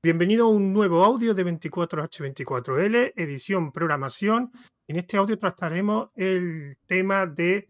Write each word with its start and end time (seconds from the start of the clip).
Bienvenido 0.00 0.46
a 0.46 0.48
un 0.48 0.72
nuevo 0.72 1.02
audio 1.02 1.34
de 1.34 1.44
24H24L, 1.44 3.14
edición 3.16 3.72
programación. 3.72 4.52
En 4.86 4.94
este 4.94 5.16
audio 5.16 5.36
trataremos 5.36 6.10
el 6.14 6.76
tema 6.86 7.26
de 7.26 7.66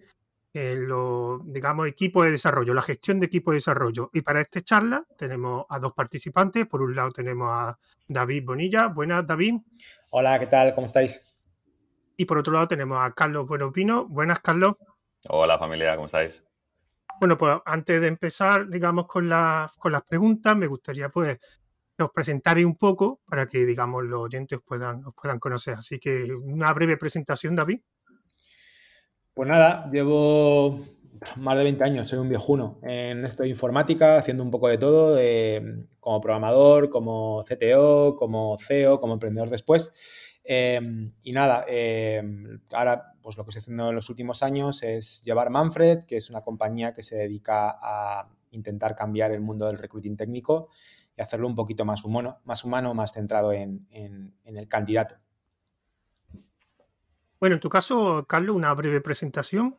eh, 0.52 0.74
los, 0.76 1.42
digamos, 1.46 1.88
equipo 1.88 2.22
de 2.22 2.32
desarrollo, 2.32 2.74
la 2.74 2.82
gestión 2.82 3.18
de 3.18 3.24
equipo 3.24 3.50
de 3.50 3.56
desarrollo. 3.56 4.10
Y 4.12 4.20
para 4.20 4.42
esta 4.42 4.60
charla 4.60 5.06
tenemos 5.16 5.64
a 5.70 5.78
dos 5.78 5.94
participantes. 5.94 6.66
Por 6.66 6.82
un 6.82 6.94
lado 6.94 7.12
tenemos 7.12 7.48
a 7.50 7.78
David 8.06 8.44
Bonilla. 8.44 8.88
Buenas, 8.88 9.26
David. 9.26 9.54
Hola, 10.10 10.38
¿qué 10.38 10.48
tal? 10.48 10.74
¿Cómo 10.74 10.86
estáis? 10.86 11.38
Y 12.18 12.26
por 12.26 12.36
otro 12.36 12.52
lado 12.52 12.68
tenemos 12.68 12.98
a 13.00 13.10
Carlos 13.14 13.46
Buenopino. 13.46 14.06
Buenas, 14.06 14.40
Carlos. 14.40 14.74
Hola, 15.30 15.58
familia, 15.58 15.94
¿cómo 15.94 16.04
estáis? 16.04 16.44
Bueno, 17.20 17.38
pues 17.38 17.56
antes 17.64 18.02
de 18.02 18.06
empezar, 18.06 18.68
digamos, 18.68 19.06
con, 19.06 19.30
con 19.78 19.92
las 19.92 20.02
preguntas, 20.02 20.54
me 20.54 20.66
gustaría 20.66 21.08
pues 21.08 21.38
os 22.04 22.10
presentaré 22.12 22.64
un 22.64 22.76
poco 22.76 23.20
para 23.26 23.46
que, 23.46 23.64
digamos, 23.64 24.04
los 24.04 24.20
oyentes 24.20 24.58
puedan, 24.64 25.04
os 25.04 25.14
puedan 25.14 25.38
conocer. 25.38 25.74
Así 25.74 25.98
que 25.98 26.32
una 26.32 26.72
breve 26.72 26.96
presentación, 26.96 27.56
David. 27.56 27.80
Pues 29.34 29.48
nada, 29.48 29.90
llevo 29.92 30.80
más 31.36 31.56
de 31.56 31.64
20 31.64 31.84
años, 31.84 32.10
soy 32.10 32.18
un 32.18 32.28
viejuno 32.28 32.78
en 32.82 33.24
esto 33.24 33.42
de 33.42 33.48
informática, 33.48 34.18
haciendo 34.18 34.42
un 34.42 34.50
poco 34.50 34.68
de 34.68 34.78
todo, 34.78 35.18
como 36.00 36.20
programador, 36.20 36.90
como 36.90 37.42
CTO, 37.42 38.16
como 38.16 38.56
CEO, 38.56 39.00
como 39.00 39.14
emprendedor 39.14 39.50
después. 39.50 39.92
Em, 40.44 41.12
y 41.22 41.32
nada, 41.32 41.64
em, 41.68 42.60
ahora 42.72 43.12
pues 43.20 43.36
lo 43.36 43.44
que 43.44 43.50
estoy 43.50 43.60
haciendo 43.60 43.90
en 43.90 43.94
los 43.94 44.08
últimos 44.08 44.42
años 44.42 44.82
es 44.82 45.22
llevar 45.24 45.50
Manfred, 45.50 46.04
que 46.04 46.16
es 46.16 46.30
una 46.30 46.40
compañía 46.40 46.94
que 46.94 47.02
se 47.02 47.16
dedica 47.16 47.76
a 47.80 48.30
intentar 48.52 48.94
cambiar 48.96 49.32
el 49.32 49.42
mundo 49.42 49.66
del 49.66 49.76
recruiting 49.76 50.16
técnico 50.16 50.70
y 51.18 51.22
hacerlo 51.22 51.48
un 51.48 51.56
poquito 51.56 51.84
más 51.84 52.04
humano, 52.04 52.40
más, 52.44 52.64
humano, 52.64 52.94
más 52.94 53.12
centrado 53.12 53.52
en, 53.52 53.88
el 54.44 54.68
candidato. 54.68 55.16
Bueno, 57.40 57.56
en 57.56 57.60
tu 57.60 57.68
caso, 57.68 58.24
Carlos, 58.26 58.54
una 58.54 58.72
breve 58.74 59.00
presentación. 59.00 59.76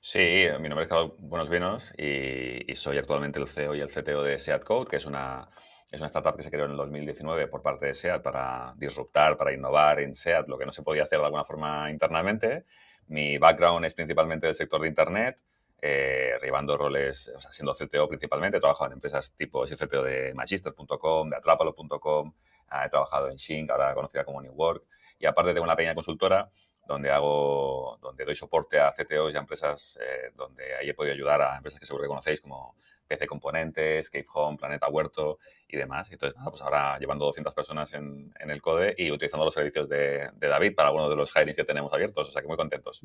Sí, 0.00 0.46
mi 0.60 0.68
nombre 0.68 0.82
es 0.82 0.88
Carlos 0.88 1.12
Buenos 1.18 1.48
Vinos 1.48 1.94
y, 1.96 2.74
soy 2.74 2.98
actualmente 2.98 3.38
el 3.38 3.46
CEO 3.46 3.76
y 3.76 3.80
el 3.80 3.88
CTO 3.88 4.24
de 4.24 4.38
SEAT 4.38 4.64
Code, 4.64 4.90
que 4.90 4.96
es 4.96 5.06
una, 5.06 5.48
es 5.90 6.00
una 6.00 6.06
startup 6.06 6.34
que 6.34 6.42
se 6.42 6.50
creó 6.50 6.64
en 6.64 6.72
el 6.72 6.76
2019 6.76 7.46
por 7.46 7.62
parte 7.62 7.86
de 7.86 7.94
SEAT 7.94 8.20
para 8.20 8.74
disruptar, 8.76 9.36
para 9.36 9.52
innovar 9.52 10.00
en 10.00 10.16
SEAT 10.16 10.48
lo 10.48 10.58
que 10.58 10.66
no 10.66 10.72
se 10.72 10.82
podía 10.82 11.04
hacer 11.04 11.20
de 11.20 11.26
alguna 11.26 11.44
forma 11.44 11.90
internamente. 11.92 12.64
Mi 13.06 13.38
background 13.38 13.84
es 13.84 13.94
principalmente 13.94 14.46
del 14.46 14.54
sector 14.56 14.80
de 14.80 14.88
Internet, 14.88 15.40
eh, 15.82 16.38
roles, 16.78 17.32
o 17.34 17.40
sea, 17.40 17.52
siendo 17.52 17.72
CTO 17.72 18.08
principalmente, 18.08 18.58
he 18.58 18.60
trabajado 18.60 18.86
en 18.86 18.92
empresas 18.94 19.34
tipo, 19.34 19.64
CTO 19.64 20.02
de 20.02 20.32
Magister.com, 20.32 21.28
de 21.28 21.36
Atrapalo.com, 21.36 22.32
ah, 22.68 22.86
he 22.86 22.88
trabajado 22.88 23.28
en 23.28 23.36
Shink, 23.36 23.68
ahora 23.70 23.92
conocida 23.92 24.24
como 24.24 24.40
New 24.40 24.52
Work, 24.52 24.84
y 25.18 25.26
aparte 25.26 25.52
tengo 25.52 25.64
una 25.64 25.74
pequeña 25.74 25.94
consultora 25.94 26.50
donde 26.86 27.10
hago, 27.10 27.98
donde 28.00 28.24
doy 28.24 28.34
soporte 28.34 28.78
a 28.78 28.90
CTOs 28.90 29.34
y 29.34 29.36
a 29.36 29.40
empresas 29.40 29.98
eh, 30.00 30.30
donde 30.34 30.74
ahí 30.76 30.88
he 30.88 30.94
podido 30.94 31.14
ayudar 31.14 31.42
a 31.42 31.56
empresas 31.56 31.78
que 31.78 31.86
seguro 31.86 32.04
que 32.04 32.08
conocéis 32.08 32.40
como 32.40 32.76
PC 33.06 33.26
Componentes, 33.26 34.08
Cave 34.08 34.24
Home, 34.34 34.56
Planeta 34.56 34.88
Huerto 34.88 35.38
y 35.68 35.76
demás. 35.76 36.10
Entonces, 36.10 36.36
nada, 36.36 36.50
pues 36.50 36.62
ahora 36.62 36.98
llevando 36.98 37.24
200 37.26 37.54
personas 37.54 37.92
en, 37.94 38.32
en, 38.38 38.50
el 38.50 38.60
CODE 38.60 38.94
y 38.96 39.10
utilizando 39.10 39.44
los 39.44 39.54
servicios 39.54 39.88
de, 39.88 40.30
de 40.34 40.48
David 40.48 40.74
para 40.74 40.88
algunos 40.88 41.10
de 41.10 41.16
los 41.16 41.34
hirings 41.36 41.56
que 41.56 41.64
tenemos 41.64 41.92
abiertos, 41.92 42.28
o 42.28 42.30
sea 42.32 42.40
que 42.40 42.48
muy 42.48 42.56
contentos. 42.56 43.02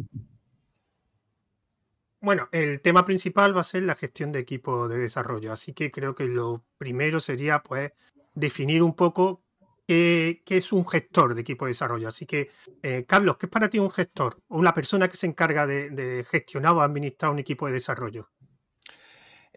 Bueno, 2.19 2.49
el 2.51 2.81
tema 2.81 3.05
principal 3.05 3.55
va 3.55 3.61
a 3.61 3.63
ser 3.63 3.83
la 3.83 3.95
gestión 3.95 4.31
de 4.31 4.39
equipo 4.39 4.87
de 4.87 4.97
desarrollo, 4.97 5.51
así 5.51 5.73
que 5.73 5.91
creo 5.91 6.15
que 6.15 6.25
lo 6.25 6.63
primero 6.77 7.19
sería 7.19 7.61
pues 7.61 7.91
definir 8.33 8.81
un 8.81 8.95
poco 8.95 9.43
qué, 9.87 10.43
es 10.47 10.71
un 10.71 10.85
gestor 10.87 11.35
de 11.35 11.41
equipo 11.41 11.65
de 11.65 11.71
desarrollo. 11.71 12.07
Así 12.07 12.25
que, 12.25 12.49
eh, 12.83 13.05
Carlos, 13.07 13.37
¿qué 13.37 13.45
es 13.45 13.51
para 13.51 13.69
ti 13.69 13.79
un 13.79 13.91
gestor 13.91 14.41
o 14.47 14.57
una 14.57 14.73
persona 14.73 15.07
que 15.07 15.15
se 15.15 15.27
encarga 15.27 15.65
de, 15.67 16.25
gestionar 16.29 16.73
o 16.73 16.81
administrar 16.81 17.31
un 17.31 17.39
equipo 17.39 17.67
de 17.67 17.73
desarrollo? 17.73 18.29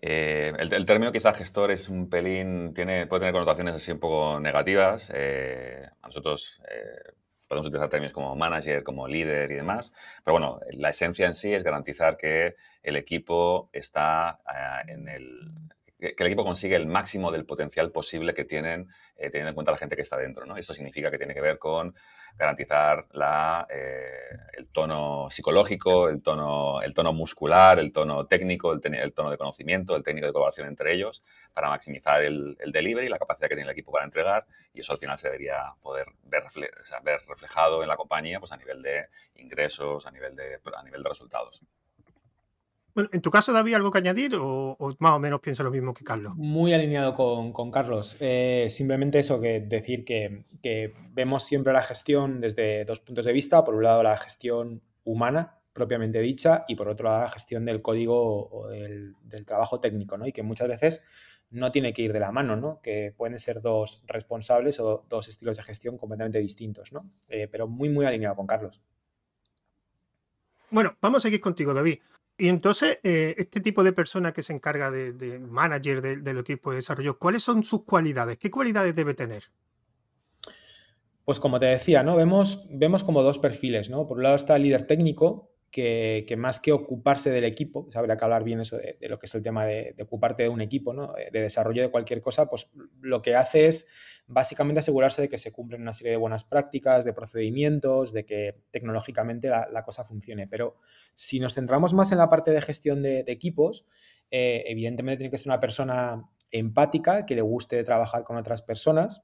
Eh, 0.03 0.53
el, 0.59 0.87
término 0.87 1.13
quizás 1.13 1.37
gestor 1.37 1.71
es 1.71 1.89
un 1.91 2.09
pelín, 2.09 2.73
tiene, 2.73 3.07
puede 3.07 3.21
tener 3.21 3.33
connotaciones 3.35 3.75
así 3.75 3.93
un 3.93 3.99
poco 3.99 4.41
negativas. 4.41 5.11
Eh, 5.15 5.87
a 6.01 6.07
nosotros 6.07 6.63
podemos 7.51 7.67
utilizar 7.67 7.89
términos 7.89 8.13
como 8.13 8.37
manager, 8.37 8.85
como 8.85 9.09
líder 9.09 9.51
y 9.51 9.57
demás, 9.57 9.93
pero 10.25 10.35
bueno, 10.35 10.61
la 10.71 10.91
esencia 10.91 11.27
en 11.27 11.35
sí 11.35 11.53
es 11.53 11.65
garantizar 11.65 12.17
que 12.17 12.55
el 12.85 12.95
equipo 12.95 13.69
está 13.73 14.39
eh, 14.47 14.93
en 14.93 15.09
el, 15.09 15.51
que 16.01 16.15
el 16.19 16.27
equipo 16.27 16.45
consigue 16.45 16.77
el 16.77 16.87
máximo 16.87 17.31
del 17.31 17.45
potencial 17.45 17.93
posible 17.93 18.33
que 18.33 18.45
tienen, 18.45 18.89
eh, 19.17 19.29
teniendo 19.31 19.51
en 19.51 19.55
cuenta 19.55 19.71
la 19.71 19.79
gente 19.79 19.97
que 19.97 20.03
está 20.03 20.17
dentro. 20.17 20.47
¿no? 20.47 20.57
Esto 20.57 20.73
significa 20.73 21.11
que 21.11 21.19
tiene 21.19 21.35
que 21.35 21.41
ver 21.41 21.59
con 21.59 21.95
garantizar 22.37 23.07
la, 23.13 23.67
eh, 23.69 24.37
el 24.55 24.69
tono 24.71 25.29
psicológico, 25.29 26.09
el 26.09 26.23
tono, 26.23 26.81
el 26.81 26.95
tono 26.95 27.13
muscular, 27.13 27.79
el 27.79 27.93
tono 27.93 28.27
técnico, 28.27 28.73
el, 28.73 28.81
tono 29.13 29.31
de 29.31 29.37
conocimiento, 29.37 29.95
el 29.95 30.03
técnico 30.03 30.27
de 30.27 30.33
colaboración 30.33 30.69
entre 30.69 30.95
ellos, 30.95 31.23
para 31.53 31.69
maximizar 31.69 32.23
el, 32.23 32.57
el, 32.59 32.73
delivery, 32.73 33.09
la 33.09 33.19
capacidad 33.19 33.49
que 33.49 33.57
tiene 33.57 33.69
el 33.69 33.73
equipo 33.73 33.93
para 33.93 34.05
entregar, 34.05 34.47
y 34.73 34.81
eso 34.81 34.93
al 34.93 34.99
final 34.99 35.19
se 35.19 35.29
debería 35.29 35.75
poder 35.83 36.07
ver, 36.23 36.45
ver 37.03 37.21
reflejado 37.29 37.83
en 37.83 37.89
la 37.89 37.97
compañía 37.97 38.41
pues, 38.41 38.53
a 38.53 38.57
nivel 38.57 38.81
de 38.81 39.07
ingresos, 39.35 40.07
a 40.07 40.11
nivel 40.11 40.35
de, 40.35 40.59
a 40.75 40.83
nivel 40.83 41.03
de 41.03 41.09
resultados. 41.09 41.61
Bueno, 42.95 43.11
en 43.13 43.21
tu 43.21 43.31
caso, 43.31 43.53
David, 43.53 43.75
¿algo 43.75 43.91
que 43.91 43.99
añadir 43.99 44.35
o, 44.35 44.77
más 44.99 45.13
o 45.13 45.19
menos 45.19 45.41
piensa 45.41 45.63
lo 45.63 45.71
mismo 45.71 45.95
que 45.95 46.05
Carlos? 46.05 46.35
Muy 46.37 46.73
alineado 46.73 47.15
con, 47.15 47.71
Carlos. 47.71 48.17
Eh, 48.21 48.67
simplemente 48.71 49.19
eso, 49.19 49.41
que 49.41 49.61
decir 49.61 50.05
que, 50.05 50.95
vemos 51.13 51.45
siempre 51.45 51.73
la 51.73 51.83
gestión 51.83 52.41
desde 52.41 52.85
dos 52.85 53.01
puntos 53.01 53.25
de 53.25 53.33
vista. 53.33 53.65
Por 53.65 53.75
un 53.75 53.85
lado, 53.85 54.03
la 54.03 54.17
gestión 54.17 54.83
humana, 55.05 55.59
propiamente 55.73 56.21
dicha, 56.21 56.65
y 56.69 56.75
por 56.75 56.89
otro 56.89 57.09
lado, 57.09 57.23
la 57.23 57.31
gestión 57.31 57.65
del 57.65 57.83
código 57.83 58.49
o 58.51 58.69
del, 58.69 59.15
trabajo 59.47 59.81
técnico, 59.81 60.19
¿no? 60.19 60.27
Y 60.27 60.33
que 60.33 60.43
muchas 60.43 60.69
veces 60.69 61.03
no 61.51 61.73
tiene 61.73 61.93
que 61.93 62.03
ir 62.03 62.13
de 62.13 62.21
la 62.21 62.33
mano, 62.33 62.57
¿no? 62.57 62.81
Que 62.81 63.13
pueden 63.17 63.39
ser 63.39 63.61
dos 63.61 64.05
responsables 64.07 64.79
o 64.81 65.05
dos 65.09 65.29
estilos 65.29 65.57
de 65.57 65.63
gestión 65.65 65.99
completamente 65.99 66.39
distintos, 66.39 66.93
¿no? 66.93 67.11
Eh, 67.29 67.49
pero 67.51 67.69
muy, 67.69 67.89
muy 67.89 68.07
alineado 68.07 68.37
con 68.37 68.47
Carlos. 68.47 68.83
Bueno, 70.71 70.97
vamos 71.01 71.23
a 71.23 71.27
seguir 71.27 71.41
contigo, 71.41 71.75
David. 71.75 71.99
Y 72.41 72.49
entonces, 72.49 72.99
eh, 73.03 73.35
este 73.37 73.61
tipo 73.61 73.85
de 73.85 73.93
persona 73.93 74.33
que 74.33 74.41
se 74.41 74.55
encarga 74.55 74.91
de, 74.91 75.39
manager 75.39 76.01
del 76.01 76.39
equipo 76.39 76.71
de 76.71 76.77
desarrollo, 76.77 77.19
¿cuáles 77.19 77.43
son 77.43 77.63
sus 77.65 77.85
cualidades? 77.85 78.39
¿Qué 78.39 78.51
cualidades 78.51 78.97
debe 78.97 79.13
tener? 79.13 79.43
Pues 81.27 81.39
como 81.39 81.59
te 81.59 81.67
decía, 81.67 82.03
¿no? 82.03 82.17
Vemos, 82.17 82.67
vemos 82.71 83.05
como 83.05 83.23
dos 83.23 83.39
perfiles, 83.39 83.91
¿no? 83.91 84.09
Por 84.09 84.17
un 84.17 84.23
lado 84.23 84.37
está 84.37 84.57
el 84.57 84.63
líder 84.63 84.87
técnico, 84.87 85.51
que, 85.71 86.35
más 86.37 86.61
que 86.61 86.73
ocuparse 86.73 87.31
del 87.31 87.45
equipo, 87.45 87.89
habría 87.95 88.17
que 88.17 88.25
hablar 88.25 88.43
bien 88.43 88.61
eso 88.61 88.77
de, 88.77 88.97
lo 89.09 89.19
que 89.19 89.27
es 89.27 89.35
el 89.35 89.43
tema 89.43 89.65
de, 89.65 89.95
ocuparte 90.03 90.43
de 90.45 90.49
un 90.49 90.61
equipo, 90.61 90.93
¿no? 90.93 91.13
de 91.13 91.41
desarrollo 91.41 91.83
de 91.83 91.91
cualquier 91.91 92.21
cosa, 92.21 92.49
pues 92.49 92.73
lo 93.01 93.23
que 93.23 93.37
hace 93.37 93.67
es 93.67 93.87
básicamente 94.27 94.81
asegurarse 94.81 95.23
de 95.23 95.29
que 95.29 95.39
se 95.39 95.53
cumplen 95.53 95.83
una 95.83 95.93
serie 95.93 96.13
de 96.13 96.17
buenas 96.17 96.45
prácticas, 96.45 97.05
de 97.05 97.13
procedimientos, 97.13 98.13
de 98.13 98.25
que 98.25 98.63
tecnológicamente 98.71 99.49
la, 99.49 99.83
cosa 99.85 100.05
funcione. 100.05 100.47
Pero 100.47 100.77
si 101.15 101.41
nos 101.41 101.55
centramos 101.55 101.95
más 101.95 102.13
en 102.13 102.19
la 102.19 102.29
parte 102.29 102.51
de 102.51 102.63
gestión 102.63 103.03
de, 103.03 103.25
equipos, 103.27 103.87
eh, 104.31 104.65
evidentemente 104.67 105.19
tiene 105.19 105.31
que 105.31 105.39
ser 105.39 105.49
una 105.49 105.61
persona 105.61 106.31
empática, 106.51 107.27
que 107.27 107.35
le 107.35 107.43
guste 107.43 107.83
trabajar 107.85 108.25
con 108.25 108.37
otras 108.37 108.63
personas, 108.63 109.23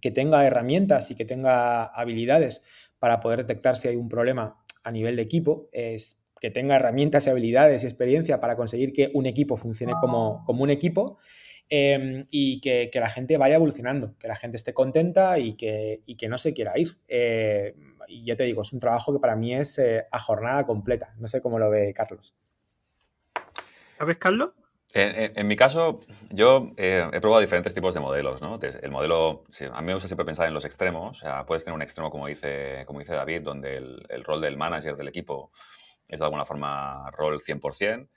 que 0.00 0.10
tenga 0.10 0.44
herramientas 0.44 1.10
y 1.10 1.16
que 1.16 1.24
tenga 1.24 1.84
habilidades 1.84 2.62
para 2.98 3.20
poder 3.20 3.40
detectar 3.40 3.76
si 3.76 3.88
hay 3.88 3.96
un 3.96 4.08
problema 4.08 4.59
a 4.84 4.90
nivel 4.90 5.16
de 5.16 5.22
equipo 5.22 5.68
es 5.72 6.22
que 6.40 6.50
tenga 6.50 6.76
herramientas 6.76 7.26
y 7.26 7.30
habilidades 7.30 7.84
y 7.84 7.86
experiencia 7.86 8.40
para 8.40 8.56
conseguir 8.56 8.92
que 8.92 9.10
un 9.14 9.26
equipo 9.26 9.56
funcione 9.56 9.92
como, 10.00 10.42
como 10.46 10.62
un 10.62 10.70
equipo 10.70 11.18
em, 11.68 12.26
y 12.30 12.60
que, 12.60 12.90
la 12.94 13.10
gente 13.10 13.36
vaya 13.36 13.56
evolucionando, 13.56 14.16
que 14.18 14.26
la 14.26 14.36
gente 14.36 14.56
esté 14.56 14.72
contenta 14.72 15.38
y 15.38 15.54
que, 15.54 16.02
que 16.18 16.28
no 16.28 16.38
se 16.38 16.54
quiera 16.54 16.78
ir. 16.78 16.96
Eh, 17.08 17.74
y 18.08 18.24
ya 18.24 18.36
te 18.36 18.44
digo, 18.44 18.62
es 18.62 18.72
un 18.72 18.80
trabajo 18.80 19.12
que 19.12 19.20
para 19.20 19.36
mí 19.36 19.54
es 19.54 19.78
eh, 19.78 20.06
a 20.10 20.18
jornada 20.18 20.64
completa. 20.66 21.14
No 21.18 21.28
sé 21.28 21.40
cómo 21.40 21.58
lo 21.58 21.70
ve 21.70 21.92
Carlos. 21.94 22.34
¿Sabes, 23.98 24.16
Carlos? 24.16 24.50
En, 24.92 25.46
mi 25.46 25.54
caso, 25.54 26.00
yo 26.30 26.72
eh, 26.76 27.08
he 27.12 27.20
probado 27.20 27.40
diferentes 27.40 27.72
tipos 27.74 27.94
de 27.94 28.00
modelos. 28.00 28.42
¿no? 28.42 28.58
El 28.60 28.90
modelo, 28.90 29.44
a 29.72 29.80
mí 29.80 29.86
me 29.86 29.92
gusta 29.92 30.08
siempre 30.08 30.24
pensar 30.24 30.48
en 30.48 30.54
los 30.54 30.64
extremos. 30.64 31.18
O 31.18 31.20
sea, 31.20 31.46
puedes 31.46 31.64
tener 31.64 31.76
un 31.76 31.82
extremo, 31.82 32.10
como 32.10 32.26
dice, 32.26 32.84
como 32.86 32.98
dice 32.98 33.14
David, 33.14 33.42
donde 33.42 33.76
el, 33.76 34.24
rol 34.24 34.40
del 34.40 34.56
manager 34.56 34.96
del 34.96 35.08
equipo 35.08 35.52
es 36.08 36.18
de 36.18 36.24
alguna 36.24 36.44
forma 36.44 37.08
rol 37.12 37.40
100%. 37.40 38.08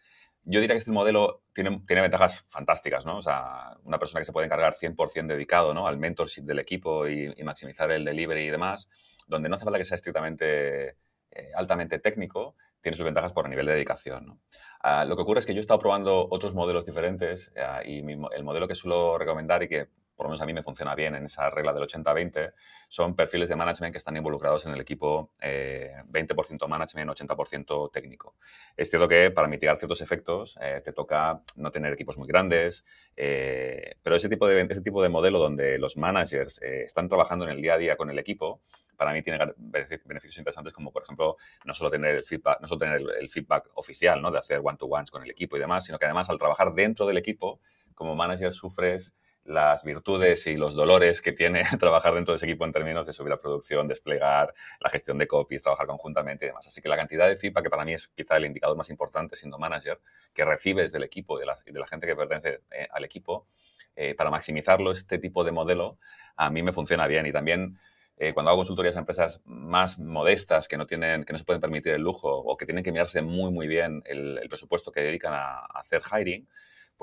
Yo 0.45 0.59
diría 0.59 0.73
que 0.73 0.79
este 0.79 0.91
modelo 0.91 1.43
tiene, 1.53 1.81
tiene 1.85 2.01
ventajas 2.01 2.43
fantásticas. 2.47 3.05
¿no? 3.05 3.17
O 3.17 3.21
sea, 3.21 3.77
una 3.83 3.99
persona 3.99 4.21
que 4.21 4.25
se 4.25 4.33
puede 4.33 4.47
encargar 4.47 4.73
100% 4.73 5.27
dedicado 5.27 5.75
¿no? 5.75 5.87
al 5.87 5.97
mentorship 5.97 6.41
del 6.43 6.59
equipo 6.59 7.07
y, 7.07 7.33
y, 7.37 7.43
maximizar 7.43 7.91
el 7.91 8.03
delivery 8.03 8.47
y 8.47 8.49
demás, 8.49 8.89
donde 9.27 9.47
no 9.47 9.55
hace 9.55 9.63
falta 9.63 9.77
que 9.77 9.85
sea 9.85 9.95
estrictamente 9.95 10.97
eh, 11.35 11.51
altamente 11.55 11.97
técnico, 11.97 12.55
tiene 12.79 12.95
sus 12.95 13.05
ventajas 13.05 13.33
por 13.33 13.45
el 13.45 13.49
nivel 13.49 13.65
de 13.65 13.73
dedicación. 13.73 14.39
Ah, 14.85 15.05
lo 15.05 15.15
que 15.15 15.21
ocurre 15.21 15.39
es 15.39 15.45
que 15.45 15.53
yo 15.53 15.59
he 15.59 15.61
estado 15.61 15.79
probando 15.79 16.27
otros 16.29 16.53
modelos 16.53 16.85
diferentes 16.85 17.53
ah, 17.57 17.81
y 17.85 17.99
el 17.99 18.43
modelo 18.43 18.67
que 18.67 18.75
suelo 18.75 19.17
recomendar 19.17 19.63
y 19.63 19.69
que 19.69 19.87
por 20.15 20.25
lo 20.25 20.29
menos 20.29 20.41
a 20.41 20.45
mí 20.45 20.53
me 20.53 20.61
funciona 20.61 20.95
bien 20.95 21.15
en 21.15 21.25
esa 21.25 21.49
regla 21.49 21.73
del 21.73 21.83
80-20, 21.83 22.53
son 22.87 23.15
perfiles 23.15 23.49
de 23.49 23.55
management 23.55 23.93
que 23.93 23.97
están 23.97 24.15
involucrados 24.15 24.65
en 24.65 24.73
el 24.73 24.81
equipo 24.81 25.31
20% 25.41 25.41
eh, 25.41 26.67
management, 26.67 27.11
80% 27.11 27.91
técnico. 27.91 28.35
Es 28.77 28.89
cierto 28.89 29.07
que 29.07 29.31
para 29.31 29.47
mitigar 29.47 29.77
ciertos 29.77 30.01
efectos 30.01 30.57
eh, 30.61 30.81
te 30.83 30.93
toca 30.93 31.41
no 31.55 31.71
tener 31.71 31.93
equipos 31.93 32.17
muy 32.17 32.27
grandes, 32.27 32.85
pero 33.15 34.15
ese 34.15 34.29
tipo, 34.29 34.47
de, 34.47 34.61
ese 34.61 34.81
tipo 34.81 35.01
de 35.01 35.09
modelo 35.09 35.39
donde 35.39 35.77
los 35.77 35.97
managers 35.97 36.61
están 36.61 37.09
trabajando 37.09 37.45
en 37.45 37.51
el 37.51 37.61
día 37.61 37.73
a 37.73 37.77
día 37.77 37.95
con 37.95 38.09
el 38.09 38.19
equipo, 38.19 38.61
para 38.95 39.13
mí 39.13 39.21
tiene 39.21 39.37
beneficios 39.57 40.37
interesantes 40.37 40.73
como, 40.73 40.91
por 40.91 41.03
ejemplo, 41.03 41.35
no 41.65 41.73
solo 41.73 41.89
tener 41.89 42.15
el 42.15 42.23
feedback, 42.23 42.61
no 42.61 42.67
solo 42.67 42.79
tener 42.79 43.01
el, 43.19 43.29
feedback 43.29 43.69
oficial, 43.75 44.21
¿no? 44.21 44.31
De 44.31 44.37
hacer 44.37 44.61
one-to-ones 44.63 45.11
con 45.11 45.23
el 45.23 45.29
equipo 45.29 45.57
y 45.57 45.59
demás, 45.59 45.85
sino 45.85 45.97
que 45.97 46.05
además 46.05 46.29
al 46.29 46.37
trabajar 46.37 46.73
dentro 46.73 47.05
del 47.05 47.17
equipo, 47.17 47.59
como 47.95 48.15
manager 48.15 48.51
sufres 48.51 49.15
las 49.45 49.83
virtudes 49.83 50.47
y 50.47 50.55
los 50.55 50.73
dolores 50.73 51.21
que 51.21 51.33
tiene 51.33 51.63
trabajar 51.79 52.13
dentro 52.13 52.33
de 52.33 52.37
ese 52.37 52.45
equipo 52.45 52.65
en 52.65 52.71
términos 52.71 53.05
de 53.05 53.13
subir 53.13 53.29
la 53.29 53.39
producción, 53.39 53.87
desplegar, 53.87 54.53
la 54.79 54.89
gestión 54.89 55.17
de 55.17 55.27
copies, 55.27 55.61
trabajar 55.61 55.87
conjuntamente 55.87 56.45
y 56.45 56.47
demás. 56.49 56.67
Así 56.67 56.81
que 56.81 56.89
la 56.89 56.95
cantidad 56.95 57.27
de 57.27 57.35
feedback, 57.35 57.63
que 57.63 57.69
para 57.69 57.85
mí 57.85 57.93
es 57.93 58.07
quizá 58.09 58.37
el 58.37 58.45
indicador 58.45 58.77
más 58.77 58.89
importante 58.89 59.35
siendo 59.35 59.59
manager, 59.59 59.99
que 60.33 60.45
recibes 60.45 60.91
del 60.91 61.03
equipo 61.03 61.37
y 61.37 61.41
de 61.41 61.79
la, 61.79 61.87
gente 61.87 62.07
que 62.07 62.15
pertenece 62.15 62.61
eh, 62.71 62.87
al 62.91 63.03
equipo, 63.03 63.47
eh, 63.95 64.15
para 64.15 64.31
maximizarlo, 64.31 64.91
este 64.91 65.19
tipo 65.19 65.43
de 65.43 65.51
modelo 65.51 65.99
a 66.35 66.49
mí 66.49 66.63
me 66.63 66.71
funciona 66.71 67.05
bien. 67.07 67.25
Y 67.25 67.31
también 67.31 67.77
eh, 68.17 68.33
cuando 68.33 68.49
hago 68.49 68.59
consultorías 68.59 68.95
a 68.95 68.99
empresas 68.99 69.41
más 69.45 69.99
modestas 69.99 70.67
que 70.67 70.77
no, 70.77 70.85
tienen, 70.85 71.25
que 71.25 71.33
no 71.33 71.39
se 71.39 71.45
pueden 71.45 71.61
permitir 71.61 71.93
el 71.93 72.01
lujo 72.01 72.29
o 72.29 72.57
que 72.57 72.65
tienen 72.65 72.83
que 72.83 72.91
mirarse 72.91 73.21
muy, 73.21 73.51
muy 73.51 73.67
bien 73.67 74.01
el, 74.05 74.39
presupuesto 74.47 74.91
que 74.91 75.01
dedican 75.01 75.33
a, 75.33 75.59
a 75.59 75.79
hacer 75.79 76.01
hiring, 76.01 76.47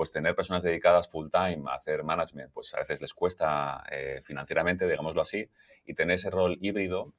pues 0.01 0.11
tener 0.11 0.33
personas 0.33 0.63
dedicadas 0.63 1.11
full 1.11 1.27
time 1.29 1.61
a 1.69 1.75
hacer 1.75 2.03
management, 2.03 2.51
pues 2.51 2.73
a 2.73 2.79
veces 2.79 3.01
les 3.01 3.13
cuesta 3.13 3.83
eh, 3.91 4.17
financieramente, 4.23 4.87
digámoslo 4.87 5.21
así, 5.21 5.47
y 5.85 5.93
tener 5.93 6.15
ese 6.15 6.31
rol 6.31 6.57
híbrido 6.59 7.13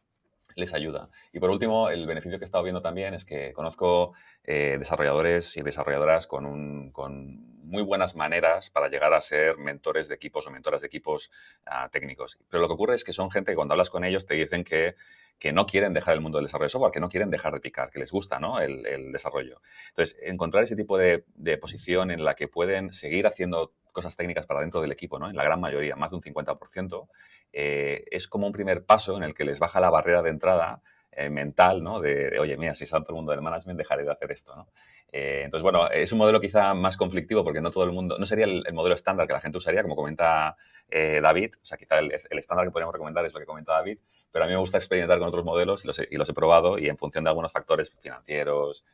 les 0.57 0.75
ayuda. 0.75 1.09
Y 1.33 1.39
por 1.39 1.51
último, 1.51 1.91
el 1.91 2.09
beneficio 2.09 2.41
que 2.41 2.45
he 2.45 2.47
estado 2.47 2.65
viendo 2.65 2.83
también 2.83 3.15
es 3.15 3.25
que 3.25 3.53
conozco 3.53 4.15
eh, 4.43 4.79
desarrolladores 4.81 5.57
y 5.57 5.63
desarrolladoras 5.63 6.27
con, 6.27 6.91
con, 6.91 7.53
muy 7.63 7.85
buenas 7.85 8.17
maneras 8.17 8.69
para 8.69 8.89
llegar 8.89 9.15
a 9.15 9.21
ser 9.21 9.59
mentores 9.59 10.09
de 10.09 10.17
equipos 10.17 10.49
o 10.49 10.51
mentoras 10.51 10.81
de 10.81 10.89
equipos 10.89 11.31
ah, 11.65 11.89
técnicos. 11.89 12.41
Pero 12.51 12.63
lo 12.63 12.67
que 12.67 12.75
ocurre 12.75 12.97
es 12.97 13.05
que 13.05 13.13
son 13.13 13.31
gente 13.31 13.53
que 13.53 13.57
cuando 13.57 13.75
hablas 13.75 13.91
con 13.91 14.03
ellos 14.05 14.27
te 14.27 14.35
dicen 14.35 14.65
que 14.65 14.97
que 15.43 15.53
no 15.53 15.67
quieren 15.67 15.93
dejar 15.93 16.15
el 16.15 16.21
mundo 16.21 16.39
del 16.39 16.45
desarrollo 16.45 16.67
de 16.67 16.71
software, 16.71 16.93
que 16.93 17.01
no 17.01 17.09
quieren 17.09 17.29
dejar 17.29 17.53
de 17.53 17.59
picar, 17.59 17.91
que 17.91 17.99
les 17.99 18.13
gusta 18.13 18.39
¿no? 18.39 18.61
el, 18.61 19.11
desarrollo. 19.11 19.61
Entonces, 19.89 20.17
encontrar 20.23 20.63
ese 20.63 20.77
tipo 20.77 20.97
de, 20.97 21.25
posición 21.61 22.13
en 22.13 22.25
la 22.25 22.37
que 22.37 22.47
pueden 22.47 22.93
seguir 22.93 23.27
haciendo 23.27 23.73
cosas 23.91 24.15
técnicas 24.15 24.47
para 24.47 24.61
dentro 24.61 24.81
del 24.81 24.93
equipo, 24.93 25.19
¿no? 25.19 25.29
en 25.29 25.35
la 25.35 25.43
gran 25.43 25.61
mayoría, 25.61 25.97
más 25.97 26.11
de 26.11 26.17
un 26.19 26.23
50%, 26.23 27.09
eh, 27.53 28.05
es 28.13 28.29
como 28.29 28.47
un 28.47 28.53
primer 28.53 28.85
paso 28.85 29.17
en 29.17 29.25
el 29.25 29.35
que 29.35 29.45
les 29.45 29.59
baja 29.59 29.81
la 29.81 29.91
barrera 29.91 30.23
de 30.23 30.31
entrada 30.31 30.81
eh, 31.11 31.29
mental, 31.29 31.83
¿no? 31.83 32.01
De, 32.01 32.39
oye, 32.39 32.57
mira, 32.57 32.75
si 32.75 32.87
salto 32.87 33.11
el 33.11 33.17
mundo 33.17 33.33
del 33.33 33.43
management, 33.43 33.77
dejaré 33.77 34.05
de 34.05 34.13
hacer 34.13 34.31
esto. 34.31 34.69
Eh, 35.11 35.43
entonces, 35.45 35.65
bueno, 35.65 35.91
es 35.91 36.13
un 36.13 36.19
modelo 36.19 36.41
quizá 36.41 36.73
más 36.73 36.97
conflictivo 36.97 37.43
porque 37.43 37.61
no 37.61 37.73
todo 37.73 37.83
el 37.83 37.91
mundo, 37.91 38.17
no 38.17 38.27
sería 38.27 38.45
el, 38.45 38.65
modelo 38.73 38.95
estándar 38.95 39.27
que 39.27 39.33
la 39.33 39.41
gente 39.41 39.59
usaría, 39.59 39.83
como 39.83 39.97
comenta 39.97 40.57
David, 40.89 41.55
o 41.61 41.65
sea, 41.65 41.77
quizá 41.77 41.99
el, 41.99 42.13
estándar 42.13 42.65
que 42.65 42.71
podríamos 42.71 42.93
recomendar 42.93 43.25
es 43.27 43.35
lo 43.35 43.41
que 43.41 43.47
comenta 43.47 43.73
David, 43.73 43.99
pero 44.33 44.45
a 44.45 44.49
mí 44.49 44.55
me 44.55 44.59
gusta 44.59 44.79
experimentar 44.79 45.19
con 45.19 45.29
otros 45.29 45.45
modelos 45.45 45.85
y 45.85 45.87
los, 45.87 45.99
he, 45.99 46.09
y 46.11 46.17
los 46.17 46.29
he 46.29 46.33
probado 46.33 46.79
y 46.79 46.89
en 46.89 46.97
función 46.97 47.23
de 47.25 47.31
algunos 47.31 47.53
factores 47.53 47.93
financieros, 47.99 48.85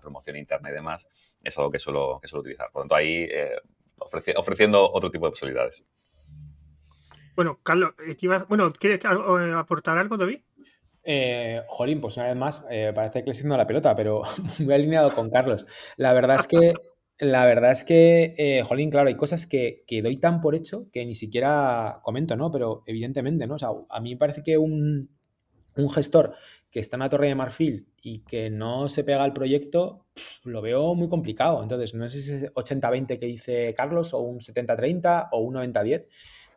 promoción 0.00 0.36
interna 0.36 0.70
y 0.70 0.74
demás, 0.74 1.08
es 1.42 1.56
algo 1.58 1.70
que 1.70 1.78
suelo, 1.78 2.20
que 2.20 2.28
suelo 2.28 2.42
utilizar. 2.42 2.70
Por 2.70 2.80
lo 2.80 2.82
tanto, 2.84 2.96
ahí 2.96 3.28
ofreciendo 4.36 4.92
otro 4.92 5.10
tipo 5.10 5.26
de 5.26 5.30
posibilidades. 5.30 5.84
Bueno, 7.34 7.58
Carlos, 7.62 7.94
bueno, 8.48 8.72
¿quieres 8.72 9.04
aportar 9.04 9.98
algo, 9.98 10.16
David? 10.16 10.40
Eh, 11.06 11.62
jolín, 11.66 12.00
pues 12.00 12.16
una 12.16 12.26
vez 12.26 12.36
más, 12.36 12.66
eh, 12.70 12.92
parece 12.94 13.20
que 13.20 13.26
le 13.26 13.32
estoy 13.32 13.50
la 13.50 13.66
pelota, 13.66 13.94
pero 13.94 14.22
muy 14.60 14.74
alineado 14.74 15.10
con 15.10 15.30
Carlos. 15.30 15.66
La 15.96 16.12
verdad 16.12 16.36
es 16.36 16.46
que, 16.46 16.72
la 17.24 17.46
verdad 17.46 17.72
es 17.72 17.84
que, 17.84 18.34
eh, 18.38 18.62
jolín, 18.62 18.90
claro, 18.90 19.08
hay 19.08 19.16
cosas 19.16 19.46
que, 19.46 19.84
doy 20.02 20.16
tan 20.16 20.40
por 20.40 20.54
hecho 20.54 20.90
que 20.92 21.04
ni 21.04 21.14
siquiera 21.14 22.00
comento, 22.02 22.36
¿no? 22.36 22.50
Pero 22.50 22.82
evidentemente, 22.86 23.46
¿no? 23.46 23.54
O 23.54 23.58
sea, 23.58 23.70
a 23.88 24.00
mí 24.00 24.10
me 24.10 24.18
parece 24.18 24.42
que 24.42 24.58
un, 24.58 25.10
gestor 25.92 26.34
que 26.70 26.78
está 26.78 26.96
en 26.96 27.00
la 27.00 27.08
torre 27.08 27.28
de 27.28 27.34
marfil 27.34 27.88
y 28.00 28.20
que 28.20 28.48
no 28.48 28.88
se 28.88 29.02
pega 29.02 29.24
al 29.24 29.32
proyecto, 29.32 30.06
lo 30.44 30.62
veo 30.62 30.94
muy 30.94 31.08
complicado. 31.08 31.62
Entonces, 31.62 31.94
no 31.94 32.08
sé 32.08 32.22
si 32.22 32.32
es 32.32 32.54
80-20 32.54 33.18
que 33.18 33.26
dice 33.26 33.74
Carlos 33.76 34.14
o 34.14 34.20
un 34.20 34.38
70-30 34.38 35.28
o 35.32 35.40
un 35.40 35.54
90-10 35.54 36.06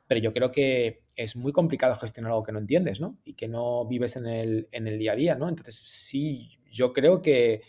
pero 0.07 0.21
yo 0.21 0.33
creo 0.33 0.51
que 0.51 1.03
es 1.15 1.35
muy 1.35 1.51
complicado 1.51 1.95
gestionar 1.95 2.31
algo 2.31 2.43
que 2.43 2.53
no 2.53 2.59
entiendes, 2.59 3.01
¿no? 3.01 3.17
Y 3.25 3.33
que 3.33 3.47
no 3.47 3.85
vives 3.85 4.15
en 4.15 4.25
el, 4.25 4.97
día 4.97 5.11
a 5.11 5.15
día, 5.15 5.35
¿no? 5.35 5.49
Entonces, 5.49 5.75
sí, 5.75 6.49
yo 6.71 6.93
creo 6.93 7.21
que, 7.21 7.61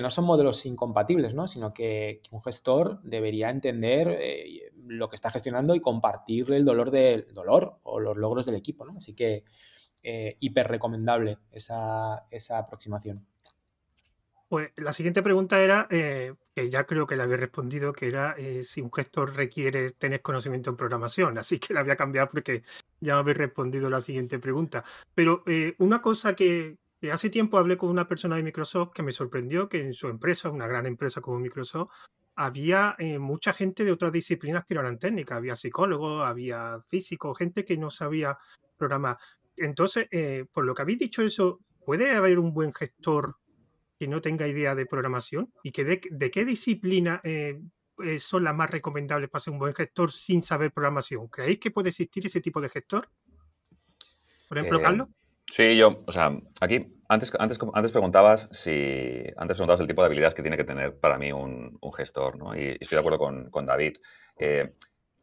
no 0.00 0.10
son 0.10 0.24
modelos 0.24 0.64
incompatibles, 0.66 1.34
¿no? 1.34 1.46
Sino 1.48 1.72
que, 1.72 2.20
un 2.30 2.42
gestor 2.42 3.00
debería 3.02 3.50
entender 3.50 4.08
eh, 4.20 4.72
lo 4.86 5.08
que 5.08 5.16
está 5.16 5.30
gestionando 5.30 5.74
y 5.74 5.80
compartir 5.80 6.52
el 6.52 6.64
dolor 6.64 6.90
del 6.90 7.32
dolor 7.32 7.78
o 7.84 8.00
los 8.00 8.16
logros 8.16 8.46
del 8.46 8.56
equipo, 8.56 8.84
¿no? 8.84 8.98
Así 8.98 9.14
que 9.14 9.44
eh, 10.02 10.36
hiper 10.40 10.68
recomendable 10.68 11.38
esa, 11.52 12.26
esa 12.30 12.58
aproximación. 12.58 13.26
Pues 14.48 14.70
la 14.76 14.92
siguiente 14.92 15.22
pregunta 15.22 15.60
era, 15.60 15.88
eh, 15.90 16.34
que 16.54 16.70
ya 16.70 16.84
creo 16.84 17.06
que 17.06 17.16
le 17.16 17.22
había 17.22 17.38
respondido, 17.38 17.92
que 17.92 18.06
era 18.06 18.36
si 18.62 18.80
un 18.80 18.92
gestor 18.92 19.34
requiere 19.34 19.90
tener 19.90 20.22
conocimiento 20.22 20.70
en 20.70 20.76
programación. 20.76 21.38
Así 21.38 21.58
que 21.58 21.74
la 21.74 21.80
había 21.80 21.96
cambiado 21.96 22.28
porque 22.28 22.62
ya 23.00 23.18
habéis 23.18 23.38
respondido 23.38 23.90
la 23.90 24.00
siguiente 24.00 24.38
pregunta. 24.38 24.84
Pero 25.14 25.42
una 25.78 26.02
cosa 26.02 26.34
que, 26.34 26.78
hace 27.10 27.30
tiempo 27.30 27.58
hablé 27.58 27.76
con 27.76 27.90
una 27.90 28.08
persona 28.08 28.36
de 28.36 28.42
Microsoft 28.42 28.92
que 28.94 29.02
me 29.02 29.12
sorprendió 29.12 29.68
que 29.68 29.82
en 29.82 29.94
su 29.94 30.08
empresa, 30.08 30.50
una 30.50 30.66
gran 30.66 30.86
empresa 30.86 31.20
como 31.20 31.38
Microsoft, 31.38 31.90
había 32.36 32.96
mucha 33.20 33.52
gente 33.52 33.84
de 33.84 33.92
otras 33.92 34.10
disciplinas 34.10 34.64
que 34.64 34.74
no 34.74 34.80
eran 34.80 34.98
técnicas. 34.98 35.38
Había 35.38 35.54
psicólogos, 35.54 36.26
había 36.26 36.80
físicos, 36.88 37.38
gente 37.38 37.64
que 37.64 37.76
no 37.76 37.90
sabía 37.90 38.36
programar. 38.76 39.18
Entonces, 39.56 40.08
por 40.52 40.64
lo 40.64 40.74
que 40.74 40.82
habéis 40.82 40.98
dicho 40.98 41.22
eso, 41.22 41.60
¿puede 41.84 42.10
haber 42.10 42.40
un 42.40 42.52
buen 42.52 42.72
gestor 42.72 43.36
que 43.98 44.08
no 44.08 44.20
tenga 44.20 44.46
idea 44.46 44.74
de 44.74 44.86
programación 44.86 45.52
y 45.62 45.72
que 45.72 45.84
de, 45.84 46.30
qué 46.30 46.44
disciplina 46.44 47.20
eh, 47.24 47.60
eh, 48.02 48.18
son 48.18 48.44
las 48.44 48.54
más 48.54 48.70
recomendables 48.70 49.30
para 49.30 49.40
ser 49.40 49.52
un 49.52 49.58
buen 49.58 49.74
gestor 49.74 50.10
sin 50.10 50.42
saber 50.42 50.72
programación. 50.72 51.28
¿Creéis 51.28 51.60
que 51.60 51.70
puede 51.70 51.90
existir 51.90 52.26
ese 52.26 52.40
tipo 52.40 52.60
de 52.60 52.68
gestor? 52.68 53.08
Por 54.48 54.58
ejemplo, 54.58 54.80
eh, 54.80 54.82
Carlos. 54.82 55.08
Sí, 55.46 55.76
yo, 55.76 56.02
o 56.06 56.12
sea, 56.12 56.32
aquí 56.60 56.86
antes, 57.08 57.32
antes, 57.38 57.58
antes, 57.74 57.92
preguntabas 57.92 58.48
si 58.50 59.22
antes 59.36 59.56
preguntabas 59.56 59.80
el 59.80 59.86
tipo 59.86 60.02
de 60.02 60.06
habilidades 60.06 60.34
que 60.34 60.42
tiene 60.42 60.56
que 60.56 60.64
tener 60.64 60.98
para 60.98 61.18
mí 61.18 61.32
un, 61.32 61.78
gestor, 61.96 62.36
¿no? 62.38 62.56
Y, 62.56 62.76
estoy 62.80 62.96
de 62.96 63.00
acuerdo 63.00 63.18
con, 63.18 63.50
con 63.50 63.66
David 63.66 63.96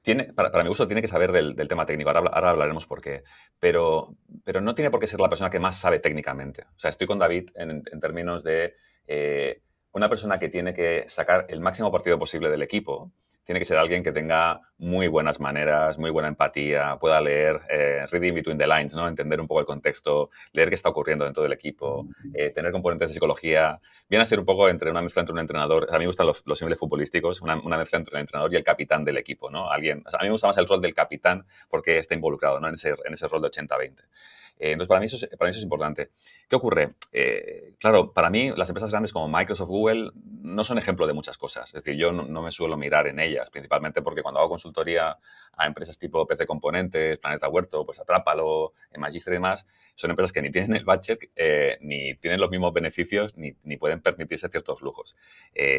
tiene, 0.01 0.33
para, 0.33 0.63
mi 0.63 0.69
gusto 0.69 0.87
tiene 0.87 1.01
que 1.01 1.07
saber 1.07 1.31
del, 1.31 1.55
tema 1.67 1.85
técnico, 1.85 2.09
ahora, 2.09 2.49
hablaremos 2.49 2.87
por 2.87 3.01
qué, 3.01 3.23
pero, 3.59 4.15
pero 4.43 4.61
no 4.61 4.73
tiene 4.73 4.89
por 4.89 4.99
qué 4.99 5.07
ser 5.07 5.19
la 5.19 5.29
persona 5.29 5.49
que 5.49 5.59
más 5.59 5.79
sabe 5.79 5.99
técnicamente. 5.99 6.63
O 6.75 6.79
sea, 6.79 6.89
estoy 6.89 7.07
con 7.07 7.19
David 7.19 7.49
en, 7.55 7.83
términos 7.99 8.43
de 8.43 8.75
eh, 9.07 9.61
una 9.91 10.09
persona 10.09 10.39
que 10.39 10.49
tiene 10.49 10.73
que 10.73 11.05
sacar 11.07 11.45
el 11.49 11.59
máximo 11.61 11.91
partido 11.91 12.17
posible 12.17 12.49
del 12.49 12.63
equipo 12.63 13.11
tiene 13.43 13.59
que 13.59 13.65
ser 13.65 13.77
alguien 13.77 14.03
que 14.03 14.11
tenga 14.11 14.61
muy 14.77 15.07
buenas 15.07 15.39
maneras, 15.39 15.97
muy 15.97 16.09
buena 16.09 16.27
empatía, 16.27 16.97
pueda 16.99 17.19
leer, 17.21 17.61
eh, 17.69 18.05
reading 18.11 18.33
between 18.33 18.57
the 18.57 18.67
lines, 18.67 18.93
¿no? 18.93 19.07
entender 19.07 19.39
un 19.39 19.47
poco 19.47 19.59
el 19.59 19.65
contexto, 19.65 20.29
leer 20.53 20.69
qué 20.69 20.75
está 20.75 20.89
ocurriendo 20.89 21.25
dentro 21.25 21.43
del 21.43 21.53
equipo, 21.53 22.07
eh, 22.33 22.49
tener 22.49 22.71
componentes 22.71 23.09
de 23.09 23.13
psicología. 23.13 23.79
Viene 24.09 24.23
a 24.23 24.25
ser 24.25 24.39
un 24.39 24.45
poco 24.45 24.69
entre 24.69 24.89
una 24.89 25.01
mezcla 25.01 25.21
entre 25.21 25.33
un 25.33 25.39
entrenador, 25.39 25.87
a 25.89 25.93
mí 25.93 25.99
me 25.99 26.07
gustan 26.07 26.27
los, 26.27 26.43
los 26.45 26.57
símiles 26.57 26.79
futbolísticos, 26.79 27.41
una, 27.41 27.55
mezcla 27.55 27.99
entre 27.99 28.15
el 28.15 28.21
entrenador 28.21 28.53
y 28.53 28.57
el 28.57 28.63
capitán 28.63 29.03
del 29.03 29.17
equipo. 29.17 29.49
¿no? 29.49 29.69
Alguien, 29.69 30.03
a 30.05 30.17
mí 30.19 30.25
me 30.25 30.31
gusta 30.31 30.47
más 30.47 30.57
el 30.57 30.67
rol 30.67 30.81
del 30.81 30.93
capitán 30.93 31.45
porque 31.69 31.97
está 31.97 32.15
involucrado 32.15 32.59
¿no? 32.59 32.67
en, 32.67 32.75
ese, 32.75 32.89
en 33.05 33.13
ese 33.13 33.27
rol 33.27 33.41
de 33.41 33.49
80-20. 33.49 34.03
Eh, 34.59 34.73
entonces, 34.73 34.87
para 34.87 34.99
mí, 34.99 35.07
eso 35.07 35.15
es, 35.15 35.27
para 35.37 35.47
mí 35.47 35.49
eso 35.49 35.59
es 35.59 35.63
importante. 35.63 36.11
¿Qué 36.47 36.55
ocurre? 36.55 36.93
Eh, 37.11 37.73
claro, 37.79 38.13
para 38.13 38.29
mí 38.29 38.51
las 38.55 38.69
empresas 38.69 38.91
grandes 38.91 39.11
como 39.11 39.27
Microsoft, 39.27 39.69
Google, 39.69 40.11
no 40.13 40.63
son 40.63 40.77
ejemplo 40.77 41.07
de 41.07 41.13
muchas 41.13 41.37
cosas. 41.37 41.69
Es 41.69 41.83
decir, 41.83 41.95
yo 41.95 42.11
no, 42.11 42.41
me 42.41 42.51
suelo 42.51 42.77
mirar 42.77 43.07
en 43.07 43.19
ellas, 43.19 43.49
principalmente 43.49 44.01
porque 44.01 44.21
cuando 44.21 44.39
hago 44.39 44.49
consultoría 44.49 45.17
a 45.53 45.67
empresas 45.67 45.97
tipo 45.97 46.25
PC 46.27 46.45
Componentes, 46.45 47.17
Planeta 47.19 47.47
Huerto, 47.47 47.85
pues 47.85 47.99
Atrápalo, 47.99 48.73
Magister 48.97 49.33
y 49.33 49.37
demás, 49.37 49.65
son 49.95 50.11
empresas 50.11 50.31
que 50.31 50.41
ni 50.41 50.51
tienen 50.51 50.73
el 50.73 50.85
budget, 50.85 51.29
eh, 51.35 51.77
ni 51.81 52.15
tienen 52.15 52.39
los 52.39 52.49
mismos 52.49 52.73
beneficios, 52.73 53.37
ni, 53.37 53.53
pueden 53.77 54.01
permitirse 54.01 54.47
ciertos 54.49 54.81
lujos. 54.81 55.15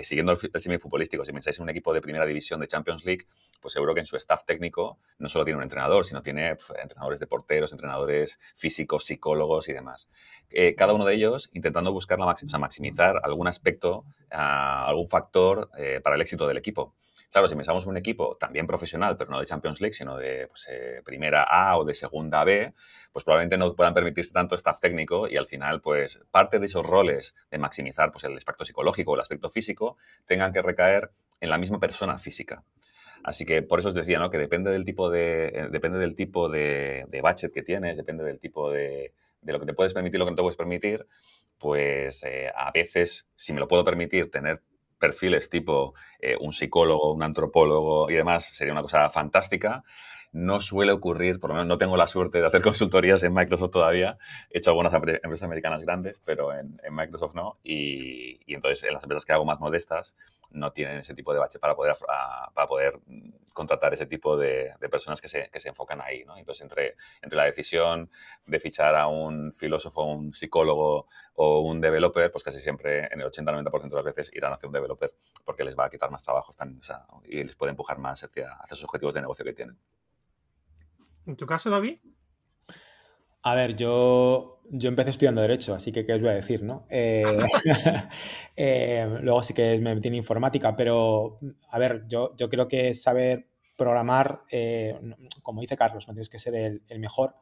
siguiendo 0.03 0.33
el, 0.33 0.39
el 0.53 0.81
futbolístico, 0.81 1.25
si 1.25 1.33
pensáis 1.33 1.59
en 1.59 1.65
un 1.65 1.71
equipo 1.71 1.93
de 1.93 2.01
primera 2.01 2.27
división 2.27 2.59
de 2.59 2.67
Champions 2.67 3.05
League, 3.05 3.27
pues 3.61 3.73
seguro 3.75 3.95
que 3.95 4.01
en 4.01 4.07
su 4.07 4.17
staff 4.17 4.45
técnico 4.45 4.99
no 5.19 5.29
solo 5.29 5.45
tiene 5.45 5.59
un 5.59 5.63
entrenador, 5.63 6.05
sino 6.05 6.21
tiene 6.21 6.57
entrenadores 6.81 7.21
de 7.21 7.27
porteros, 7.27 7.71
entrenadores 7.73 8.41
físicos, 8.63 9.05
psicólogos 9.05 9.69
y 9.69 9.73
demás. 9.73 10.09
Eh, 10.49 10.75
cada 10.77 10.93
uno 10.95 11.05
de 11.05 11.15
ellos 11.15 11.51
intentando 11.53 11.93
buscar 11.93 12.19
la 12.19 12.27
maximizar 12.27 13.21
algún 13.25 13.49
aspecto, 13.49 14.05
ah, 14.31 14.87
algún 14.87 15.09
factor 15.09 15.69
eh, 15.77 16.01
para 16.03 16.15
el 16.17 16.23
éxito 16.23 16.47
del 16.47 16.59
equipo. 16.59 16.95
Claro, 17.33 17.49
si 17.49 17.57
pensamos 17.57 17.85
en 17.85 17.91
un 17.91 17.97
equipo 17.97 18.37
también 18.39 18.67
profesional, 18.67 19.17
pero 19.17 19.31
no 19.31 19.41
de 19.41 19.47
Champions 19.47 19.81
League, 19.81 19.95
sino 19.95 20.19
de 20.19 20.49
pues, 20.49 20.69
eh, 20.71 21.01
primera 21.03 21.45
A 21.45 21.79
o 21.79 21.85
de 21.85 21.95
segunda 21.95 22.45
B, 22.45 22.75
pues 23.11 23.25
probablemente 23.25 23.57
no 23.57 23.75
puedan 23.75 23.95
permitirse 23.95 24.33
tanto 24.33 24.55
staff 24.55 24.79
técnico 24.81 25.27
y 25.27 25.39
al 25.39 25.47
final, 25.47 25.81
pues 25.81 26.21
parte 26.31 26.59
de 26.59 26.67
esos 26.67 26.85
roles 26.87 27.35
de 27.51 27.57
maximizar 27.59 28.13
pues, 28.13 28.25
el 28.25 28.37
aspecto 28.37 28.67
psicológico 28.67 29.13
o 29.13 29.15
el 29.15 29.23
aspecto 29.23 29.49
físico 29.49 29.97
tengan 30.27 30.53
que 30.53 30.61
recaer 30.61 31.11
en 31.41 31.49
la 31.49 31.57
misma 31.57 31.81
persona 31.81 32.19
física. 32.19 32.63
Así 33.25 33.45
que 33.45 33.63
por 33.63 33.79
eso 33.79 33.89
os 33.91 33.95
decía, 33.95 34.19
¿no? 34.19 34.31
Que 34.31 34.39
depende 34.39 34.71
del 34.71 34.85
tipo 34.85 35.11
de, 35.11 35.47
eh, 35.47 35.69
depende 35.71 35.99
del 35.99 36.15
tipo 36.15 36.49
de, 36.49 37.07
de, 37.09 37.21
budget 37.21 37.53
que 37.53 37.63
tienes, 37.63 37.97
depende 37.97 38.25
del 38.25 38.41
tipo 38.41 38.71
de, 38.71 39.15
de, 39.41 39.53
lo 39.53 39.61
que 39.61 39.67
te 39.67 39.75
puedes 39.75 39.95
permitir 39.95 40.19
lo 40.19 40.27
que 40.27 40.33
no 40.33 40.37
te 40.37 40.43
puedes 40.43 40.57
permitir, 40.57 41.07
pues 41.59 42.25
eh, 42.25 42.51
a 42.55 42.71
veces, 42.73 43.29
si 43.35 43.53
me 43.53 43.61
lo 43.61 43.69
puedo 43.69 43.85
permitir, 43.85 44.31
tener 44.31 44.63
perfiles 44.99 45.51
tipo 45.51 45.95
eh, 46.21 46.37
un 46.41 46.53
psicólogo, 46.53 47.13
un 47.13 47.23
antropólogo 47.23 48.11
y 48.11 48.15
demás, 48.15 48.47
sería 48.47 48.73
una 48.73 48.83
cosa 48.83 49.09
fantástica 49.11 49.83
no 50.33 50.63
suele 50.63 50.93
ocurrir, 50.93 51.39
por 51.39 51.51
lo 51.51 51.55
menos 51.55 51.69
no 51.69 51.79
tengo 51.79 51.97
la 51.97 52.07
suerte 52.07 52.41
de 52.41 52.47
hacer 52.47 52.63
consultorías 52.63 53.23
en 53.23 53.33
Microsoft 53.35 53.71
todavía. 53.71 54.19
He 54.51 54.59
hecho 54.59 54.71
algunas 54.71 54.93
empresas 54.93 55.43
americanas 55.43 55.83
grandes, 55.83 56.21
pero 56.25 56.53
en, 56.53 56.79
Microsoft 56.91 57.35
no. 57.35 57.59
Y, 57.63 58.41
entonces 58.53 58.85
en 58.85 58.95
las 58.95 59.03
empresas 59.03 59.25
que 59.25 59.33
hago 59.33 59.45
más 59.45 59.61
modestas 59.61 60.17
no 60.51 60.73
tienen 60.73 60.99
ese 60.99 61.15
tipo 61.15 61.33
de 61.33 61.39
bache 61.39 61.59
para 61.59 61.75
poder, 61.75 61.95
para 62.55 62.69
poder 62.69 62.99
contratar 63.53 63.93
ese 63.93 64.07
tipo 64.07 64.37
de, 64.37 64.75
personas 64.91 65.21
que 65.21 65.29
se, 65.29 65.49
que 65.51 65.61
se, 65.61 65.69
enfocan 65.69 66.01
ahí. 66.01 66.25
¿no? 66.25 66.37
Entonces 66.37 66.63
entre, 66.63 66.97
entre 67.21 67.37
la 67.37 67.45
decisión 67.45 68.11
de 68.47 68.59
fichar 68.59 68.95
a 68.97 69.09
un 69.09 69.53
filósofo, 69.53 70.05
un 70.05 70.33
psicólogo 70.33 71.07
o 71.35 71.61
un 71.61 71.81
developer, 71.81 72.31
pues 72.31 72.45
casi 72.45 72.59
siempre 72.59 73.07
en 73.11 73.21
el 73.21 73.27
80-90% 73.27 73.89
de 73.89 73.97
las 73.97 74.05
veces 74.05 74.31
irán 74.35 74.53
hacia 74.53 74.67
un 74.67 74.73
developer 74.73 75.13
porque 75.45 75.65
les 75.65 75.77
va 75.77 75.87
a 75.87 75.91
quitar 75.91 76.11
más 76.11 76.23
trabajo 76.23 76.51
y 77.25 77.45
les 77.45 77.57
puede 77.57 77.71
empujar 77.71 77.99
más 77.99 78.23
hacia, 78.25 78.53
hacia 78.55 78.75
sus 78.75 78.85
objetivos 78.85 79.15
de 79.15 79.21
negocio 79.21 79.45
que 79.45 79.53
tienen. 79.53 79.79
¿En 81.27 81.37
tu 81.37 81.47
caso, 81.47 81.71
David? 81.71 81.99
A 83.43 83.55
ver, 83.55 83.75
yo, 83.75 84.61
yo 84.71 84.89
empecé 84.89 85.11
estudiando 85.11 85.41
Derecho, 85.41 85.75
así 85.75 85.91
que 85.91 86.07
qué 86.07 86.15
os 86.15 86.23
voy 86.23 86.31
a 86.31 86.35
decir, 86.35 86.63
¿no? 86.63 86.87
Eh, 86.89 87.25
eh, 88.57 89.19
luego 89.21 89.43
sí 89.43 89.53
que 89.53 89.79
me 89.79 89.95
metí 89.95 90.09
en 90.09 90.15
informática, 90.15 90.77
pero 90.77 91.41
a 91.69 91.79
ver, 91.79 92.05
yo, 92.07 92.37
yo 92.37 92.49
creo 92.49 92.69
que 92.69 92.95
saber 92.95 93.49
programar, 93.77 94.43
eh, 94.51 94.99
como 95.43 95.61
dice 95.61 95.77
Carlos, 95.77 96.07
no 96.07 96.15
tienes 96.15 96.29
que 96.29 96.39
ser 96.39 96.55
el, 96.55 96.99
mejor, 97.01 97.35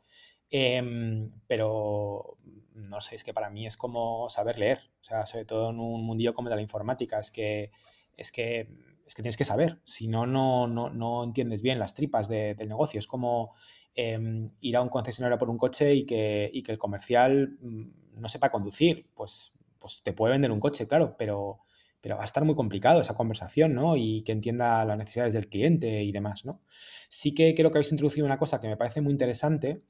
em, 0.49 1.31
pero 1.47 2.39
no 2.75 3.01
sé, 3.03 3.17
es 3.17 3.25
que 3.25 3.35
para 3.35 3.51
mí 3.51 3.67
es 3.67 3.77
como 3.77 4.31
saber 4.31 4.59
leer, 4.59 4.81
o 5.01 5.05
sea, 5.05 5.27
sobre 5.27 5.45
todo 5.45 5.71
en 5.71 5.81
un 5.81 6.03
mundillo 6.05 6.33
como 6.35 6.49
de 6.49 6.57
la 6.57 6.63
informática, 6.63 7.19
es 7.21 7.31
que, 7.31 7.73
es 8.17 8.33
que 8.33 8.69
es 9.11 9.14
que 9.17 9.23
tienes 9.23 9.37
que 9.37 9.45
saber, 9.45 9.81
si 9.85 10.07
no, 10.07 10.25
no, 10.25 10.69
no, 10.69 11.25
entiendes 11.25 11.62
bien 11.62 11.81
las 11.81 11.95
tripas 11.95 12.29
del 12.29 12.69
negocio. 12.69 13.00
Es 13.00 13.09
como 13.09 13.52
em, 13.93 14.52
ir 14.61 14.76
a 14.76 14.83
un 14.83 14.88
concesionario 14.88 15.37
por 15.37 15.50
un 15.50 15.59
coche 15.59 15.93
y 15.97 16.07
que, 16.07 16.49
y 16.52 16.62
que 16.62 16.71
el 16.71 16.79
comercial 16.79 17.59
mm, 17.61 18.21
no 18.21 18.29
sepa 18.29 18.52
conducir. 18.52 19.11
Pues, 19.17 19.52
pues 19.81 20.05
te 20.05 20.12
puede 20.12 20.35
vender 20.35 20.52
un 20.52 20.61
coche, 20.61 20.87
claro, 20.87 21.17
pero, 21.19 21.59
pero 22.00 22.16
va 22.16 22.23
a 22.23 22.25
estar 22.25 22.45
muy 22.45 22.54
complicado 22.54 23.00
esa 23.00 23.14
conversación, 23.14 23.75
¿no? 23.75 23.97
Y 23.97 24.23
que 24.23 24.33
entienda 24.33 24.85
las 24.85 24.97
necesidades 24.97 25.35
del 25.35 25.49
cliente 25.49 26.02
y 26.02 26.12
demás, 26.12 26.45
¿no? 26.45 26.61
Sí 27.09 27.35
que 27.35 27.54
creo 27.54 27.71
que 27.71 27.78
habéis 27.78 27.90
introducido 27.90 28.25
una 28.25 28.38
cosa 28.38 28.61
que 28.61 28.69
me 28.69 28.76
parece 28.76 29.00
muy 29.00 29.12
interesante, 29.12 29.80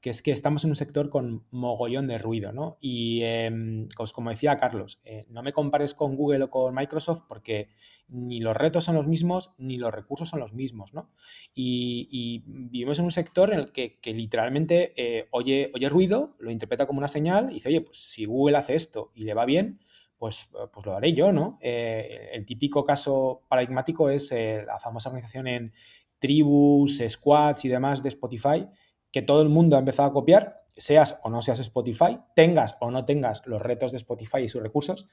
que 0.00 0.10
es 0.10 0.22
que 0.22 0.30
estamos 0.30 0.64
en 0.64 0.70
un 0.70 0.76
sector 0.76 1.10
con 1.10 1.44
mogollón 1.50 2.06
de 2.06 2.18
ruido, 2.18 2.52
¿no? 2.52 2.78
Y 2.80 3.22
em, 3.22 3.88
pues 3.96 4.12
como 4.12 4.30
decía 4.30 4.56
Carlos, 4.56 5.00
eh, 5.04 5.26
no 5.28 5.42
me 5.42 5.52
compares 5.52 5.92
con 5.94 6.16
Google 6.16 6.44
o 6.44 6.50
con 6.50 6.74
Microsoft 6.74 7.22
porque 7.28 7.68
ni 8.08 8.40
los 8.40 8.56
retos 8.56 8.84
son 8.84 8.94
los 8.94 9.06
mismos 9.06 9.52
ni 9.58 9.76
los 9.76 9.92
recursos 9.92 10.28
son 10.28 10.40
los 10.40 10.54
mismos, 10.54 10.94
¿no? 10.94 11.10
Y, 11.54 12.42
vivimos 12.46 12.98
en 12.98 13.06
un 13.06 13.10
sector 13.10 13.52
en 13.52 13.58
el 13.58 13.72
que, 13.72 13.98
literalmente 14.04 14.92
eh, 14.96 15.28
oye, 15.30 15.70
oye 15.74 15.88
ruido, 15.88 16.32
lo 16.38 16.50
interpreta 16.50 16.86
como 16.86 16.98
una 16.98 17.08
señal 17.08 17.50
y 17.50 17.54
dice, 17.54 17.68
oye, 17.68 17.80
pues 17.82 17.98
si 17.98 18.24
Google 18.24 18.56
hace 18.56 18.74
esto 18.74 19.12
y 19.14 19.24
le 19.24 19.34
va 19.34 19.44
bien, 19.44 19.80
pues, 20.18 20.50
pues 20.72 20.84
lo 20.84 20.94
haré 20.94 21.12
yo, 21.12 21.32
¿no? 21.32 21.58
Eh, 21.60 22.30
el 22.32 22.44
típico 22.44 22.84
caso 22.84 23.44
paradigmático 23.48 24.10
es 24.10 24.30
eh, 24.32 24.64
la 24.66 24.78
famosa 24.78 25.08
organización 25.08 25.46
en 25.46 25.72
tribus, 26.18 27.00
squads 27.08 27.64
y 27.64 27.68
demás 27.68 28.02
de 28.02 28.08
Spotify, 28.08 28.66
que 29.12 29.22
todo 29.22 29.42
el 29.42 29.48
mundo 29.48 29.76
ha 29.76 29.78
empezado 29.78 30.08
a 30.08 30.12
copiar, 30.12 30.64
seas 30.76 31.20
o 31.22 31.30
no 31.30 31.40
seas 31.40 31.60
Spotify, 31.60 32.18
tengas 32.34 32.76
o 32.80 32.90
no 32.90 33.04
tengas 33.04 33.46
los 33.46 33.62
retos 33.62 33.92
de 33.92 33.98
Spotify 33.98 34.38
y 34.38 34.48
sus 34.48 34.62
recursos, 34.62 35.08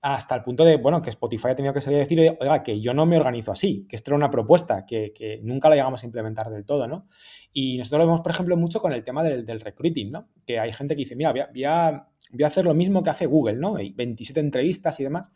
hasta 0.00 0.34
el 0.34 0.42
punto 0.42 0.64
de, 0.64 0.76
bueno, 0.76 1.02
que 1.02 1.10
Spotify 1.10 1.48
ha 1.48 1.56
tenido 1.56 1.74
que 1.74 1.80
salir 1.80 1.98
a 1.98 2.00
decir, 2.00 2.20
oiga, 2.20 2.62
que 2.62 2.80
yo 2.80 2.94
no 2.94 3.06
me 3.06 3.16
organizo 3.16 3.52
así, 3.52 3.86
que 3.88 3.96
esto 3.96 4.10
era 4.10 4.16
una 4.16 4.30
propuesta, 4.30 4.84
que, 4.86 5.40
nunca 5.42 5.68
la 5.68 5.74
llegamos 5.74 6.02
a 6.02 6.06
implementar 6.06 6.50
del 6.50 6.64
todo, 6.64 6.86
¿no? 6.86 7.08
Y 7.52 7.78
nosotros 7.78 8.00
lo 8.00 8.06
vemos, 8.06 8.20
por 8.20 8.32
ejemplo, 8.32 8.56
mucho 8.56 8.80
con 8.80 8.92
el 8.92 9.02
tema 9.02 9.22
del, 9.22 9.44
del 9.44 9.60
recruiting, 9.60 10.12
¿no? 10.12 10.28
Que 10.46 10.60
hay 10.60 10.72
gente 10.72 10.94
que 10.94 11.00
dice, 11.00 11.16
mira, 11.16 11.32
voy 11.32 11.42
voy 11.52 11.64
a, 11.64 12.08
hacer 12.44 12.64
lo 12.64 12.74
mismo 12.74 13.02
que 13.02 13.10
hace 13.10 13.26
Google, 13.26 13.56
¿no? 13.56 13.76
Hay 13.76 13.92
27 13.92 14.40
entrevistas 14.40 14.98
y 15.00 15.04
demás. 15.04 15.30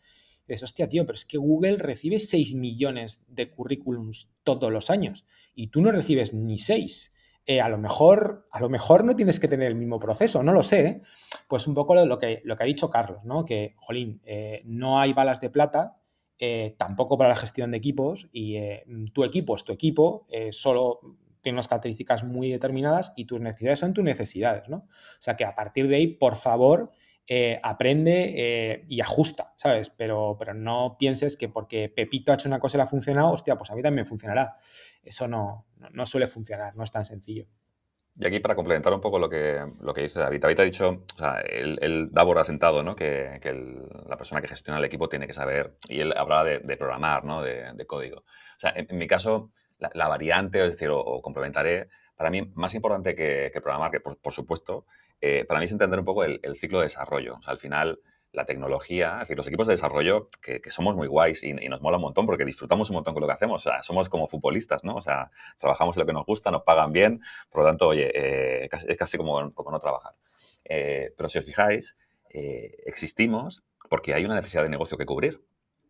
Y 0.46 0.52
dices, 0.52 0.64
hostia, 0.64 0.88
tío, 0.88 1.06
pero 1.06 1.14
es 1.14 1.24
que 1.24 1.38
Google 1.38 1.76
recibe 1.76 2.18
6 2.18 2.54
millones 2.54 3.24
de 3.28 3.50
currículums 3.50 4.30
todos 4.42 4.72
los 4.72 4.90
años 4.90 5.24
y 5.54 5.68
tú 5.68 5.80
no 5.80 5.92
recibes 5.92 6.34
ni 6.34 6.58
6. 6.58 7.14
Eh, 7.46 7.60
a, 7.60 7.68
lo 7.68 7.78
mejor, 7.78 8.46
a 8.52 8.60
lo 8.60 8.68
mejor 8.68 9.04
no 9.04 9.16
tienes 9.16 9.40
que 9.40 9.48
tener 9.48 9.68
el 9.68 9.74
mismo 9.74 9.98
proceso, 9.98 10.42
no 10.42 10.52
lo 10.52 10.62
sé. 10.62 10.86
¿eh? 10.86 11.02
Pues 11.48 11.66
un 11.66 11.74
poco 11.74 11.94
lo 11.94 12.18
que, 12.18 12.42
lo 12.44 12.56
que 12.56 12.62
ha 12.62 12.66
dicho 12.66 12.90
Carlos, 12.90 13.24
¿no? 13.24 13.44
Que, 13.44 13.74
jolín, 13.76 14.20
eh, 14.24 14.62
no 14.64 15.00
hay 15.00 15.12
balas 15.12 15.40
de 15.40 15.50
plata, 15.50 15.96
tampoco 16.78 17.18
para 17.18 17.28
la 17.28 17.36
gestión 17.36 17.70
de 17.70 17.76
equipos, 17.76 18.30
y 18.32 18.56
tu 19.12 19.24
equipo 19.24 19.54
es 19.54 19.62
tu 19.62 19.72
equipo, 19.72 20.26
solo 20.52 21.18
tiene 21.42 21.56
unas 21.56 21.68
características 21.68 22.24
muy 22.24 22.50
determinadas 22.50 23.12
y 23.16 23.24
tus 23.24 23.40
necesidades 23.40 23.78
son 23.78 23.94
tus 23.94 24.04
necesidades, 24.04 24.68
¿no? 24.68 24.78
O 24.78 25.20
sea 25.20 25.36
que 25.36 25.44
a 25.44 25.54
partir 25.54 25.88
de 25.88 25.96
ahí, 25.96 26.06
por 26.06 26.36
favor, 26.36 26.90
aprende 27.62 28.84
y 28.88 29.00
ajusta, 29.00 29.54
¿sabes? 29.56 29.88
Pero, 29.90 30.34
pero 30.36 30.52
no 30.52 30.96
pienses 30.98 31.36
que 31.36 31.48
porque 31.48 31.88
Pepito 31.88 32.32
ha 32.32 32.34
hecho 32.34 32.48
una 32.48 32.58
cosa 32.58 32.76
y 32.76 32.78
le 32.78 32.82
ha 32.82 32.86
funcionado, 32.86 33.30
hostia, 33.30 33.56
pues 33.56 33.70
a 33.70 33.76
mí 33.76 33.82
también 33.82 34.04
funcionará 34.04 34.54
eso 35.02 35.28
no, 35.28 35.66
no, 35.92 36.06
suele 36.06 36.26
funcionar, 36.26 36.76
no 36.76 36.84
es 36.84 36.90
tan 36.90 37.04
sencillo. 37.04 37.46
Y 38.16 38.26
aquí 38.26 38.40
para 38.40 38.54
complementar 38.54 38.92
un 38.92 39.00
poco 39.00 39.18
lo 39.18 39.30
que, 39.30 39.64
lo 39.80 39.94
que 39.94 40.02
dice 40.02 40.20
David, 40.20 40.40
David 40.40 40.60
ha 40.60 40.64
dicho, 40.64 40.88
o 40.88 41.18
sea, 41.18 41.40
él, 41.40 42.08
da 42.12 42.24
por 42.24 42.38
asentado 42.38 42.82
¿no? 42.82 42.94
que, 42.94 43.38
que 43.40 43.52
la 43.52 44.16
persona 44.16 44.42
que 44.42 44.48
gestiona 44.48 44.78
el 44.78 44.84
equipo 44.84 45.08
tiene 45.08 45.26
que 45.26 45.32
saber, 45.32 45.76
y 45.88 46.00
él 46.00 46.12
hablaba 46.16 46.44
de, 46.44 46.76
programar, 46.76 47.24
¿no? 47.24 47.42
de, 47.42 47.86
código. 47.86 48.18
O 48.18 48.58
sea, 48.58 48.74
en, 48.76 48.98
mi 48.98 49.06
caso, 49.06 49.52
la, 49.80 50.08
variante, 50.08 50.62
es 50.62 50.70
decir, 50.72 50.88
o, 50.90 51.20
complementaré, 51.22 51.88
para 52.16 52.30
mí 52.30 52.42
más 52.54 52.74
importante 52.74 53.14
que, 53.14 53.50
programar, 53.62 53.90
que 53.90 54.00
por, 54.00 54.32
supuesto, 54.32 54.86
eh, 55.20 55.44
para 55.46 55.58
mí 55.58 55.66
es 55.66 55.72
entender 55.72 55.98
un 55.98 56.04
poco 56.04 56.24
el, 56.24 56.40
ciclo 56.54 56.78
de 56.78 56.84
desarrollo. 56.84 57.34
O 57.34 57.50
al 57.50 57.58
final, 57.58 58.00
la 58.32 58.44
tecnología, 58.44 59.14
es 59.14 59.20
decir, 59.20 59.36
los 59.36 59.46
equipos 59.46 59.66
de 59.66 59.72
desarrollo 59.72 60.28
que, 60.40 60.60
somos 60.70 60.94
muy 60.94 61.08
guays 61.08 61.42
y, 61.42 61.52
nos 61.52 61.80
mola 61.80 61.96
un 61.96 62.02
montón 62.02 62.26
porque 62.26 62.44
disfrutamos 62.44 62.90
un 62.90 62.94
montón 62.94 63.14
con 63.14 63.22
lo 63.22 63.26
que 63.26 63.32
hacemos. 63.32 63.66
O 63.66 63.70
somos 63.82 64.08
como 64.08 64.28
futbolistas, 64.28 64.84
¿no? 64.84 64.96
O 64.96 65.00
sea, 65.00 65.30
trabajamos 65.58 65.96
en 65.96 66.00
lo 66.00 66.06
que 66.06 66.12
nos 66.12 66.26
gusta, 66.26 66.50
nos 66.50 66.62
pagan 66.62 66.92
bien, 66.92 67.20
por 67.50 67.62
lo 67.62 67.68
tanto, 67.68 67.88
oye, 67.88 68.10
eh, 68.14 68.68
es 68.88 68.96
casi 68.96 69.16
como, 69.16 69.52
como 69.54 69.70
no 69.70 69.78
trabajar. 69.78 70.14
Eh, 70.64 71.12
pero 71.16 71.28
si 71.28 71.38
os 71.38 71.44
fijáis, 71.44 71.96
eh, 72.32 72.76
existimos 72.86 73.64
porque 73.88 74.14
hay 74.14 74.24
una 74.24 74.36
necesidad 74.36 74.62
de 74.62 74.68
negocio 74.68 74.96
que 74.96 75.04
cubrir. 75.04 75.40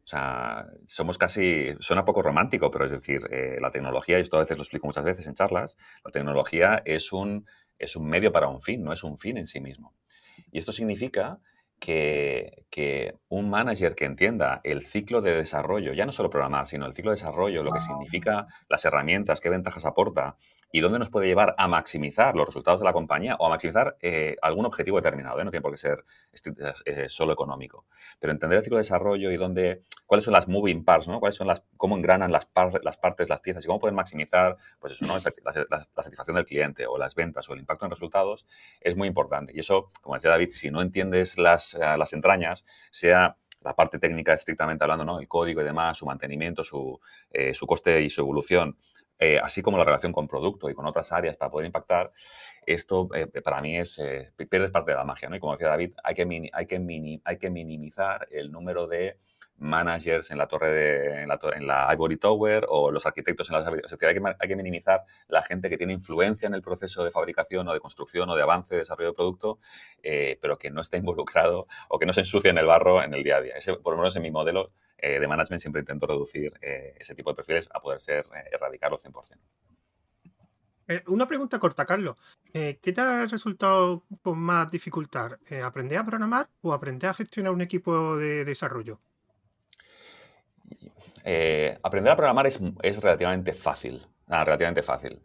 O 0.04 0.06
sea, 0.10 0.66
somos 0.86 1.18
casi, 1.18 1.68
suena 1.78 2.04
poco 2.04 2.22
romántico, 2.22 2.70
pero 2.70 2.84
es 2.84 2.90
decir, 2.90 3.20
la 3.60 3.70
tecnología, 3.70 4.18
y 4.18 4.22
esto 4.22 4.36
a 4.36 4.40
veces 4.40 4.56
lo 4.56 4.62
explico 4.62 4.86
muchas 4.86 5.04
veces 5.04 5.26
en 5.26 5.34
charlas, 5.34 5.76
la 6.04 6.10
tecnología 6.10 6.82
es 6.84 7.12
un, 7.12 7.46
es 7.78 7.96
un 7.96 8.06
medio 8.08 8.32
para 8.32 8.48
un 8.48 8.60
fin, 8.60 8.82
no 8.82 8.92
es 8.92 9.04
un 9.04 9.16
fin 9.16 9.36
en 9.36 9.46
sí 9.46 9.60
mismo. 9.60 9.94
Y 10.50 10.58
esto 10.58 10.72
significa 10.72 11.38
que, 11.80 13.14
un 13.28 13.50
manager 13.50 13.94
que 13.94 14.04
entienda 14.04 14.60
el 14.64 14.84
ciclo 14.84 15.20
de 15.20 15.34
desarrollo, 15.34 15.92
ya 15.92 16.06
no 16.06 16.12
solo 16.12 16.30
programar, 16.30 16.66
sino 16.66 16.86
el 16.86 16.92
ciclo 16.92 17.10
de 17.10 17.16
desarrollo, 17.16 17.62
lo 17.62 17.72
que 17.72 17.80
significa 17.80 18.46
las 18.68 18.84
herramientas, 18.84 19.40
qué 19.40 19.48
ventajas 19.48 19.84
aporta 19.84 20.36
y 20.72 20.80
dónde 20.80 20.98
nos 20.98 21.10
puede 21.10 21.26
llevar 21.26 21.54
a 21.58 21.66
maximizar 21.66 22.36
los 22.36 22.46
resultados 22.46 22.80
de 22.80 22.84
la 22.84 22.92
compañía 22.92 23.36
o 23.38 23.46
a 23.46 23.48
maximizar 23.48 23.96
eh, 24.00 24.36
algún 24.40 24.66
objetivo 24.66 24.98
determinado. 24.98 25.40
¿eh? 25.40 25.44
No 25.44 25.50
tiene 25.50 25.62
por 25.62 25.72
qué 25.72 25.78
ser 25.78 26.04
eh, 26.84 27.08
solo 27.08 27.32
económico. 27.32 27.86
Pero 28.20 28.32
entender 28.32 28.58
el 28.58 28.64
ciclo 28.64 28.76
de 28.76 28.82
desarrollo 28.82 29.30
y 29.32 29.36
dónde, 29.36 29.82
cuáles 30.06 30.24
son 30.24 30.32
las 30.32 30.46
moving 30.46 30.84
parts, 30.84 31.08
¿no? 31.08 31.18
cuáles 31.18 31.36
son 31.36 31.48
las, 31.48 31.64
cómo 31.76 31.96
engranan 31.96 32.30
las, 32.30 32.48
las 32.82 32.96
partes, 32.96 33.28
las 33.28 33.40
piezas 33.40 33.64
y 33.64 33.66
cómo 33.66 33.80
pueden 33.80 33.96
maximizar 33.96 34.56
pues 34.78 34.92
eso, 34.92 35.06
¿no? 35.06 35.14
la, 35.14 35.82
satisfacción 35.82 36.36
del 36.36 36.44
cliente 36.44 36.86
o 36.86 36.98
las 36.98 37.14
ventas 37.14 37.48
o 37.48 37.54
el 37.54 37.60
impacto 37.60 37.86
en 37.86 37.90
resultados 37.90 38.46
es 38.80 38.96
muy 38.96 39.08
importante. 39.08 39.52
Y 39.54 39.60
eso, 39.60 39.90
como 40.00 40.14
decía 40.14 40.30
David, 40.30 40.50
si 40.50 40.70
no 40.70 40.82
entiendes 40.82 41.36
las, 41.36 41.69
las 41.74 42.12
entrañas, 42.12 42.64
sea 42.90 43.36
la 43.62 43.74
parte 43.74 43.98
técnica 43.98 44.32
estrictamente 44.32 44.84
hablando, 44.84 45.04
¿no? 45.04 45.20
el 45.20 45.28
código 45.28 45.60
y 45.60 45.64
demás, 45.64 45.98
su 45.98 46.06
mantenimiento, 46.06 46.64
su, 46.64 46.98
su 47.52 47.66
coste 47.66 48.00
y 48.00 48.08
su 48.08 48.22
evolución, 48.22 48.76
eh, 49.22 49.38
así 49.38 49.60
como 49.60 49.76
la 49.76 49.84
relación 49.84 50.12
con 50.12 50.26
producto 50.26 50.70
y 50.70 50.74
con 50.74 50.86
otras 50.86 51.12
áreas 51.12 51.36
para 51.36 51.50
poder 51.50 51.66
impactar, 51.66 52.10
esto 52.64 53.06
eh, 53.14 53.26
para 53.26 53.60
mí 53.60 53.78
es, 53.78 53.98
eh, 53.98 54.32
pierdes 54.48 54.70
parte 54.70 54.92
de 54.92 54.96
la 54.96 55.04
magia, 55.04 55.28
¿no? 55.28 55.36
Y 55.36 55.40
como 55.40 55.52
decía 55.52 55.68
David, 55.68 55.92
hay 56.02 56.14
que, 56.14 56.50
hay, 56.54 56.66
que 56.66 57.20
hay 57.22 57.38
que 57.38 57.50
minimizar 57.50 58.26
el 58.30 58.50
número 58.50 58.86
de 58.86 59.18
managers 59.60 60.30
en 60.30 60.38
la 60.38 60.48
torre 60.48 60.70
de, 60.70 61.22
en 61.22 61.66
la, 61.66 61.88
Ivory 61.92 62.16
Tower 62.16 62.66
o 62.68 62.90
los 62.90 63.06
arquitectos 63.06 63.48
en 63.50 63.56
la... 63.56 63.70
Es 63.84 63.90
decir, 63.90 64.08
hay 64.08 64.14
que, 64.14 64.22
hay 64.38 64.48
que 64.48 64.56
minimizar 64.56 65.04
la 65.28 65.42
gente 65.42 65.70
que 65.70 65.78
tiene 65.78 65.92
influencia 65.92 66.46
en 66.46 66.54
el 66.54 66.62
proceso 66.62 67.04
de 67.04 67.10
fabricación 67.10 67.68
o 67.68 67.72
de 67.72 67.80
construcción 67.80 68.28
o 68.28 68.34
de 68.34 68.42
avance, 68.42 68.74
de 68.74 68.80
desarrollo 68.80 69.10
de 69.10 69.14
producto, 69.14 69.60
eh, 70.02 70.38
pero 70.40 70.58
que 70.58 70.70
no 70.70 70.80
está 70.80 70.96
involucrado 70.96 71.66
o 71.88 71.98
que 71.98 72.06
no 72.06 72.12
se 72.12 72.20
ensucia 72.20 72.50
en 72.50 72.58
el 72.58 72.66
barro 72.66 73.02
en 73.02 73.14
el 73.14 73.22
día 73.22 73.36
a 73.36 73.40
día. 73.40 73.54
Ese, 73.56 73.74
por 73.74 73.92
lo 73.92 73.98
menos 73.98 74.16
en 74.16 74.22
mi 74.22 74.30
modelo 74.30 74.72
de 75.02 75.26
management 75.26 75.62
siempre 75.62 75.80
intento 75.80 76.06
reducir 76.06 76.52
ese 76.60 77.14
tipo 77.14 77.30
de 77.30 77.36
perfiles 77.36 77.70
a 77.72 77.80
poder 77.80 78.00
ser 78.00 78.22
erradicarlos 78.52 79.02
100%. 79.02 79.38
Eh, 80.90 81.04
una 81.06 81.28
pregunta 81.28 81.60
corta, 81.60 81.86
Carlos. 81.86 82.16
Eh, 82.52 82.80
¿Qué 82.82 82.92
te 82.92 83.00
ha 83.00 83.24
resultado 83.24 84.04
más 84.24 84.72
dificultad? 84.72 85.38
Eh, 85.48 85.62
¿Aprender 85.62 85.98
a 85.98 86.04
programar 86.04 86.50
o 86.62 86.72
aprender 86.72 87.10
a 87.10 87.14
gestionar 87.14 87.52
un 87.52 87.60
equipo 87.60 88.16
de 88.16 88.44
desarrollo? 88.44 89.00
Aprender 91.82 92.12
a 92.12 92.16
programar 92.16 92.46
es, 92.46 92.60
relativamente 93.02 93.52
fácil. 93.52 94.06
Relativamente 94.26 94.82
fácil. 94.82 95.20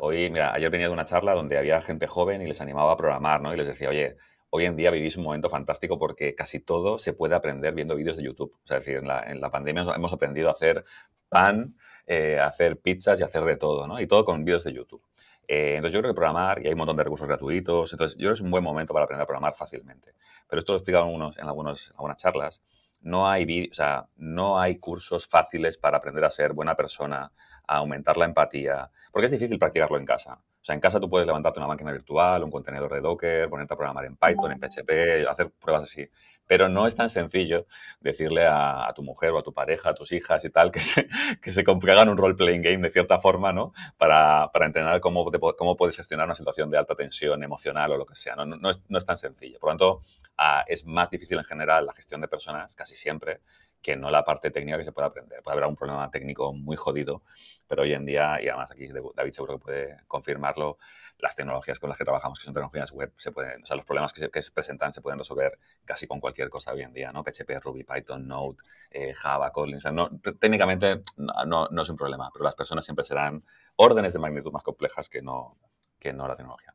hoy, 0.00 0.30
mira, 0.30 0.52
ayer 0.52 0.70
venía 0.70 0.86
de 0.86 0.92
una 0.92 1.04
charla 1.04 1.34
donde 1.34 1.58
había 1.58 1.80
gente 1.82 2.06
joven 2.06 2.42
y 2.42 2.46
les 2.46 2.60
animaba 2.60 2.92
a 2.92 2.96
programar, 2.96 3.40
¿no? 3.40 3.52
Y 3.52 3.56
les 3.56 3.66
decía, 3.66 3.88
oye, 3.88 4.16
hoy 4.54 4.66
en 4.66 4.76
día 4.76 4.90
vivís 4.90 5.16
un 5.16 5.24
momento 5.24 5.48
fantástico 5.48 5.98
porque 5.98 6.34
casi 6.34 6.60
todo 6.60 6.98
se 6.98 7.14
puede 7.14 7.34
aprender 7.34 7.74
viendo 7.74 7.96
vídeos 7.96 8.18
de 8.18 8.24
YouTube. 8.24 8.52
O 8.62 8.66
sea, 8.66 8.76
es 8.76 8.84
decir, 8.84 8.98
en 9.02 9.40
la, 9.40 9.50
pandemia 9.50 9.82
hemos 9.94 10.12
aprendido 10.12 10.48
a 10.48 10.50
hacer 10.50 10.84
pan, 11.30 11.74
eh, 12.06 12.38
hacer 12.38 12.78
pizzas 12.78 13.18
y 13.18 13.22
hacer 13.22 13.44
de 13.44 13.56
todo, 13.56 13.86
¿no? 13.86 13.98
Y 13.98 14.06
todo 14.06 14.26
con 14.26 14.44
vídeos 14.44 14.64
de 14.64 14.74
YouTube. 14.74 15.02
Eh, 15.48 15.76
entonces 15.76 15.94
yo 15.94 16.00
creo 16.00 16.12
que 16.12 16.16
programar, 16.16 16.62
y 16.62 16.66
hay 16.66 16.72
un 16.72 16.78
montón 16.78 16.98
de 16.98 17.04
recursos 17.04 17.26
gratuitos, 17.26 17.92
entonces 17.92 18.14
yo 18.18 18.24
creo 18.24 18.32
que 18.32 18.34
es 18.34 18.40
un 18.42 18.50
buen 18.50 18.62
momento 18.62 18.92
para 18.92 19.06
aprender 19.06 19.22
a 19.22 19.26
programar 19.26 19.54
fácilmente. 19.54 20.12
Pero 20.46 20.60
esto 20.60 20.72
lo 20.72 20.76
he 20.76 20.80
explicado 20.80 21.04
en, 21.04 21.10
algunos, 21.46 21.88
en 21.88 21.94
algunas 21.96 22.16
charlas. 22.18 22.62
No 23.02 23.28
hay, 23.28 23.68
o 23.70 23.74
sea, 23.74 24.08
no 24.16 24.58
hay 24.60 24.78
cursos 24.78 25.26
fáciles 25.28 25.76
para 25.78 25.98
aprender 25.98 26.24
a 26.24 26.30
ser 26.30 26.52
buena 26.52 26.76
persona, 26.76 27.32
a 27.66 27.76
aumentar 27.76 28.16
la 28.16 28.24
empatía, 28.26 28.90
porque 29.12 29.26
es 29.26 29.32
difícil 29.32 29.58
practicarlo 29.58 29.98
en 29.98 30.06
casa. 30.06 30.40
O 30.62 30.64
sea, 30.64 30.76
en 30.76 30.80
casa 30.80 31.00
tú 31.00 31.10
puedes 31.10 31.26
levantarte 31.26 31.58
una 31.58 31.66
máquina 31.66 31.90
virtual, 31.90 32.44
un 32.44 32.50
contenedor 32.52 32.94
de 32.94 33.00
Docker, 33.00 33.50
ponerte 33.50 33.74
a 33.74 33.76
programar 33.76 34.04
en 34.04 34.16
Python, 34.16 34.52
en 34.52 34.60
PHP, 34.60 35.28
hacer 35.28 35.50
pruebas 35.50 35.82
así. 35.82 36.08
Pero 36.46 36.68
no 36.68 36.86
es 36.86 36.94
tan 36.94 37.10
sencillo 37.10 37.66
decirle 38.00 38.46
a, 38.46 38.88
tu 38.94 39.02
mujer 39.02 39.32
o 39.32 39.38
a 39.40 39.42
tu 39.42 39.52
pareja, 39.52 39.90
a 39.90 39.94
tus 39.94 40.12
hijas 40.12 40.44
y 40.44 40.50
tal, 40.50 40.70
que 40.70 40.78
se, 40.78 41.08
que 41.42 41.50
se 41.50 41.62
hagan 41.62 42.08
un 42.10 42.16
role-playing 42.16 42.62
game 42.62 42.78
de 42.78 42.90
cierta 42.90 43.18
forma, 43.18 43.52
¿no? 43.52 43.72
Para, 43.96 44.52
para 44.52 44.66
entrenar 44.66 45.00
cómo, 45.00 45.28
cómo 45.58 45.76
puedes 45.76 45.96
gestionar 45.96 46.26
una 46.26 46.36
situación 46.36 46.70
de 46.70 46.78
alta 46.78 46.94
tensión 46.94 47.42
emocional 47.42 47.90
o 47.90 47.96
lo 47.96 48.06
que 48.06 48.14
sea. 48.14 48.36
No, 48.36 48.46
no, 48.46 48.70
es, 48.70 48.84
no 48.88 48.98
es, 48.98 49.04
tan 49.04 49.16
sencillo. 49.16 49.58
Por 49.58 49.70
lo 49.70 49.72
tanto, 49.72 50.02
ah, 50.38 50.64
es 50.68 50.86
más 50.86 51.10
difícil 51.10 51.38
en 51.38 51.44
general 51.44 51.86
la 51.86 51.92
gestión 51.92 52.20
de 52.20 52.28
personas, 52.28 52.76
casi 52.76 52.94
siempre, 52.94 53.40
que 53.82 53.96
no 53.96 54.10
la 54.10 54.24
parte 54.24 54.50
técnica 54.50 54.78
que 54.78 54.84
se 54.84 54.92
puede 54.92 55.08
aprender. 55.08 55.42
Puede 55.42 55.56
haber 55.56 55.68
un 55.68 55.76
problema 55.76 56.08
técnico 56.10 56.52
muy 56.52 56.76
jodido, 56.76 57.22
pero 57.66 57.82
hoy 57.82 57.92
en 57.92 58.06
día, 58.06 58.40
y 58.40 58.48
además 58.48 58.70
aquí 58.70 58.88
David 58.88 59.32
seguro 59.32 59.58
que 59.58 59.64
puede 59.64 59.96
confirmarlo, 60.06 60.78
las 61.18 61.34
tecnologías 61.34 61.80
con 61.80 61.88
las 61.88 61.98
que 61.98 62.04
trabajamos, 62.04 62.38
que 62.38 62.44
son 62.44 62.54
tecnologías 62.54 62.92
web, 62.92 63.12
se 63.16 63.32
pueden, 63.32 63.62
o 63.62 63.66
sea, 63.66 63.76
los 63.76 63.84
problemas 63.84 64.12
que 64.12 64.20
se, 64.20 64.52
presentan 64.52 64.92
se 64.92 65.02
pueden 65.02 65.18
resolver 65.18 65.58
casi 65.84 66.06
con 66.06 66.20
cualquier 66.20 66.48
cosa 66.48 66.72
hoy 66.72 66.82
en 66.82 66.92
día, 66.92 67.12
¿no? 67.12 67.24
PHP, 67.24 67.60
Ruby, 67.60 67.84
Python, 67.84 68.26
Node, 68.26 68.58
eh, 68.90 69.14
Java, 69.14 69.50
Kotlin, 69.50 69.76
o 69.76 69.80
sea, 69.80 69.90
no, 69.90 70.10
técnicamente 70.38 71.02
no, 71.16 71.68
no, 71.68 71.82
es 71.82 71.88
un 71.88 71.96
problema, 71.96 72.30
pero 72.32 72.44
las 72.44 72.54
personas 72.54 72.84
siempre 72.84 73.04
serán 73.04 73.42
órdenes 73.76 74.12
de 74.12 74.20
magnitud 74.20 74.52
más 74.52 74.62
complejas 74.62 75.08
que 75.08 75.22
no, 75.22 75.58
que 75.98 76.12
no 76.12 76.28
la 76.28 76.36
tecnología. 76.36 76.74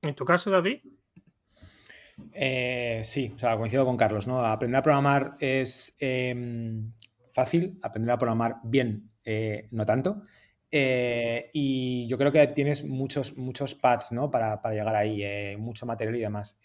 En 0.00 0.16
tu 0.16 0.24
caso, 0.24 0.50
David, 0.50 0.82
eh, 2.32 3.00
sí, 3.04 3.32
o 3.34 3.38
sea, 3.38 3.56
coincido 3.56 3.84
con 3.84 3.96
Carlos, 3.96 4.26
¿no? 4.26 4.44
Aprender 4.44 4.78
a 4.78 4.82
programar 4.82 5.36
es 5.40 5.94
em, 5.98 6.92
fácil, 7.30 7.78
aprender 7.82 8.12
a 8.12 8.18
programar 8.18 8.56
bien, 8.64 9.10
eh, 9.24 9.68
no 9.70 9.84
tanto. 9.86 10.22
Eh, 10.70 11.50
y 11.52 12.06
yo 12.06 12.16
creo 12.16 12.32
que 12.32 12.46
tienes 12.48 12.84
muchos, 12.84 13.36
muchos 13.36 13.74
pads, 13.74 14.12
¿no? 14.12 14.30
Para, 14.30 14.60
llegar 14.72 14.96
ahí, 14.96 15.56
mucho 15.56 15.86
material 15.86 16.16
y 16.16 16.20
demás. 16.20 16.58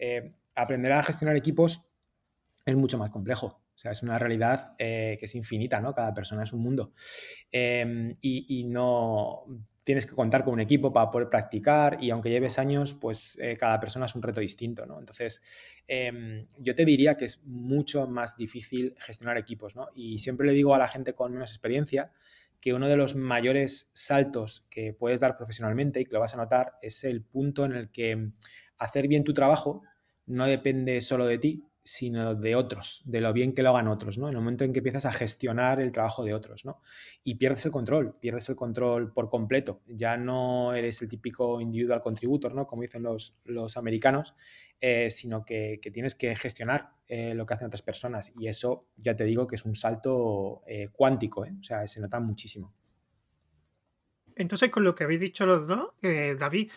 aprender 0.55 0.91
a 0.93 1.03
gestionar 1.03 1.35
equipos 1.35 1.89
es 2.65 2.75
mucho 2.75 2.97
más 2.97 3.09
complejo. 3.09 3.47
O 3.47 3.79
sea, 3.79 3.91
es 3.91 4.01
una 4.01 4.17
realidad 4.17 4.75
que 4.77 5.19
es 5.21 5.35
infinita, 5.35 5.79
¿no? 5.81 5.93
Cada 5.93 6.13
persona 6.13 6.43
es 6.43 6.53
un 6.53 6.61
mundo. 6.61 6.93
Em, 7.51 8.13
y, 8.21 8.59
y, 8.59 8.63
no 8.63 9.45
tienes 9.87 10.05
que 10.05 10.15
contar 10.15 10.43
con 10.43 10.55
un 10.55 10.59
equipo 10.59 10.91
para 10.91 11.09
poder 11.09 11.29
practicar 11.29 11.97
y 12.03 12.09
aunque 12.09 12.29
lleves 12.29 12.59
años, 12.59 12.93
pues 12.93 13.39
eh, 13.41 13.55
cada 13.57 13.79
persona 13.79 14.05
es 14.05 14.15
un 14.15 14.21
reto 14.21 14.41
distinto, 14.41 14.85
¿no? 14.85 14.99
Entonces, 14.99 15.41
em, 15.87 16.45
yo 16.57 16.75
te 16.75 16.83
diría 16.83 17.15
que 17.15 17.23
es 17.23 17.45
mucho 17.45 18.05
más 18.05 18.35
difícil 18.35 18.95
gestionar 18.99 19.37
equipos, 19.37 19.77
¿no? 19.77 19.87
Y 19.95 20.17
siempre 20.17 20.45
le 20.45 20.51
digo 20.51 20.75
a 20.75 20.77
la 20.77 20.89
gente 20.89 21.13
con 21.13 21.31
menos 21.31 21.51
experiencia 21.51 22.11
que 22.59 22.73
uno 22.73 22.89
de 22.89 22.97
los 22.97 23.15
mayores 23.15 23.91
saltos 23.93 24.67
que 24.69 24.91
puedes 24.91 25.21
dar 25.21 25.37
profesionalmente 25.37 26.01
y 26.01 26.05
que 26.05 26.11
lo 26.11 26.19
vas 26.19 26.33
a 26.33 26.37
notar 26.37 26.73
es 26.81 27.05
el 27.05 27.23
punto 27.23 27.63
en 27.63 27.71
el 27.71 27.89
que 27.89 28.31
hacer 28.77 29.07
bien 29.07 29.23
tu 29.23 29.33
trabajo 29.33 29.83
no 30.25 30.47
depende 30.47 30.99
solo 30.99 31.25
de 31.25 31.37
ti, 31.37 31.63
sino 31.87 32.35
de 32.35 32.55
otros, 32.55 33.01
de 33.05 33.21
lo 33.21 33.31
bien 33.31 33.53
que 33.53 33.63
lo 33.63 33.69
hagan 33.69 33.87
otros, 33.87 34.17
¿no? 34.17 34.27
En 34.27 34.33
el 34.33 34.41
momento 34.41 34.65
en 34.65 34.73
que 34.73 34.79
empiezas 34.79 35.05
a 35.05 35.13
gestionar 35.13 35.79
el 35.79 35.93
trabajo 35.93 36.25
de 36.25 36.33
otros, 36.33 36.65
¿no? 36.65 36.81
Y 37.23 37.35
pierdes 37.35 37.65
el 37.65 37.71
control, 37.71 38.17
pierdes 38.19 38.49
el 38.49 38.57
control 38.57 39.13
por 39.13 39.29
completo. 39.29 39.81
Ya 39.87 40.17
no 40.17 40.73
eres 40.73 41.01
el 41.01 41.07
típico 41.07 41.61
individual 41.61 42.01
contributor, 42.01 42.53
¿no? 42.53 42.67
Como 42.67 42.81
dicen 42.81 43.03
los, 43.03 43.37
los 43.45 43.77
americanos, 43.77 44.35
eh, 44.81 45.09
sino 45.11 45.45
que, 45.45 45.79
tienes 45.93 46.13
que 46.13 46.35
gestionar 46.35 46.91
eh, 47.07 47.33
lo 47.33 47.45
que 47.45 47.53
hacen 47.53 47.67
otras 47.67 47.83
personas. 47.83 48.33
Y 48.37 48.49
eso 48.49 48.89
ya 48.97 49.15
te 49.15 49.23
digo 49.23 49.47
que 49.47 49.55
es 49.55 49.63
un 49.63 49.75
salto 49.75 50.63
eh, 50.67 50.89
cuántico, 50.91 51.41
O 51.41 51.63
sea, 51.63 51.87
se 51.87 52.01
nota 52.01 52.19
muchísimo. 52.19 52.73
Entonces, 54.35 54.69
con 54.69 54.83
lo 54.83 54.93
que 54.93 55.05
habéis 55.05 55.21
dicho 55.21 55.45
los 55.45 55.67
dos, 55.67 55.93
David, 56.01 56.69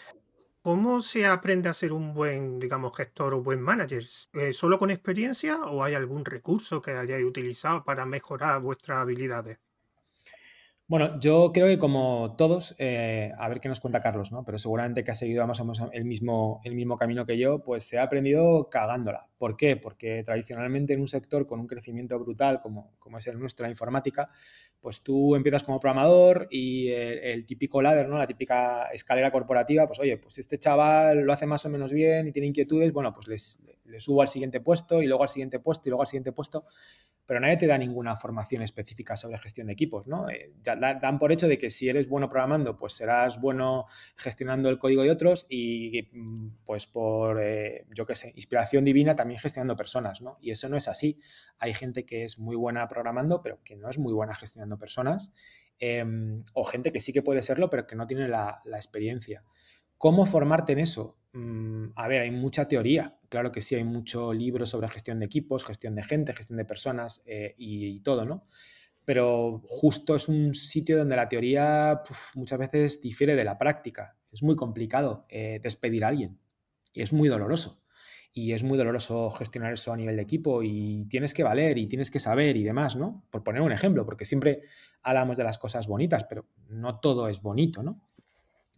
¿Cómo 0.62 1.00
se 1.02 1.26
aprende 1.26 1.68
a 1.68 1.74
ser 1.74 1.92
un 1.92 2.14
buen, 2.14 2.58
digamos, 2.58 2.96
gestor 2.96 3.34
o 3.34 3.42
buen 3.42 3.60
manager? 3.60 4.04
Eh, 4.32 4.52
¿Solo 4.54 4.78
con 4.78 4.90
experiencia 4.90 5.62
o 5.64 5.82
hay 5.84 5.92
algún 5.94 6.24
recurso 6.24 6.80
que 6.82 6.92
hayáis 6.92 7.24
utilizado 7.24 7.84
para 7.84 8.06
mejorar 8.06 8.60
vuestras 8.62 8.98
habilidades? 8.98 9.58
Bueno, 10.90 11.20
yo 11.20 11.52
creo 11.54 11.68
que 11.68 11.78
como 11.78 12.34
todos, 12.36 12.74
eh, 12.78 13.30
a 13.38 13.48
ver 13.48 13.60
qué 13.60 13.68
nos 13.68 13.78
cuenta 13.78 14.00
Carlos, 14.00 14.32
¿no? 14.32 14.44
Pero 14.44 14.58
seguramente 14.58 15.04
que 15.04 15.12
ha 15.12 15.14
seguido 15.14 15.46
más 15.46 15.60
o 15.60 15.64
menos 15.64 15.80
el 15.92 16.04
mismo, 16.04 16.60
el 16.64 16.74
mismo 16.74 16.96
camino 16.96 17.24
que 17.24 17.38
yo, 17.38 17.62
pues 17.62 17.84
se 17.84 18.00
ha 18.00 18.02
aprendido 18.02 18.68
cagándola. 18.68 19.28
¿Por 19.38 19.56
qué? 19.56 19.76
Porque 19.76 20.24
tradicionalmente 20.24 20.92
en 20.92 21.00
un 21.00 21.06
sector 21.06 21.46
con 21.46 21.60
un 21.60 21.68
crecimiento 21.68 22.18
brutal 22.18 22.60
como, 22.60 22.96
como 22.98 23.18
es 23.18 23.26
el 23.28 23.38
nuestro, 23.38 23.66
la 23.66 23.70
informática, 23.70 24.30
pues 24.80 25.04
tú 25.04 25.36
empiezas 25.36 25.62
como 25.62 25.78
programador 25.78 26.48
y 26.50 26.88
el, 26.88 27.46
típico 27.46 27.80
ladder, 27.80 28.08
¿no? 28.08 28.18
La 28.18 28.26
típica 28.26 28.86
escalera 28.86 29.30
corporativa, 29.30 29.86
pues 29.86 30.00
oye, 30.00 30.16
pues 30.16 30.38
este 30.38 30.58
chaval 30.58 31.20
lo 31.20 31.32
hace 31.32 31.46
más 31.46 31.64
o 31.66 31.70
menos 31.70 31.92
bien 31.92 32.26
y 32.26 32.32
tiene 32.32 32.48
inquietudes, 32.48 32.92
bueno, 32.92 33.12
pues 33.12 33.28
les, 33.28 33.62
les 33.90 34.04
subo 34.04 34.22
al 34.22 34.28
siguiente 34.28 34.60
puesto 34.60 35.02
y 35.02 35.06
luego 35.06 35.22
al 35.22 35.28
siguiente 35.28 35.58
puesto 35.58 35.88
y 35.88 35.90
luego 35.90 36.02
al 36.02 36.06
siguiente 36.06 36.32
puesto 36.32 36.64
pero 37.30 37.38
nadie 37.38 37.58
te 37.58 37.68
da 37.68 37.78
ninguna 37.78 38.16
formación 38.16 38.62
específica 38.62 39.16
sobre 39.16 39.38
gestión 39.38 39.68
de 39.68 39.74
equipos, 39.74 40.08
¿no? 40.08 40.28
Eh, 40.28 40.52
dan 40.64 41.20
por 41.20 41.30
hecho 41.30 41.46
de 41.46 41.58
que 41.58 41.70
si 41.70 41.88
eres 41.88 42.08
bueno 42.08 42.28
programando, 42.28 42.76
pues 42.76 42.94
serás 42.94 43.40
bueno 43.40 43.86
gestionando 44.16 44.68
el 44.68 44.78
código 44.78 45.04
de 45.04 45.12
otros 45.12 45.46
y 45.48 46.08
mm, 46.10 46.48
pues 46.64 46.88
por, 46.88 47.40
eh, 47.40 47.86
yo 47.94 48.04
qué 48.04 48.16
sé, 48.16 48.32
inspiración 48.34 48.82
divina 48.82 49.14
también 49.14 49.38
gestionando 49.38 49.76
personas, 49.76 50.20
¿no? 50.20 50.38
Y 50.40 50.50
eso 50.50 50.68
no 50.68 50.76
es 50.76 50.88
así. 50.88 51.20
Hay 51.60 51.72
gente 51.72 52.04
que 52.04 52.24
es 52.24 52.40
muy 52.40 52.56
buena 52.56 52.88
programando, 52.88 53.42
pero 53.42 53.62
que 53.62 53.76
no 53.76 53.88
es 53.88 53.98
muy 53.98 54.12
buena 54.12 54.34
gestionando 54.34 54.76
personas, 54.76 55.32
em, 55.78 56.42
o 56.52 56.64
gente 56.64 56.90
que 56.90 56.98
sí 56.98 57.12
que 57.12 57.22
puede 57.22 57.44
serlo, 57.44 57.70
pero 57.70 57.86
que 57.86 57.94
no 57.94 58.08
tiene 58.08 58.26
la 58.26 58.60
experiencia. 58.74 59.44
¿Cómo 59.98 60.26
formarte 60.26 60.72
en 60.72 60.80
eso? 60.80 61.16
Mm, 61.32 61.90
a 61.94 62.08
ver, 62.08 62.22
hay 62.22 62.30
mucha 62.30 62.66
teoría, 62.66 63.19
claro 63.30 63.52
que 63.52 63.62
sí, 63.62 63.76
hay 63.76 63.84
mucho 63.84 64.34
libro 64.34 64.66
sobre 64.66 64.88
gestión 64.88 65.20
de 65.20 65.24
equipos, 65.24 65.64
gestión 65.64 65.94
de 65.94 66.02
gente, 66.02 66.34
gestión 66.34 66.58
de 66.58 66.66
personas 66.66 67.22
eh, 67.24 67.54
y, 67.56 68.00
todo, 68.00 68.26
¿no? 68.26 68.46
Pero 69.06 69.62
justo 69.64 70.14
es 70.14 70.28
un 70.28 70.54
sitio 70.54 70.98
donde 70.98 71.16
la 71.16 71.28
teoría 71.28 72.02
muchas 72.34 72.58
veces 72.58 73.00
difiere 73.00 73.34
de 73.34 73.44
la 73.44 73.56
práctica. 73.56 74.18
Es 74.30 74.42
muy 74.42 74.56
complicado 74.56 75.24
eh, 75.30 75.58
despedir 75.62 76.04
a 76.04 76.08
alguien 76.08 76.38
y 76.92 77.02
es 77.02 77.12
muy 77.12 77.28
doloroso. 77.28 77.82
Y 78.32 78.52
es 78.52 78.62
muy 78.62 78.78
doloroso 78.78 79.30
gestionar 79.30 79.72
eso 79.72 79.92
a 79.92 79.96
nivel 79.96 80.14
de 80.14 80.22
equipo 80.22 80.62
y 80.62 81.06
tienes 81.08 81.34
que 81.34 81.42
valer 81.42 81.78
y 81.78 81.88
tienes 81.88 82.12
que 82.12 82.20
saber 82.20 82.56
y 82.56 82.62
demás, 82.62 82.94
¿no? 82.94 83.24
Por 83.30 83.42
poner 83.42 83.62
un 83.62 83.72
ejemplo, 83.72 84.04
porque 84.04 84.24
siempre 84.24 84.62
hablamos 85.02 85.36
de 85.36 85.42
las 85.42 85.58
cosas 85.58 85.88
bonitas, 85.88 86.24
pero 86.24 86.46
no 86.68 87.00
todo 87.00 87.28
es 87.28 87.42
bonito, 87.42 87.82
¿no? 87.82 88.08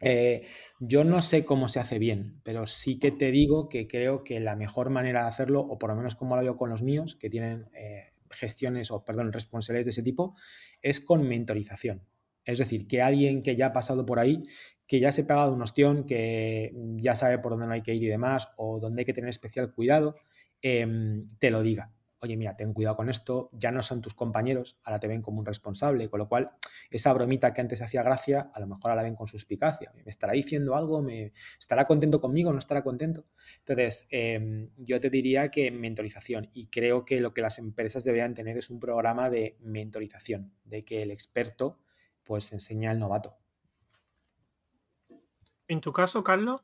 Eh, 0.04 0.46
yo 0.80 1.04
no 1.04 1.22
sé 1.22 1.44
cómo 1.44 1.68
se 1.68 1.78
hace 1.80 1.98
bien, 1.98 2.40
pero 2.42 2.66
sí 2.66 2.98
que 2.98 3.12
te 3.12 3.30
digo 3.30 3.68
que 3.68 3.86
creo 3.86 4.24
que 4.24 4.40
la 4.40 4.56
mejor 4.56 4.90
manera 4.90 5.22
de 5.22 5.28
hacerlo, 5.28 5.60
o 5.60 5.78
por 5.78 5.90
lo 5.90 5.96
menos 5.96 6.16
como 6.16 6.34
lo 6.36 6.42
veo 6.42 6.56
con 6.56 6.70
los 6.70 6.82
míos, 6.82 7.16
que 7.16 7.30
tienen 7.30 7.68
eh, 7.72 8.12
gestiones 8.30 8.90
o, 8.90 9.04
perdón, 9.04 9.32
responsabilidades 9.32 9.86
de 9.86 9.90
ese 9.92 10.02
tipo, 10.02 10.34
es 10.82 11.00
con 11.00 11.26
mentorización. 11.28 12.04
Es 12.44 12.58
decir, 12.58 12.88
que 12.88 13.00
alguien 13.00 13.42
que 13.42 13.54
ya 13.54 13.66
ha 13.66 13.72
pasado 13.72 14.04
por 14.04 14.18
ahí, 14.18 14.40
que 14.88 14.98
ya 14.98 15.12
se 15.12 15.22
ha 15.22 15.26
pegado 15.28 15.54
un 15.54 15.62
ostión, 15.62 16.04
que 16.04 16.72
ya 16.96 17.14
sabe 17.14 17.38
por 17.38 17.52
dónde 17.52 17.68
no 17.68 17.72
hay 17.74 17.82
que 17.82 17.94
ir 17.94 18.02
y 18.02 18.08
demás, 18.08 18.48
o 18.56 18.80
dónde 18.80 19.02
hay 19.02 19.06
que 19.06 19.12
tener 19.14 19.30
especial 19.30 19.72
cuidado, 19.72 20.16
em, 20.62 21.28
te 21.38 21.50
lo 21.50 21.62
diga. 21.62 21.92
Oye, 22.22 22.36
mira, 22.36 22.56
ten 22.56 22.72
cuidado 22.72 22.96
con 22.96 23.10
esto, 23.10 23.50
ya 23.52 23.72
no 23.72 23.82
son 23.82 24.00
tus 24.00 24.14
compañeros, 24.14 24.78
ahora 24.84 25.00
te 25.00 25.08
ven 25.08 25.22
como 25.22 25.40
un 25.40 25.46
responsable, 25.46 26.08
con 26.08 26.18
lo 26.20 26.28
cual 26.28 26.52
esa 26.88 27.12
bromita 27.12 27.52
que 27.52 27.60
antes 27.60 27.82
hacía 27.82 28.04
gracia, 28.04 28.50
a 28.54 28.60
lo 28.60 28.68
mejor 28.68 28.90
ahora 28.90 28.96
la 28.96 29.02
ven 29.02 29.16
con 29.16 29.26
suspicacia. 29.26 29.92
¿Me 29.94 30.10
estará 30.10 30.32
diciendo 30.32 30.76
algo? 30.76 31.02
¿Me 31.02 31.32
estará 31.58 31.84
contento 31.84 32.20
conmigo? 32.20 32.52
¿No 32.52 32.60
estará 32.60 32.82
contento? 32.84 33.26
Entonces, 33.58 34.06
em, 34.10 34.70
yo 34.76 35.00
te 35.00 35.10
diría 35.10 35.50
que 35.50 35.72
mentorización 35.72 36.48
y 36.52 36.68
creo 36.68 37.04
que 37.04 37.20
lo 37.20 37.34
que 37.34 37.42
las 37.42 37.58
empresas 37.58 38.04
deberían 38.04 38.34
tener 38.34 38.56
es 38.56 38.70
un 38.70 38.78
programa 38.78 39.28
de 39.28 39.56
mentorización, 39.60 40.54
de 40.64 40.84
que 40.84 41.02
el 41.02 41.10
experto 41.10 41.80
pues 42.22 42.52
enseña 42.52 42.92
al 42.92 43.00
novato. 43.00 43.36
En 45.66 45.80
tu 45.80 45.92
caso, 45.92 46.22
Carlos. 46.22 46.62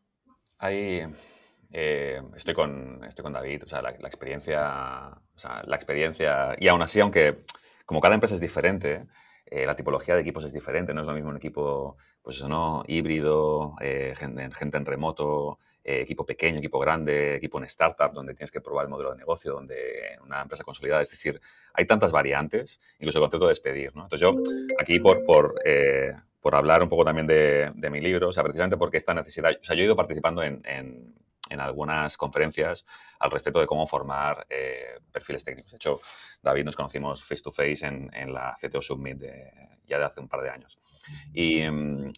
Ahí 0.59 1.03
eh, 1.73 2.23
estoy, 2.35 2.55
con, 2.55 3.05
estoy 3.05 3.23
con 3.23 3.33
David, 3.33 3.65
o 3.65 3.69
sea, 3.69 3.83
la, 3.83 3.91
experiencia, 3.91 5.11
o 5.35 5.39
sea, 5.39 5.63
la 5.65 5.77
experiencia, 5.77 6.57
y 6.59 6.69
aún 6.69 6.83
así, 6.83 7.01
aunque 7.01 7.45
como 7.85 8.01
cada 8.01 8.15
empresa 8.15 8.35
es 8.35 8.41
diferente, 8.41 9.07
eh, 9.47 9.67
la 9.67 9.77
tipología 9.77 10.15
de 10.15 10.21
equipos 10.21 10.45
es 10.45 10.53
diferente, 10.53 10.95
no 10.95 11.03
es 11.03 11.07
lo 11.07 11.15
mismo 11.15 11.31
un 11.31 11.37
equipo, 11.37 11.97
pues 12.23 12.37
eso, 12.37 12.49
¿no? 12.49 12.85
Híbrido, 12.87 13.75
eh, 13.81 14.15
gente, 14.17 14.51
gente, 14.55 14.77
en 14.77 14.87
remoto, 14.87 15.59
equipo 15.85 16.27
pequeño, 16.27 16.59
equipo 16.59 16.79
grande, 16.79 17.37
equipo 17.37 17.57
en 17.57 17.65
startup, 17.65 18.13
donde 18.13 18.35
tienes 18.35 18.51
que 18.51 18.61
probar 18.61 18.85
el 18.85 18.91
modelo 18.91 19.13
de 19.13 19.17
negocio, 19.17 19.53
donde 19.53 20.19
una 20.23 20.43
empresa 20.43 20.63
consolidada, 20.63 21.01
es 21.01 21.11
decir, 21.11 21.41
hay 21.73 21.87
tantas 21.87 22.13
variantes, 22.13 22.79
incluso 22.99 23.19
el 23.19 23.23
concepto 23.23 23.47
de 23.47 23.53
despedir, 23.53 23.97
¿no? 23.97 24.03
Entonces 24.03 24.21
yo, 24.21 24.35
aquí 24.79 25.01
por, 25.01 25.25
por 25.25 25.55
por 26.41 26.55
hablar 26.55 26.83
un 26.83 26.89
poco 26.89 27.05
también 27.05 27.27
de, 27.27 27.73
de, 27.75 27.91
mi 27.91 28.01
libro, 28.01 28.29
o 28.29 28.33
sea, 28.33 28.43
precisamente 28.43 28.77
porque 28.77 28.97
esta 28.97 29.13
necesidad, 29.13 29.53
o 29.61 29.65
sea, 29.65 29.75
yo 29.75 29.83
he 29.83 29.87
ido 29.87 29.97
participando 29.97 30.43
en, 30.43 30.63
en, 30.65 31.15
en 31.51 31.61
algunas 31.61 32.17
conferencias 32.17 32.85
al 33.19 33.31
respecto 33.31 33.61
de 33.61 33.67
cómo 33.67 33.87
formar 33.87 34.47
eh, 34.49 34.99
perfiles 35.13 35.45
técnicos. 35.45 35.73
De 35.73 35.77
hecho, 35.77 36.01
David 36.43 36.65
nos 36.65 36.77
conocimos 36.77 37.23
face 37.23 37.43
to 37.43 37.51
face 37.51 37.87
en, 37.87 38.11
en 38.15 38.33
la 38.33 38.55
CTO 38.61 38.83
Summit 38.83 39.19
de, 39.19 39.53
ya 39.89 39.99
de 39.99 40.05
hace 40.05 40.21
un 40.21 40.29
par 40.29 40.43
de 40.43 40.51
años. 40.51 40.79
Y, 41.33 41.63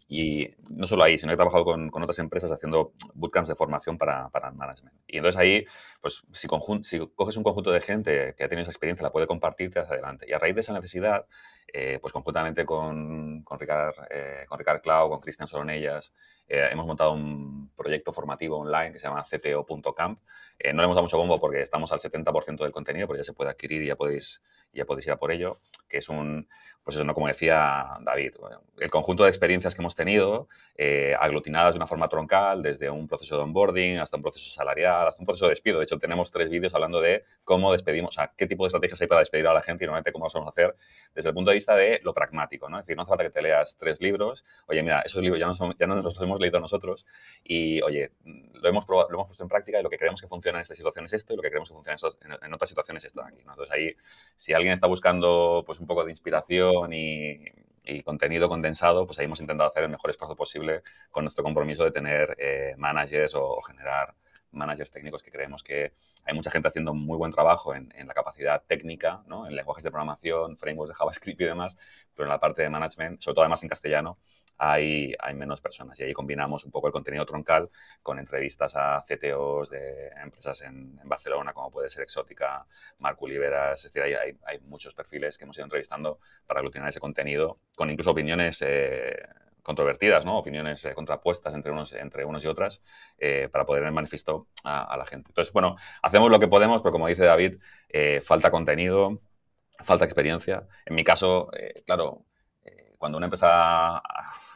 y, 0.08 0.54
no 0.70 0.86
solo 0.86 1.04
ahí, 1.04 1.16
sino 1.16 1.30
que 1.30 1.34
he 1.34 1.36
trabajado 1.36 1.64
con, 1.64 1.90
con 1.90 2.02
otras 2.02 2.18
empresas 2.18 2.50
haciendo 2.50 2.92
bootcamps 3.14 3.48
de 3.48 3.54
formación 3.54 3.96
para, 3.96 4.28
para 4.30 4.50
management. 4.50 4.96
Y 5.06 5.18
entonces 5.18 5.40
ahí, 5.40 5.64
pues 6.00 6.22
si, 6.32 6.48
si, 6.82 6.98
coges 7.14 7.36
un 7.36 7.44
conjunto 7.44 7.70
de 7.70 7.80
gente 7.80 8.34
que 8.36 8.44
ha 8.44 8.48
tenido 8.48 8.62
esa 8.62 8.70
experiencia, 8.70 9.04
la 9.04 9.10
puede 9.10 9.26
compartir, 9.26 9.70
te 9.70 9.78
hace 9.78 9.92
adelante. 9.92 10.26
Y 10.28 10.32
a 10.32 10.38
raíz 10.38 10.54
de 10.54 10.62
esa 10.62 10.72
necesidad, 10.72 11.26
eh, 11.72 11.98
pues 12.00 12.12
conjuntamente 12.12 12.64
con, 12.64 13.42
con, 13.42 13.58
Ricard, 13.58 13.94
eh, 14.10 14.44
con 14.48 14.58
Ricard 14.58 14.80
Clau, 14.80 15.08
con 15.08 15.20
Cristian 15.20 15.46
Solonellas, 15.46 16.12
eh, 16.48 16.68
hemos 16.72 16.84
montado 16.84 17.12
un 17.12 17.70
proyecto 17.76 18.12
formativo 18.12 18.58
online 18.58 18.92
que 18.92 18.98
se 18.98 19.06
llama 19.06 19.22
cto.camp. 19.22 20.20
No 20.62 20.82
le 20.82 20.84
hemos 20.84 20.94
dado 20.94 21.02
mucho 21.02 21.16
bombo 21.16 21.40
porque 21.40 21.62
estamos 21.62 21.90
al 21.92 22.00
70% 22.00 22.58
del 22.58 22.72
contenido, 22.72 23.06
pero 23.06 23.18
ya 23.18 23.24
se 23.24 23.32
puede 23.32 23.50
adquirir 23.50 23.82
y 23.82 23.86
ya 23.86 23.96
podéis, 23.96 24.42
ya 24.74 24.84
podéis 24.84 25.06
ir 25.06 25.12
a 25.12 25.16
por 25.16 25.32
ello, 25.32 25.58
que 25.88 25.98
es 25.98 26.08
un, 26.10 26.48
pues 26.82 26.96
eso, 26.96 27.04
¿no? 27.04 27.14
como 27.14 27.28
decía 27.28 27.96
David, 28.02 28.34
el 28.78 28.90
conjunto 28.90 29.22
de 29.22 29.30
experiencias 29.30 29.74
que 29.74 29.80
hemos 29.80 29.94
tenido, 29.94 30.48
aglutinadas 31.18 31.74
de 31.74 31.78
una 31.78 31.86
forma 31.86 32.08
troncal, 32.08 32.62
desde 32.62 32.90
un 32.90 33.08
proceso 33.08 33.36
de 33.36 33.42
onboarding 33.42 33.98
hasta 33.98 34.18
un 34.18 34.22
proceso 34.22 34.52
salarial, 34.52 35.08
hasta 35.08 35.22
un 35.22 35.26
proceso 35.26 35.46
de 35.46 35.52
despido. 35.52 35.78
De 35.78 35.84
hecho, 35.84 35.98
tenemos 35.98 36.30
tres 36.30 36.50
vídeos 36.50 36.74
hablando 36.74 37.00
de 37.00 37.24
cómo 37.44 37.72
despedimos, 37.72 38.10
o 38.10 38.12
sea, 38.12 38.32
qué 38.36 38.46
tipo 38.46 38.64
de 38.64 38.68
estrategias 38.68 39.00
hay 39.00 39.06
para 39.06 39.20
despedir 39.20 39.46
a 39.46 39.54
la 39.54 39.62
gente 39.62 39.84
y 39.84 39.86
normalmente 39.86 40.12
cómo 40.12 40.26
lo 40.26 40.30
vamos 40.32 40.48
a 40.48 40.50
hacer 40.50 40.76
desde 41.14 41.30
el 41.30 41.34
punto 41.34 41.50
de 41.50 41.59
vista 41.60 41.76
de 41.76 42.00
lo 42.02 42.14
pragmático, 42.14 42.68
¿no? 42.68 42.78
Es 42.78 42.86
decir, 42.86 42.96
no 42.96 43.02
hace 43.02 43.10
falta 43.10 43.24
que 43.24 43.30
te 43.30 43.42
leas 43.42 43.76
tres 43.76 44.00
libros, 44.00 44.44
oye, 44.66 44.82
mira, 44.82 45.02
esos 45.02 45.22
libros 45.22 45.38
ya 45.38 45.46
no, 45.46 45.94
no 45.94 46.02
los 46.02 46.20
hemos 46.20 46.40
leído 46.40 46.58
nosotros 46.58 47.06
y, 47.44 47.80
oye, 47.82 48.12
lo 48.24 48.68
hemos, 48.68 48.86
probado, 48.86 49.08
lo 49.10 49.16
hemos 49.16 49.28
puesto 49.28 49.44
en 49.44 49.48
práctica 49.48 49.78
y 49.78 49.82
lo 49.82 49.90
que 49.90 49.98
creemos 49.98 50.20
que 50.20 50.28
funciona 50.28 50.58
en 50.58 50.62
esta 50.62 50.74
situación 50.74 51.04
es 51.04 51.12
esto 51.12 51.32
y 51.32 51.36
lo 51.36 51.42
que 51.42 51.48
creemos 51.48 51.68
que 51.68 51.74
funciona 51.74 51.96
en, 52.42 52.54
otras 52.54 52.68
situaciones 52.68 53.04
es 53.04 53.08
esto 53.08 53.22
de 53.22 53.28
aquí. 53.28 53.40
Entonces 53.40 53.70
ahí, 53.70 53.96
si 54.36 54.52
alguien 54.52 54.72
está 54.72 54.86
buscando 54.86 55.62
pues 55.66 55.80
un 55.80 55.86
poco 55.86 56.04
de 56.04 56.10
inspiración 56.10 56.92
y, 56.92 57.44
contenido 58.04 58.48
condensado, 58.48 59.04
pues 59.04 59.18
ahí 59.18 59.24
hemos 59.24 59.40
intentado 59.40 59.66
hacer 59.66 59.82
el 59.82 59.88
mejor 59.88 60.10
esfuerzo 60.10 60.36
posible 60.36 60.82
con 61.10 61.24
nuestro 61.24 61.42
compromiso 61.42 61.82
de 61.82 61.90
tener 61.90 62.36
eh, 62.38 62.74
managers 62.76 63.34
o 63.34 63.60
generar 63.62 64.14
managers 64.52 64.90
técnicos 64.90 65.22
que 65.22 65.30
creemos 65.30 65.62
que 65.62 65.92
hay 66.24 66.34
mucha 66.34 66.50
gente 66.50 66.68
haciendo 66.68 66.94
muy 66.94 67.16
buen 67.16 67.32
trabajo 67.32 67.74
en, 67.74 67.90
la 68.06 68.14
capacidad 68.14 68.62
técnica, 68.66 69.22
¿no? 69.26 69.46
en 69.46 69.54
lenguajes 69.54 69.84
de 69.84 69.90
programación, 69.90 70.56
frameworks 70.56 70.90
de 70.90 70.94
JavaScript 70.94 71.40
y 71.40 71.44
demás, 71.44 71.76
pero 72.14 72.26
en 72.26 72.30
la 72.30 72.40
parte 72.40 72.62
de 72.62 72.70
management, 72.70 73.20
sobre 73.20 73.34
todo 73.34 73.42
además 73.44 73.62
en 73.62 73.68
castellano, 73.68 74.18
hay, 74.58 75.14
hay 75.18 75.34
menos 75.34 75.60
personas. 75.60 75.98
Y 76.00 76.04
ahí 76.04 76.12
combinamos 76.12 76.64
un 76.64 76.70
poco 76.70 76.86
el 76.86 76.92
contenido 76.92 77.24
troncal 77.24 77.70
con 78.02 78.18
entrevistas 78.18 78.76
a 78.76 78.98
CTOs 79.00 79.70
de 79.70 80.08
empresas 80.22 80.62
en, 80.62 81.00
Barcelona, 81.04 81.52
como 81.52 81.70
puede 81.70 81.88
ser 81.88 82.02
Exótica, 82.02 82.66
Marco 82.98 83.24
Oliveras, 83.24 83.84
es 83.84 83.92
decir, 83.92 84.02
hay, 84.02 84.36
hay, 84.44 84.58
muchos 84.60 84.94
perfiles 84.94 85.38
que 85.38 85.44
hemos 85.44 85.56
ido 85.56 85.64
entrevistando 85.64 86.20
para 86.46 86.60
aglutinar 86.60 86.88
ese 86.88 87.00
contenido, 87.00 87.58
con 87.74 87.90
incluso 87.90 88.10
opiniones... 88.10 88.62
Eh, 88.62 89.16
controvertidas, 89.62 90.26
¿no? 90.26 90.38
opiniones 90.38 90.84
eh, 90.84 90.94
contrapuestas 90.94 91.54
entre 91.54 91.70
unos, 91.72 91.92
entre 91.92 92.24
unos 92.24 92.44
y 92.44 92.46
otras, 92.46 92.82
eh, 93.18 93.48
para 93.50 93.66
poder 93.66 93.84
en 93.84 93.94
manifiesto 93.94 94.48
a, 94.64 94.96
la 94.96 95.06
gente. 95.06 95.30
Entonces, 95.30 95.52
bueno, 95.52 95.76
hacemos 96.02 96.30
lo 96.30 96.38
que 96.38 96.48
podemos, 96.48 96.82
pero 96.82 96.92
como 96.92 97.06
dice 97.08 97.24
David, 97.24 97.56
eh, 97.88 98.20
falta 98.22 98.50
contenido, 98.50 99.20
falta 99.82 100.04
experiencia. 100.04 100.66
En 100.84 100.94
mi 100.94 101.04
caso, 101.04 101.50
claro, 101.86 102.24
cuando 103.00 103.16
una 103.16 103.28
empresa 103.28 104.02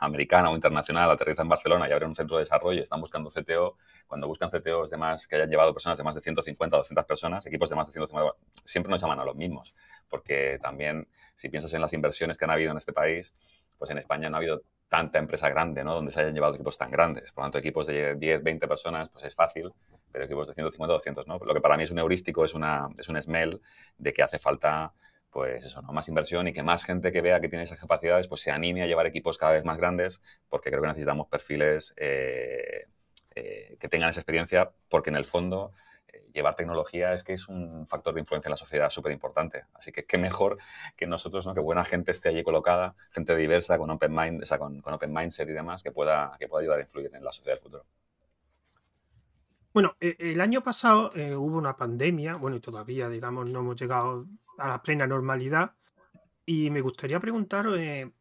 americana 0.01 0.51
o 0.51 0.55
internacional 0.55 1.11
aterriza 1.11 1.41
en 1.41 1.49
Barcelona 1.49 1.89
y 1.89 1.93
abre 1.93 2.05
un 2.05 2.15
centro 2.15 2.37
de 2.37 2.43
desarrollo 2.43 2.79
y 2.79 2.83
están 2.83 3.01
buscando 3.01 3.31
CTO, 3.31 3.79
cuando 4.07 4.29
buscan 4.29 4.51
CTOs 4.51 4.91
de 4.91 4.99
más, 4.99 5.27
que 5.27 5.37
hayan 5.37 5.49
llevado 5.49 5.73
personas 5.73 5.97
de 5.97 6.05
más 6.05 6.15
de 6.15 6.21
150 6.21 6.77
o 6.77 6.79
200 6.81 7.07
personas, 7.07 7.47
equipos 7.47 7.71
de 7.71 7.77
más 7.77 7.87
de 7.87 7.95
150, 7.95 8.37
siempre 8.63 8.91
nos 8.91 9.01
llaman 9.01 9.19
a 9.21 9.25
los 9.25 9.35
mismos, 9.35 9.75
porque 10.11 10.59
también 10.61 11.09
si 11.35 11.49
piensas 11.49 11.73
en 11.73 11.81
las 11.81 11.95
inversiones 11.95 12.37
que 12.37 12.45
han 12.45 12.51
habido 12.51 12.71
en 12.73 12.77
este 12.77 12.93
país, 12.93 13.35
pues 13.79 13.91
en 13.91 13.97
España 13.97 14.29
no 14.29 14.37
ha 14.37 14.41
habido 14.41 14.63
tanta 14.89 15.19
empresa 15.19 15.49
grande, 15.49 15.83
¿no? 15.85 15.95
Donde 15.95 16.13
se 16.13 16.21
hayan 16.21 16.35
llevado 16.35 16.55
equipos 16.55 16.79
tan 16.79 16.91
grandes. 16.91 17.33
Por 17.33 17.43
lo 17.43 17.47
tanto, 17.47 17.59
equipos 17.59 17.87
de 17.87 18.15
10, 18.15 18.43
20 18.43 18.69
personas, 18.69 19.09
pues 19.09 19.25
es 19.25 19.35
fácil, 19.35 19.73
pero 20.13 20.25
equipos 20.25 20.49
de 20.49 20.55
150, 20.55 20.93
200, 20.93 21.27
¿no? 21.27 21.39
Lo 21.39 21.55
que 21.55 21.61
para 21.61 21.77
mí 21.77 21.83
es 21.83 21.91
un 21.91 21.99
heurístico, 21.99 22.45
es, 22.45 22.55
una, 22.55 22.89
es 22.99 23.09
un 23.09 23.21
smell 23.21 23.61
de 23.99 24.13
que 24.13 24.23
hace 24.23 24.39
falta, 24.39 24.93
pues 25.31 25.67
eso, 25.67 25.83
¿no? 25.83 25.93
Más 25.93 26.09
inversión 26.09 26.47
y 26.49 26.53
que 26.53 26.63
más 26.63 26.85
gente 26.85 27.11
que 27.11 27.21
vea 27.21 27.41
que 27.41 27.49
tiene 27.49 27.65
esas 27.65 27.81
capacidades, 27.81 28.29
pues 28.29 28.41
se 28.41 28.51
anime 28.51 28.83
a 28.83 28.87
llevar 28.87 29.07
equipos 29.07 29.39
cada 29.39 29.53
vez 29.53 29.65
más 29.65 29.79
grandes, 29.79 30.23
porque 30.49 30.71
creo 30.71 30.83
que 30.83 30.89
necesitamos 30.89 31.27
perfiles 31.29 31.95
eh, 31.97 32.87
eh, 33.35 33.77
que 33.81 33.89
tengan 33.89 34.11
esa 34.11 34.21
experiencia, 34.21 34.71
porque 34.89 35.11
en 35.11 35.17
el 35.17 35.25
fondo 35.25 35.73
llevar 36.35 36.55
tecnología 36.55 37.15
es 37.15 37.25
que 37.25 37.33
es 37.33 37.49
un 37.49 37.87
factor 37.87 38.13
de 38.13 38.21
influencia 38.21 38.49
en 38.49 38.53
la 38.53 38.57
sociedad 38.57 38.91
súper 38.91 39.13
importante. 39.13 39.65
Así 39.73 39.93
que 39.93 40.05
qué 40.05 40.19
mejor 40.19 40.59
que 40.97 41.07
nosotros, 41.07 41.47
¿no? 41.47 41.55
que 41.55 41.61
buena 41.61 41.85
gente 41.85 42.11
esté 42.11 42.29
allí 42.29 42.43
colocada, 42.43 42.95
gente 43.13 43.35
diversa, 43.37 43.79
con 43.79 43.91
open, 43.91 44.15
mind, 44.15 44.43
o 44.43 44.47
sea, 44.47 44.59
con, 44.59 44.81
con, 44.83 44.93
open 44.95 45.13
mindset 45.13 45.49
y 45.49 45.53
demás, 45.53 45.83
que 45.83 45.93
pueda, 45.93 46.37
que 46.39 46.49
pueda 46.49 46.63
ayudar 46.63 46.79
a 46.79 46.83
influir 46.83 47.11
en 47.15 47.25
la 47.25 47.33
sociedad 47.33 47.57
del 47.57 47.63
futuro. 47.63 47.87
Bueno, 49.73 49.97
e, 50.01 50.17
el 50.19 50.41
año 50.41 50.63
pasado 50.63 51.11
eh, 51.15 51.35
hubo 51.35 51.59
una 51.59 51.77
pandemia, 51.77 52.37
bueno, 52.37 52.57
y 52.57 52.61
todavía, 52.61 53.09
digamos, 53.09 53.49
no 53.51 53.61
hemos 53.61 53.77
llegado 53.77 54.27
a 54.59 54.69
la 54.69 54.83
plena 54.83 55.07
normalidad. 55.07 55.73
Y 56.47 56.71
me 56.71 56.81
gustaría 56.81 57.19
preguntaros, 57.21 57.79
eh, 57.79 58.13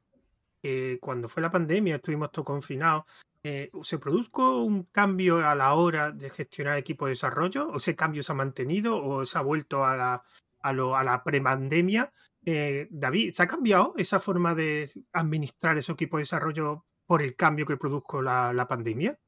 eh, 0.63 0.97
cuando 1.01 1.27
fue 1.27 1.41
la 1.43 1.51
pandemia, 1.51 1.97
estuvimos 1.97 2.31
todos 2.31 2.45
confinados, 2.45 3.03
eh, 3.45 3.69
¿se 3.81 3.99
produjo 3.99 4.63
un 4.63 4.83
cambio 4.83 5.45
a 5.45 5.53
la 5.53 5.73
hora 5.73 6.11
de 6.11 6.29
gestionar 6.29 6.77
equipos 6.77 7.07
de 7.07 7.11
desarrollo? 7.11 7.67
¿O 7.67 7.77
ese 7.77 7.93
cambio 7.93 8.23
se 8.23 8.31
ha 8.31 8.35
mantenido 8.35 9.03
o 9.03 9.25
se 9.25 9.37
ha 9.37 9.41
vuelto 9.41 9.83
a 9.83 9.97
la, 9.97 10.23
a, 10.61 10.71
lo, 10.71 10.95
a 10.95 11.03
la 11.03 11.21
prepandemia? 11.25 12.13
Eh, 12.45 12.87
David, 12.89 13.33
¿se 13.33 13.43
ha 13.43 13.47
cambiado 13.47 13.95
esa 13.97 14.21
forma 14.21 14.55
de 14.55 14.91
administrar 15.11 15.77
esos 15.77 15.95
equipos 15.95 16.19
de 16.19 16.21
desarrollo 16.21 16.85
por 17.05 17.21
el 17.21 17.35
cambio 17.35 17.65
que 17.65 17.75
produjo 17.75 18.21
la, 18.21 18.65
pandemia? 18.69 19.19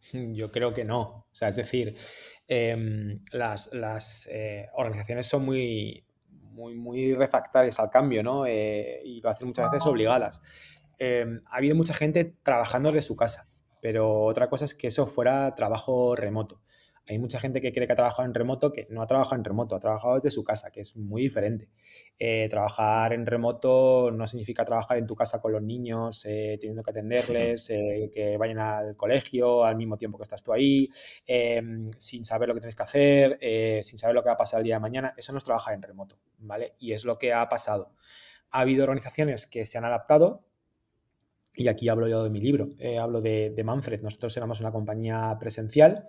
Yo 0.12 0.50
creo 0.50 0.72
que 0.72 0.86
no. 0.86 1.00
O 1.02 1.28
sea, 1.32 1.48
es 1.48 1.56
decir, 1.56 1.94
em, 2.48 3.22
las, 3.30 4.26
eh, 4.30 4.68
organizaciones 4.72 5.26
son 5.26 5.44
muy, 5.44 6.06
muy, 6.30 6.74
muy 6.74 7.14
refractarias 7.14 7.78
al 7.78 7.90
cambio, 7.90 8.22
¿no? 8.22 8.48
y 8.48 9.20
lo 9.20 9.28
hacen 9.28 9.48
muchas 9.48 9.70
veces 9.70 9.86
obligadas. 9.86 10.40
Em, 11.04 11.40
ha 11.50 11.56
habido 11.56 11.74
mucha 11.74 11.94
gente 11.94 12.36
trabajando 12.44 12.92
desde 12.92 13.02
su 13.02 13.16
casa, 13.16 13.48
pero 13.80 14.22
otra 14.22 14.48
cosa 14.48 14.66
es 14.66 14.72
que 14.72 14.86
eso 14.86 15.04
fuera 15.04 15.52
trabajo 15.56 16.14
remoto. 16.14 16.62
Hay 17.08 17.18
mucha 17.18 17.40
gente 17.40 17.60
que 17.60 17.72
cree 17.72 17.88
que 17.88 17.94
ha 17.94 17.96
trabajado 17.96 18.24
en 18.24 18.32
remoto 18.32 18.72
que 18.72 18.86
no 18.88 19.02
ha 19.02 19.06
trabajado 19.08 19.34
en 19.34 19.42
remoto, 19.42 19.74
ha 19.74 19.80
trabajado 19.80 20.14
desde 20.14 20.30
su 20.30 20.44
casa, 20.44 20.70
que 20.70 20.80
es 20.80 20.96
muy 20.96 21.22
diferente. 21.22 21.68
Eh, 22.20 22.46
trabajar 22.48 23.14
en 23.14 23.26
remoto 23.26 24.12
no 24.12 24.28
significa 24.28 24.64
trabajar 24.64 24.96
en 24.98 25.08
tu 25.08 25.16
casa 25.16 25.40
con 25.40 25.50
los 25.50 25.60
niños, 25.60 26.24
eh, 26.24 26.56
teniendo 26.60 26.84
que 26.84 26.92
atenderles, 26.92 27.70
eh, 27.70 28.08
que 28.14 28.36
vayan 28.36 28.60
al 28.60 28.96
colegio 28.96 29.64
al 29.64 29.74
mismo 29.74 29.96
tiempo 29.96 30.18
que 30.18 30.22
estás 30.22 30.44
tú 30.44 30.52
ahí, 30.52 30.88
em, 31.26 31.90
sin 31.96 32.24
saber 32.24 32.46
lo 32.46 32.54
que 32.54 32.60
tienes 32.60 32.76
que 32.76 32.82
hacer, 32.84 33.38
sin 33.82 33.98
saber 33.98 34.14
lo 34.14 34.22
que 34.22 34.28
va 34.28 34.34
a 34.34 34.36
pasar 34.36 34.60
el 34.60 34.64
día 34.66 34.76
de 34.76 34.80
mañana. 34.80 35.14
Eso 35.16 35.32
no 35.32 35.38
es 35.38 35.44
trabajar 35.44 35.74
en 35.74 35.82
remoto, 35.82 36.20
¿vale? 36.38 36.76
Y 36.78 36.92
es 36.92 37.04
lo 37.04 37.18
que 37.18 37.32
ha 37.32 37.48
pasado. 37.48 37.92
Ha 38.52 38.60
habido 38.60 38.84
organizaciones 38.84 39.48
que 39.48 39.66
se 39.66 39.78
han 39.78 39.84
adaptado, 39.84 40.44
y 41.54 41.68
aquí 41.68 41.88
hablo 41.88 42.08
yo 42.08 42.24
de 42.24 42.30
mi 42.30 42.40
libro, 42.40 42.70
eh, 42.78 42.98
hablo 42.98 43.20
de, 43.20 43.60
Manfred. 43.64 44.00
Nosotros 44.02 44.36
éramos 44.36 44.60
una 44.60 44.72
compañía 44.72 45.36
presencial 45.38 46.08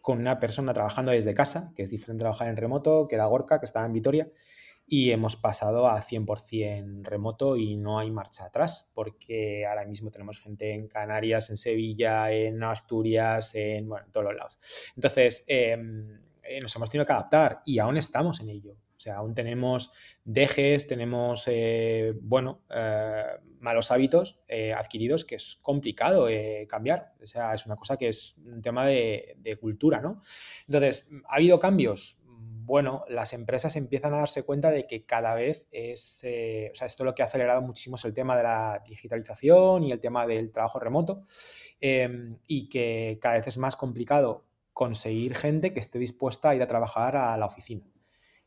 con 0.00 0.18
una 0.18 0.40
persona 0.40 0.72
trabajando 0.72 1.12
desde 1.12 1.34
casa, 1.34 1.72
que 1.76 1.82
es 1.82 1.90
diferente 1.90 2.20
trabajar 2.20 2.48
en 2.48 2.56
remoto, 2.56 3.06
que 3.06 3.14
era 3.14 3.26
Gorka, 3.26 3.60
que 3.60 3.66
estaba 3.66 3.86
en 3.86 3.92
Vitoria, 3.92 4.28
y 4.86 5.12
hemos 5.12 5.36
pasado 5.36 5.88
a 5.88 6.00
100% 6.00 7.04
remoto 7.04 7.56
y 7.56 7.76
no 7.76 7.98
hay 8.00 8.10
marcha 8.10 8.46
atrás, 8.46 8.90
porque 8.94 9.64
ahora 9.66 9.84
mismo 9.84 10.10
tenemos 10.10 10.40
gente 10.40 10.74
en 10.74 10.88
Canarias, 10.88 11.50
en 11.50 11.56
Sevilla, 11.56 12.32
en 12.32 12.62
Asturias, 12.64 13.54
en, 13.54 13.88
bueno, 13.88 14.06
todos 14.10 14.24
los 14.24 14.34
lados. 14.34 14.58
Entonces, 14.96 15.44
em, 15.46 16.18
eh, 16.42 16.60
nos 16.60 16.74
hemos 16.74 16.90
tenido 16.90 17.06
que 17.06 17.12
adaptar 17.12 17.60
y 17.64 17.78
aún 17.78 17.96
estamos 17.96 18.40
en 18.40 18.48
ello. 18.48 18.74
O 19.00 19.02
sea, 19.02 19.16
aún 19.16 19.34
tenemos 19.34 19.92
dejes, 20.24 20.86
tenemos, 20.86 21.44
eh, 21.48 22.12
bueno, 22.20 22.64
eh, 22.68 23.24
malos 23.58 23.90
hábitos 23.90 24.42
adquiridos 24.76 25.24
que 25.24 25.36
es 25.36 25.58
complicado 25.62 26.28
cambiar. 26.68 27.14
O 27.22 27.26
sea, 27.26 27.54
es 27.54 27.64
una 27.64 27.76
cosa 27.76 27.96
que 27.96 28.08
es 28.08 28.36
un 28.44 28.60
tema 28.60 28.84
de, 28.84 29.36
de 29.38 29.56
cultura, 29.56 30.02
¿no? 30.02 30.20
Entonces, 30.66 31.08
¿ha 31.26 31.36
habido 31.36 31.58
cambios? 31.58 32.18
bueno, 32.70 33.04
las 33.08 33.32
empresas 33.32 33.74
empiezan 33.74 34.14
a 34.14 34.18
darse 34.18 34.44
cuenta 34.44 34.70
de 34.70 34.86
que 34.86 35.04
cada 35.04 35.34
vez 35.34 35.66
es, 35.72 36.18
o 36.18 36.74
sea, 36.74 36.86
esto 36.86 37.02
lo 37.02 37.16
que 37.16 37.22
ha 37.22 37.24
acelerado 37.24 37.62
muchísimo 37.62 37.96
es 37.96 38.04
el 38.04 38.14
tema 38.14 38.36
de 38.36 38.44
la 38.44 38.82
digitalización 38.86 39.82
y 39.82 39.90
el 39.90 39.98
tema 39.98 40.24
del 40.24 40.52
trabajo 40.52 40.78
remoto 40.78 41.22
em, 41.80 42.38
y 42.46 42.68
que 42.68 43.18
cada 43.20 43.36
vez 43.36 43.48
es 43.48 43.58
más 43.58 43.74
complicado 43.74 44.44
conseguir 44.72 45.34
gente 45.34 45.72
que 45.72 45.80
esté 45.80 45.98
dispuesta 45.98 46.50
a 46.50 46.54
ir 46.54 46.62
a 46.62 46.68
trabajar 46.68 47.16
a 47.16 47.36
la 47.36 47.46
oficina. 47.46 47.90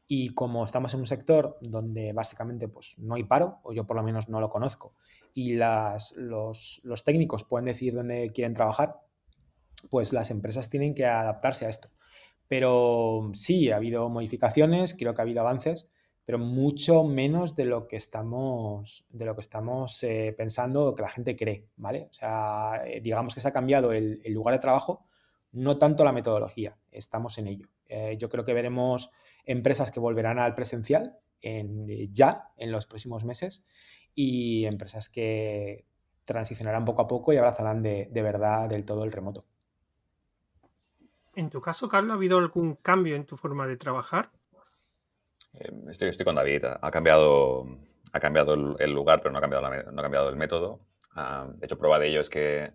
Y 0.08 0.30
como 0.30 0.64
estamos 0.64 0.94
en 0.94 1.00
un 1.02 1.06
sector 1.06 1.58
donde 1.62 2.14
básicamente 2.14 2.68
pues, 2.68 2.98
no 3.00 3.16
hay 3.16 3.24
paro, 3.24 3.60
o 3.64 3.74
yo 3.74 3.86
por 3.86 3.96
lo 3.96 4.04
menos 4.04 4.30
no 4.30 4.42
lo 4.42 4.50
conozco, 4.50 4.94
y 5.34 5.56
los, 5.56 7.04
técnicos 7.06 7.44
pueden 7.44 7.66
decir 7.66 7.94
dónde 7.94 8.30
quieren 8.30 8.54
trabajar, 8.54 9.00
pues 9.90 10.14
las 10.14 10.32
empresas 10.32 10.70
tienen 10.70 10.94
que 10.94 11.06
adaptarse 11.06 11.66
a 11.66 11.70
esto. 11.70 11.90
Pero 12.48 13.32
sí, 13.34 13.72
ha 13.72 13.78
habido 13.78 14.10
modificaciones, 14.10 14.96
creo 14.98 15.14
que 15.14 15.22
ha 15.22 15.24
habido 15.24 15.42
avances, 15.42 15.88
pero 16.26 16.38
mucho 16.38 17.04
menos 17.04 17.56
de 17.56 17.66
lo 17.66 17.88
que 17.88 17.96
estamos, 17.96 19.06
de 19.10 19.26
lo 19.26 19.36
que 19.36 19.42
estamos 19.42 20.04
eh, 20.04 20.34
pensando 20.38 20.88
o 20.88 20.96
que 20.96 21.02
la 21.02 21.10
gente 21.10 21.36
cree, 21.36 21.68
¿vale? 21.76 22.08
O 22.10 22.14
sea, 22.14 22.82
eh, 22.86 23.02
digamos 23.02 23.34
que 23.34 23.42
se 23.42 23.48
ha 23.48 23.52
cambiado 23.52 23.92
el, 23.92 24.22
el 24.24 24.34
lugar 24.34 24.54
de 24.54 24.60
trabajo, 24.60 25.06
no 25.54 25.78
tanto 25.78 26.04
la 26.04 26.12
metodología, 26.12 26.78
estamos 26.92 27.38
en 27.38 27.48
ello. 27.48 27.68
Eh, 27.88 28.18
yo 28.18 28.30
creo 28.30 28.44
que 28.44 28.54
veremos 28.54 29.12
empresas 29.46 29.92
que 29.92 30.00
volverán 30.00 30.40
al 30.40 30.56
presencial 30.56 31.18
en, 31.42 31.90
eh, 31.90 32.08
ya 32.12 32.50
en 32.58 32.72
los 32.72 32.86
próximos 32.86 33.24
meses 33.24 33.64
y 34.16 34.66
empresas 34.66 35.10
que 35.10 35.86
transicionarán 36.24 36.86
poco 36.86 37.02
a 37.02 37.08
poco 37.08 37.34
y 37.34 37.38
abrazarán 37.38 37.82
de, 37.82 38.08
de 38.12 38.22
verdad 38.22 38.70
del 38.70 38.86
todo 38.86 39.04
el 39.04 39.12
remoto. 39.12 39.46
En 41.36 41.50
tu 41.50 41.62
caso, 41.62 41.90
Carlos, 41.90 42.12
¿ha 42.12 42.16
habido 42.16 42.38
algún 42.38 42.76
cambio 42.76 43.16
en 43.16 43.26
tu 43.26 43.38
forma 43.38 43.66
de 43.66 43.78
trabajar? 43.78 44.30
Eh, 45.54 45.72
estoy, 45.90 46.10
estoy, 46.10 46.26
con 46.26 46.36
David. 46.36 46.66
Ha 46.80 46.92
cambiado, 46.92 47.66
ha 48.12 48.20
cambiado 48.20 48.78
el, 48.78 48.92
lugar, 48.92 49.22
pero 49.22 49.32
no 49.32 49.40
ha 49.40 49.42
cambiado, 49.42 49.70
la, 49.70 49.84
no 49.84 50.00
ha 50.00 50.04
cambiado 50.04 50.30
el 50.30 50.36
método. 50.36 50.80
Uh, 51.16 51.52
de 51.58 51.66
hecho, 51.66 51.78
prueba 51.78 52.00
de 52.00 52.10
ello 52.10 52.22
es 52.22 52.30
que 52.30 52.72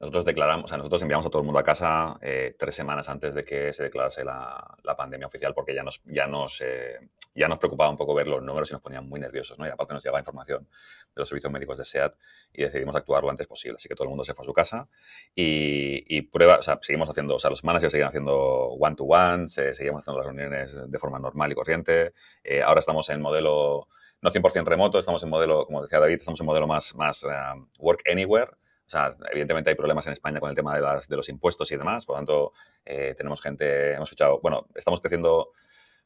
nosotros 0.00 0.24
declaramos, 0.24 0.64
o 0.64 0.68
sea, 0.68 0.78
nosotros 0.78 1.02
enviamos 1.02 1.26
a 1.26 1.30
todo 1.30 1.40
el 1.40 1.46
mundo 1.46 1.58
a 1.58 1.64
casa 1.64 2.18
eh, 2.22 2.54
tres 2.56 2.74
semanas 2.74 3.08
antes 3.08 3.34
de 3.34 3.42
que 3.42 3.72
se 3.72 3.82
declarase 3.82 4.24
la, 4.24 4.76
la 4.84 4.96
pandemia 4.96 5.26
oficial 5.26 5.54
porque 5.54 5.74
ya 5.74 5.82
nos, 5.82 6.00
ya, 6.04 6.28
nos, 6.28 6.60
eh, 6.60 7.10
ya 7.34 7.48
nos 7.48 7.58
preocupaba 7.58 7.90
un 7.90 7.96
poco 7.96 8.14
ver 8.14 8.28
los 8.28 8.40
números 8.42 8.70
y 8.70 8.74
nos 8.74 8.82
ponían 8.82 9.08
muy 9.08 9.18
nerviosos, 9.18 9.58
¿no? 9.58 9.66
Y 9.66 9.70
aparte 9.70 9.94
nos 9.94 10.04
llegaba 10.04 10.20
información 10.20 10.64
de 10.64 11.20
los 11.20 11.28
servicios 11.28 11.52
médicos 11.52 11.78
de 11.78 11.84
SEAT 11.84 12.14
y 12.52 12.62
decidimos 12.62 12.94
actuar 12.94 13.24
lo 13.24 13.30
antes 13.30 13.48
posible. 13.48 13.76
Así 13.76 13.88
que 13.88 13.96
todo 13.96 14.04
el 14.04 14.10
mundo 14.10 14.24
se 14.24 14.34
fue 14.34 14.44
a 14.44 14.46
su 14.46 14.52
casa 14.52 14.88
y, 15.34 16.16
y 16.16 16.22
prueba, 16.22 16.58
o 16.58 16.62
sea, 16.62 16.78
seguimos 16.80 17.10
haciendo, 17.10 17.34
o 17.34 17.38
sea, 17.40 17.50
los 17.50 17.64
managers 17.64 17.90
seguían 17.90 18.08
haciendo 18.08 18.34
one-to-ones, 18.34 19.58
eh, 19.58 19.74
seguimos 19.74 20.04
haciendo 20.04 20.18
las 20.18 20.26
reuniones 20.26 20.90
de 20.90 20.98
forma 21.00 21.18
normal 21.18 21.50
y 21.50 21.54
corriente. 21.56 22.12
Eh, 22.44 22.62
ahora 22.62 22.78
estamos 22.78 23.08
en 23.10 23.20
modelo 23.20 23.88
no 24.20 24.30
100% 24.30 24.64
remoto, 24.64 24.98
estamos 24.98 25.22
en 25.22 25.28
modelo, 25.28 25.64
como 25.64 25.82
decía 25.82 26.00
David, 26.00 26.16
estamos 26.16 26.40
en 26.40 26.46
modelo 26.46 26.66
más, 26.66 26.94
más 26.96 27.22
uh, 27.24 27.66
work 27.78 28.02
anywhere, 28.10 28.50
o 28.88 28.90
sea, 28.90 29.14
evidentemente 29.30 29.68
hay 29.68 29.76
problemas 29.76 30.06
en 30.06 30.14
España 30.14 30.40
con 30.40 30.48
el 30.48 30.56
tema 30.56 30.74
de, 30.74 30.80
las, 30.80 31.06
de 31.08 31.14
los 31.14 31.28
impuestos 31.28 31.70
y 31.72 31.76
demás, 31.76 32.06
por 32.06 32.14
lo 32.14 32.20
tanto, 32.20 32.52
eh, 32.86 33.12
tenemos 33.14 33.42
gente, 33.42 33.92
hemos 33.92 34.08
fichado, 34.08 34.40
bueno, 34.40 34.66
estamos 34.74 35.02
creciendo, 35.02 35.50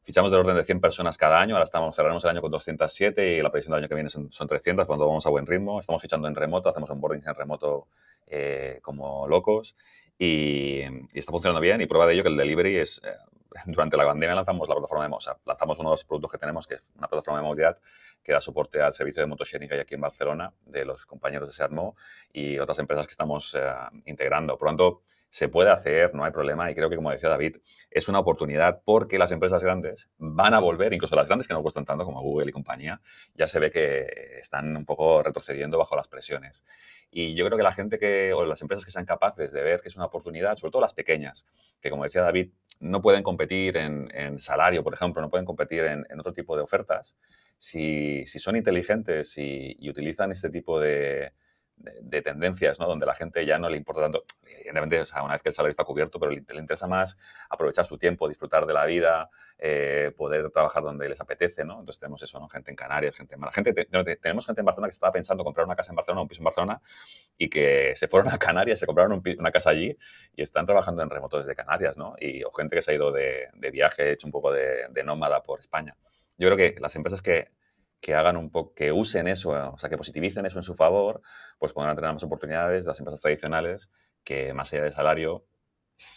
fichamos 0.03 0.33
del 0.33 0.41
orden 0.41 0.57
de 0.57 0.65
100 0.65 0.81
personas 0.81 1.17
cada 1.17 1.41
año, 1.41 1.55
ahora 1.55 1.63
estamos, 1.63 1.95
cerraremos 1.95 2.25
el 2.25 2.31
año 2.31 2.41
con 2.41 2.51
207 2.51 3.37
y 3.37 3.41
la 3.41 3.53
previsión 3.53 3.71
del 3.71 3.85
año 3.85 3.89
que 3.89 3.95
viene 3.95 4.11
son, 4.11 4.33
son 4.33 4.49
300, 4.49 4.85
cuando 4.85 5.07
vamos 5.07 5.25
a 5.27 5.31
buen 5.31 5.47
ritmo, 5.47 5.79
estamos 5.79 6.03
fichando 6.03 6.27
en 6.27 6.35
remoto, 6.35 6.71
hacemos 6.71 6.91
onboardings 6.91 7.25
en 7.25 7.35
remoto 7.37 7.87
eh, 8.27 8.81
como 8.83 9.29
locos 9.29 9.77
y, 10.19 10.81
y, 10.81 11.19
está 11.21 11.31
funcionando 11.31 11.61
bien 11.61 11.81
y 11.83 11.87
prueba 11.87 12.05
de 12.09 12.15
ello 12.15 12.25
que 12.25 12.31
el 12.31 12.37
delivery 12.37 12.79
es... 12.79 13.01
Eh, 13.05 13.11
durante 13.67 13.97
la 13.97 14.07
pandemia 14.07 14.35
lanzamos 14.35 14.69
la 14.69 14.75
plataforma 14.75 15.09
de, 15.09 15.15
o 15.15 15.21
sea, 15.21 15.37
lanzamos 15.45 15.79
uno 15.79 15.91
de 15.91 15.93
los 15.95 16.05
productos 16.05 16.33
que 16.33 16.39
tenemos, 16.39 16.67
que 16.67 16.75
es 16.75 16.85
una 16.97 17.09
plataforma 17.09 17.41
de 17.41 17.47
movilidad 17.47 17.79
que 18.23 18.33
da 18.33 18.41
soporte 18.41 18.81
al 18.81 18.95
servicio 18.95 19.23
de 19.23 19.27
motosharing 19.27 19.69
que 19.69 19.75
hay 19.75 19.81
aquí 19.81 19.95
en 19.95 20.01
Barcelona, 20.01 20.53
de 20.65 20.85
los 20.85 21.07
compañeros 21.07 21.49
de 21.49 21.55
Seatmo 21.55 21.97
y 22.33 22.59
otras 22.59 22.79
empresas 22.79 23.07
que 23.07 23.13
estamos 23.13 23.55
eh, 23.55 23.73
integrando. 24.07 24.57
Por 24.57 24.67
lo 24.67 24.71
tanto, 24.71 25.03
se 25.33 25.49
puede 25.49 25.71
hacer, 25.71 26.15
no 26.15 26.25
hay 26.25 26.31
problema 26.31 26.71
y 26.71 26.75
creo 26.75 26.91
que, 26.91 26.97
como 26.97 27.11
decía 27.11 27.31
David, 27.31 27.57
es 27.91 28.07
una 28.07 28.19
oportunidad 28.19 28.83
porque 28.85 29.19
las 29.19 29.33
empresas 29.33 29.65
grandes 29.65 30.11
van 30.19 30.53
a 30.53 30.59
volver, 30.59 30.93
incluso 30.93 31.17
las 31.17 31.27
grandes 31.27 31.49
que 31.49 31.55
no 31.55 31.63
cuestan 31.63 31.87
tanto 31.87 32.05
como 32.05 32.21
Google 32.21 32.51
y 32.51 32.53
compañía, 32.53 33.01
ya 33.35 33.47
se 33.47 33.59
ve 33.59 33.71
que 33.71 34.07
están 34.39 34.77
un 34.77 34.85
poco 34.85 35.23
retrocediendo 35.23 35.79
bajo 35.79 35.97
las 35.97 36.07
presiones. 36.07 36.67
Y 37.11 37.35
yo 37.35 37.47
creo 37.47 37.57
que 37.57 37.65
la 37.65 37.73
gente 37.73 37.99
que, 37.99 38.35
o 38.35 38.45
las 38.45 38.61
empresas 38.61 38.85
que 38.85 38.91
sean 38.91 39.07
capaces 39.07 39.53
de 39.53 39.63
ver 39.63 39.81
que 39.81 39.89
es 39.89 39.97
una 39.97 40.05
oportunidad, 40.05 40.57
sobre 40.57 40.71
todo 40.71 40.83
las 40.83 40.93
pequeñas, 40.93 41.47
que 41.81 41.89
como 41.89 42.05
decía 42.05 42.21
David, 42.21 42.51
no 42.81 43.01
pueden 43.01 43.23
competir 43.23 43.79
en, 43.79 44.39
salario, 44.39 44.85
por 44.85 44.93
ejemplo, 44.93 45.23
no 45.23 45.31
pueden 45.31 45.47
competir 45.47 45.85
en, 45.85 46.21
otro 46.21 46.35
tipo 46.35 46.57
de 46.57 46.63
ofertas, 46.63 47.17
si, 47.57 48.27
si 48.27 48.39
son 48.39 48.55
inteligentes 48.57 49.39
y, 49.39 49.89
utilizan 49.89 50.31
este 50.31 50.51
tipo 50.51 50.79
de, 51.77 51.99
de, 52.03 52.23
tendencias, 52.23 52.79
¿no? 52.79 52.87
Donde 52.87 53.07
la 53.07 53.15
gente 53.15 53.45
ya 53.45 53.59
no 53.59 53.69
le 53.69 53.77
importa 53.77 54.03
tanto, 54.03 54.25
evidentemente, 54.45 55.01
o 55.01 55.05
sea, 55.05 55.23
una 55.23 55.33
vez 55.33 55.43
que 55.43 55.49
el 55.49 55.55
salario 55.55 55.71
está 55.71 55.85
cubierto, 55.85 56.19
pero 56.19 56.33
le, 56.33 56.39
interesa 56.39 56.87
más 56.87 57.17
aprovechar 57.51 57.85
su 57.85 57.99
tiempo, 57.99 58.29
disfrutar 58.29 58.67
de 58.67 58.73
la 58.73 58.85
vida, 58.85 59.31
eh, 59.59 60.13
poder 60.17 60.51
trabajar 60.51 60.83
donde 60.83 61.09
les 61.09 61.21
apetece, 61.21 61.65
¿no? 61.65 61.81
Entonces 61.81 61.99
tenemos 61.99 62.23
eso, 62.23 62.39
¿no? 62.39 62.49
Gente 62.49 62.71
en 62.71 62.77
Canarias, 62.77 63.15
gente 63.15 63.35
en 63.35 63.41
Mala. 63.41 63.53
Gente, 63.53 63.73
tenemos 64.17 64.47
gente 64.47 64.61
en 64.61 64.65
Barcelona 64.65 64.89
que 64.89 64.95
estaba 64.95 65.13
pensando 65.13 65.45
comprar 65.45 65.67
una 65.67 65.77
casa 65.77 65.93
en 65.93 65.97
Barcelona, 65.97 66.23
un 66.23 66.29
piso 66.29 66.41
en 66.41 66.45
Barcelona, 66.45 66.81
y 67.37 67.49
que 67.49 67.93
se 67.97 68.09
fueron 68.09 68.33
a 68.33 68.39
Canarias, 68.39 68.79
se 68.79 68.87
compraron 68.87 69.23
una 69.39 69.51
casa 69.51 69.71
allí 69.71 69.97
y 70.35 70.43
están 70.43 70.67
trabajando 70.67 71.03
en 71.03 71.11
remoto 71.11 71.37
desde 71.37 71.55
Canarias, 71.55 71.99
¿no? 71.99 72.15
Y, 72.19 72.43
o 72.45 72.51
gente 72.53 72.77
que 72.77 72.83
se 72.83 72.93
ha 72.93 72.95
ido 72.95 73.13
de, 73.13 73.49
de 73.55 73.71
viaje, 73.71 74.13
hecho 74.13 74.27
un 74.27 74.33
poco 74.33 74.53
de, 74.53 74.87
de 74.91 75.05
nómada 75.05 75.43
por 75.43 75.61
España. 75.61 75.97
Yo 76.39 76.49
creo 76.49 76.57
que 76.57 76.81
las 76.81 76.95
empresas 76.97 77.23
que, 77.23 77.51
que 78.03 78.17
hagan 78.17 78.37
un 78.37 78.51
poco, 78.51 78.75
que 78.75 78.91
usen 78.91 79.29
eso, 79.29 79.51
o 79.51 79.79
sea, 79.79 79.89
que 79.89 79.97
positivicen 79.97 80.45
eso 80.45 80.59
en 80.59 80.65
su 80.65 80.75
favor, 80.75 81.23
pues 81.57 81.73
podrán 81.73 81.95
tener 81.95 82.13
más 82.13 82.25
oportunidades 82.25 82.85
de 82.85 82.89
las 82.89 82.99
empresas 82.99 83.21
tradicionales 83.21 83.89
que 84.25 84.53
más 84.53 84.73
allá 84.73 84.83
del 84.83 84.93
salario 84.93 85.47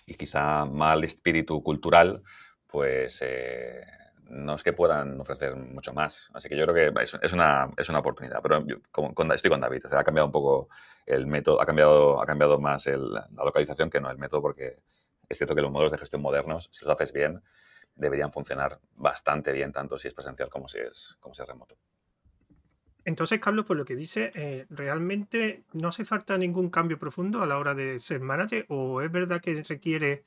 y 0.08 0.16
quizá 0.16 0.66
mal 0.66 1.04
espíritu 1.04 1.62
cultural, 1.62 2.24
pues 2.66 3.22
eh, 3.24 3.86
no 4.30 4.56
es 4.56 4.64
que 4.64 4.74
puedan 4.74 5.22
ofrecer 5.22 5.56
mucho 5.56 5.94
más. 5.94 6.32
Así 6.34 6.50
que 6.50 6.58
yo 6.58 6.66
creo 6.66 6.92
que 6.92 7.04
es, 7.04 7.34
una, 7.34 7.70
es 7.78 7.88
una 7.88 8.00
oportunidad. 8.00 8.42
Pero 8.42 8.66
yo, 8.66 8.78
con, 8.92 9.32
estoy 9.32 9.52
con 9.52 9.62
David, 9.62 9.86
ha 9.92 10.04
cambiado 10.04 10.26
un 10.26 10.32
poco 10.32 10.70
el 11.06 11.28
método, 11.28 11.62
ha 11.62 11.68
cambiado, 11.68 12.20
ha 12.20 12.26
cambiado 12.26 12.60
más 12.60 12.88
la 12.88 13.28
localización 13.32 13.92
que 13.92 14.02
no 14.02 14.10
el 14.10 14.18
método, 14.18 14.42
porque 14.42 14.80
es 15.30 15.38
cierto 15.38 15.54
que 15.54 15.62
los 15.62 15.72
modelos 15.72 15.92
de 15.92 16.00
gestión 16.00 16.24
modernos, 16.24 16.68
si 16.72 16.84
los 16.84 16.96
haces 16.96 17.14
bien, 17.14 17.44
deberían 17.96 18.32
funcionar 18.32 18.80
bastante 18.96 19.52
bien, 19.52 19.72
tanto 19.72 19.98
si 19.98 20.08
es 20.08 20.14
presencial 20.14 20.50
como 20.50 20.68
si 20.68 20.80
es, 20.80 21.18
como 21.20 21.34
si 21.34 21.42
es 21.42 21.48
remoto. 21.48 21.78
Entonces, 23.06 23.40
Carlos, 23.40 23.66
por 23.66 23.78
lo 23.78 23.86
que 23.86 23.96
dice, 23.96 24.32
eh, 24.34 24.66
¿realmente 24.70 25.64
no 25.74 25.90
hace 25.90 26.06
falta 26.06 26.38
ningún 26.38 26.72
cambio 26.72 26.98
profundo 26.98 27.42
a 27.42 27.46
la 27.46 27.60
hora 27.60 27.76
de 27.76 28.00
ser 28.00 28.20
manager? 28.20 28.66
¿O 28.70 29.00
es 29.02 29.12
verdad 29.12 29.42
que 29.42 29.62
requiere 29.62 30.24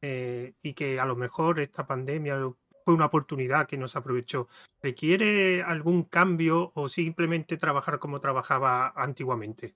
eh, 0.00 0.54
y 0.62 0.74
que 0.74 1.00
a 1.00 1.06
lo 1.06 1.16
mejor 1.16 1.58
esta 1.58 1.86
pandemia 1.86 2.38
fue 2.84 2.94
una 2.94 3.06
oportunidad 3.06 3.66
que 3.66 3.76
no 3.76 3.88
se 3.88 3.98
aprovechó? 3.98 4.48
¿Requiere 4.80 5.64
algún 5.64 6.04
cambio 6.04 6.70
o 6.76 6.88
simplemente 6.88 7.56
trabajar 7.56 7.98
como 7.98 8.20
trabajaba 8.20 8.92
antiguamente? 8.94 9.74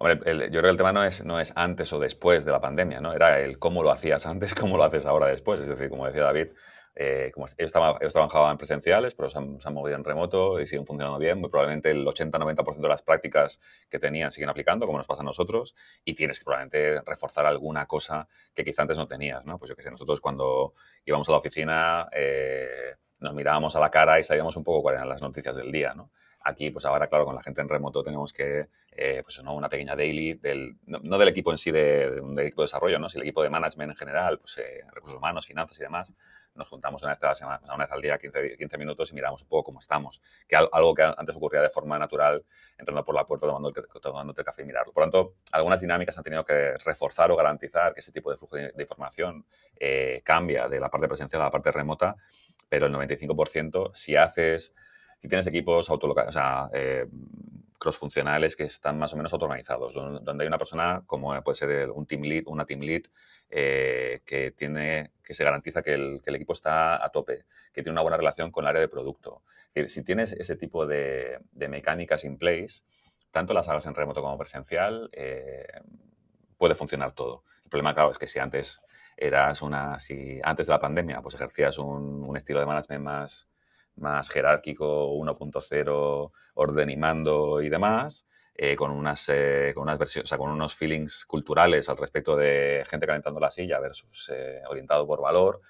Yo 0.00 0.16
creo 0.20 0.50
que 0.50 0.68
el 0.68 0.76
tema 0.76 0.92
no 0.92 1.02
es, 1.02 1.24
no 1.24 1.40
es 1.40 1.52
antes 1.56 1.92
o 1.92 1.98
después 1.98 2.44
de 2.44 2.52
la 2.52 2.60
pandemia, 2.60 3.00
¿no? 3.00 3.12
Era 3.12 3.40
el 3.40 3.58
cómo 3.58 3.82
lo 3.82 3.90
hacías 3.90 4.26
antes, 4.26 4.54
cómo 4.54 4.76
lo 4.76 4.84
haces 4.84 5.06
ahora 5.06 5.26
después. 5.26 5.60
Es 5.60 5.68
decir, 5.68 5.90
como 5.90 6.06
decía 6.06 6.22
David, 6.22 6.48
eh, 6.94 7.30
como 7.32 7.46
ellos, 7.56 7.72
trabajaban 8.12 8.52
en 8.52 8.58
presenciales, 8.58 9.14
pero 9.14 9.30
se 9.30 9.38
han, 9.38 9.58
movido 9.72 9.96
en 9.96 10.04
remoto 10.04 10.60
y 10.60 10.66
siguen 10.66 10.84
funcionando 10.86 11.18
bien. 11.18 11.40
Probablemente 11.42 11.90
el 11.90 12.04
80-90% 12.04 12.80
de 12.80 12.88
las 12.88 13.02
prácticas 13.02 13.60
que 13.88 13.98
tenían 13.98 14.30
siguen 14.30 14.50
aplicando, 14.50 14.86
como 14.86 14.98
nos 14.98 15.06
pasa 15.06 15.22
a 15.22 15.24
nosotros, 15.24 15.74
y 16.04 16.14
tienes 16.14 16.38
que 16.38 16.44
probablemente 16.44 17.00
reforzar 17.04 17.46
alguna 17.46 17.86
cosa 17.86 18.28
que 18.54 18.64
quizá 18.64 18.82
antes 18.82 18.98
no 18.98 19.06
tenías, 19.06 19.44
¿no? 19.44 19.58
Pues 19.58 19.68
yo 19.68 19.76
qué 19.76 19.82
sé, 19.82 19.90
nosotros 19.90 20.20
cuando 20.20 20.74
íbamos 21.04 21.28
a 21.28 21.32
la 21.32 21.38
oficina... 21.38 22.08
Eh, 22.12 22.94
nos 23.20 23.34
mirábamos 23.34 23.74
a 23.76 23.80
la 23.80 23.90
cara 23.90 24.18
y 24.18 24.22
sabíamos 24.22 24.56
un 24.56 24.64
poco 24.64 24.82
cuáles 24.82 24.98
eran 24.98 25.08
las 25.08 25.22
noticias 25.22 25.56
del 25.56 25.72
día, 25.72 25.94
¿no? 25.94 26.10
Aquí, 26.40 26.70
pues 26.70 26.86
ahora, 26.86 27.08
claro, 27.08 27.24
con 27.24 27.34
la 27.34 27.42
gente 27.42 27.60
en 27.60 27.68
remoto 27.68 28.02
tenemos 28.02 28.32
que, 28.32 28.68
eh, 28.92 29.22
pues 29.24 29.42
¿no? 29.42 29.54
una 29.54 29.68
pequeña 29.68 29.96
daily, 29.96 30.34
del, 30.34 30.78
no, 30.86 31.18
del 31.18 31.28
equipo 31.28 31.50
en 31.50 31.58
sí, 31.58 31.70
de, 31.72 32.20
un 32.22 32.38
equipo 32.38 32.62
de 32.62 32.64
desarrollo, 32.64 32.98
¿no? 32.98 33.08
Si 33.08 33.18
el 33.18 33.24
equipo 33.24 33.42
de 33.42 33.50
management 33.50 33.90
en 33.90 33.96
general, 33.96 34.38
pues 34.38 34.56
eh, 34.58 34.84
recursos 34.92 35.18
humanos, 35.18 35.46
finanzas 35.46 35.78
y 35.80 35.82
demás, 35.82 36.14
nos 36.54 36.68
juntamos 36.68 37.02
una 37.02 37.10
vez, 37.10 37.18
cada 37.18 37.34
semana, 37.34 37.60
una 37.64 37.84
vez 37.84 37.90
al 37.90 38.00
día, 38.00 38.18
15, 38.18 38.56
15, 38.56 38.78
minutos 38.78 39.10
y 39.10 39.14
miramos 39.14 39.42
un 39.42 39.48
poco 39.48 39.64
cómo 39.64 39.80
estamos. 39.80 40.22
Que 40.46 40.56
algo 40.56 40.94
que 40.94 41.02
antes 41.02 41.36
ocurría 41.36 41.60
de 41.60 41.70
forma 41.70 41.98
natural, 41.98 42.44
entrando 42.78 43.04
por 43.04 43.14
la 43.14 43.24
puerta, 43.24 43.46
tomándote, 43.46 43.82
tomándote 44.00 44.44
café 44.44 44.62
y 44.62 44.64
mirarlo. 44.64 44.92
Por 44.92 45.02
lo 45.02 45.10
tanto, 45.10 45.34
algunas 45.52 45.80
dinámicas 45.80 46.16
han 46.16 46.24
tenido 46.24 46.44
que 46.44 46.76
reforzar 46.84 47.30
o 47.30 47.36
garantizar 47.36 47.92
que 47.92 48.00
ese 48.00 48.12
tipo 48.12 48.30
de 48.30 48.36
flujo 48.36 48.56
de, 48.56 48.72
información 48.78 49.44
eh, 49.78 50.22
cambia 50.24 50.68
de 50.68 50.80
la 50.80 50.88
parte 50.88 51.08
presencial 51.08 51.42
a 51.42 51.46
la 51.46 51.50
parte 51.50 51.70
remota, 51.72 52.16
pero 52.68 52.86
el 52.86 52.92
95%, 52.92 53.90
si 53.92 54.16
haces 54.16 54.74
si 55.18 55.28
tienes 55.28 55.46
equipos 55.46 55.90
autolocalizados, 55.90 56.70
o 56.70 56.76
eh, 56.76 57.06
cross-funcionales 57.78 58.56
que 58.56 58.64
están 58.64 58.98
más 58.98 59.12
o 59.12 59.16
menos 59.16 59.32
automatizados, 59.32 59.94
donde 59.94 60.44
hay 60.44 60.48
una 60.48 60.58
persona, 60.58 61.02
como 61.06 61.40
puede 61.42 61.54
ser 61.54 61.90
un 61.90 62.06
team 62.06 62.22
lead, 62.22 62.42
una 62.46 62.64
team 62.64 62.80
lead, 62.80 63.02
eh, 63.50 64.20
que, 64.24 64.50
tiene, 64.50 65.12
que 65.22 65.34
se 65.34 65.44
garantiza 65.44 65.82
que 65.82 65.94
el, 65.94 66.20
equipo 66.24 66.52
está 66.52 67.04
a 67.04 67.08
tope, 67.10 67.44
que 67.72 67.82
tiene 67.82 67.92
una 67.92 68.02
buena 68.02 68.16
relación 68.16 68.50
con 68.50 68.64
el 68.64 68.68
área 68.68 68.80
de 68.80 68.88
producto. 68.88 69.42
si 69.86 70.02
tienes 70.02 70.32
ese 70.32 70.56
tipo 70.56 70.86
de, 70.86 71.38
mecánicas 71.52 72.24
in 72.24 72.36
place, 72.36 72.82
tanto 73.30 73.54
las 73.54 73.68
hagas 73.68 73.86
en 73.86 73.94
remoto 73.94 74.22
como 74.22 74.36
presencial, 74.36 75.08
eh, 75.12 75.66
puede 76.56 76.74
funcionar 76.74 77.12
todo. 77.12 77.44
El 77.64 77.70
problema, 77.70 77.94
claro, 77.94 78.10
es 78.10 78.18
que 78.18 78.26
si 78.26 78.40
antes 78.40 78.80
eras 79.18 79.62
una, 79.62 79.98
si 79.98 80.40
antes 80.42 80.66
de 80.66 80.72
la 80.72 80.78
pandemia, 80.78 81.20
pues 81.20 81.34
ejercías 81.34 81.78
un, 81.78 82.36
estilo 82.36 82.60
de 82.60 82.66
management 82.66 83.04
más, 83.04 83.48
más 83.96 84.30
jerárquico, 84.30 85.12
1.0, 85.14 86.30
orden 86.54 86.90
y 86.90 86.96
mando 86.96 87.60
y 87.60 87.68
demás, 87.68 88.26
eh, 88.54 88.76
con, 88.76 88.92
unas, 88.92 89.28
eh, 89.28 89.72
con 89.74 89.82
unas 89.82 89.98
versiones, 89.98 90.28
o 90.28 90.30
sea, 90.30 90.38
con 90.38 90.50
unos 90.50 90.74
feelings 90.74 91.24
culturales 91.26 91.88
al 91.88 91.96
respecto 91.96 92.36
de 92.36 92.84
gente 92.86 93.06
calentando 93.06 93.40
la 93.40 93.50
silla 93.50 93.80
versus 93.80 94.30
eh, 94.34 94.62
orientado 94.68 95.06
por 95.06 95.20
valor, 95.20 95.60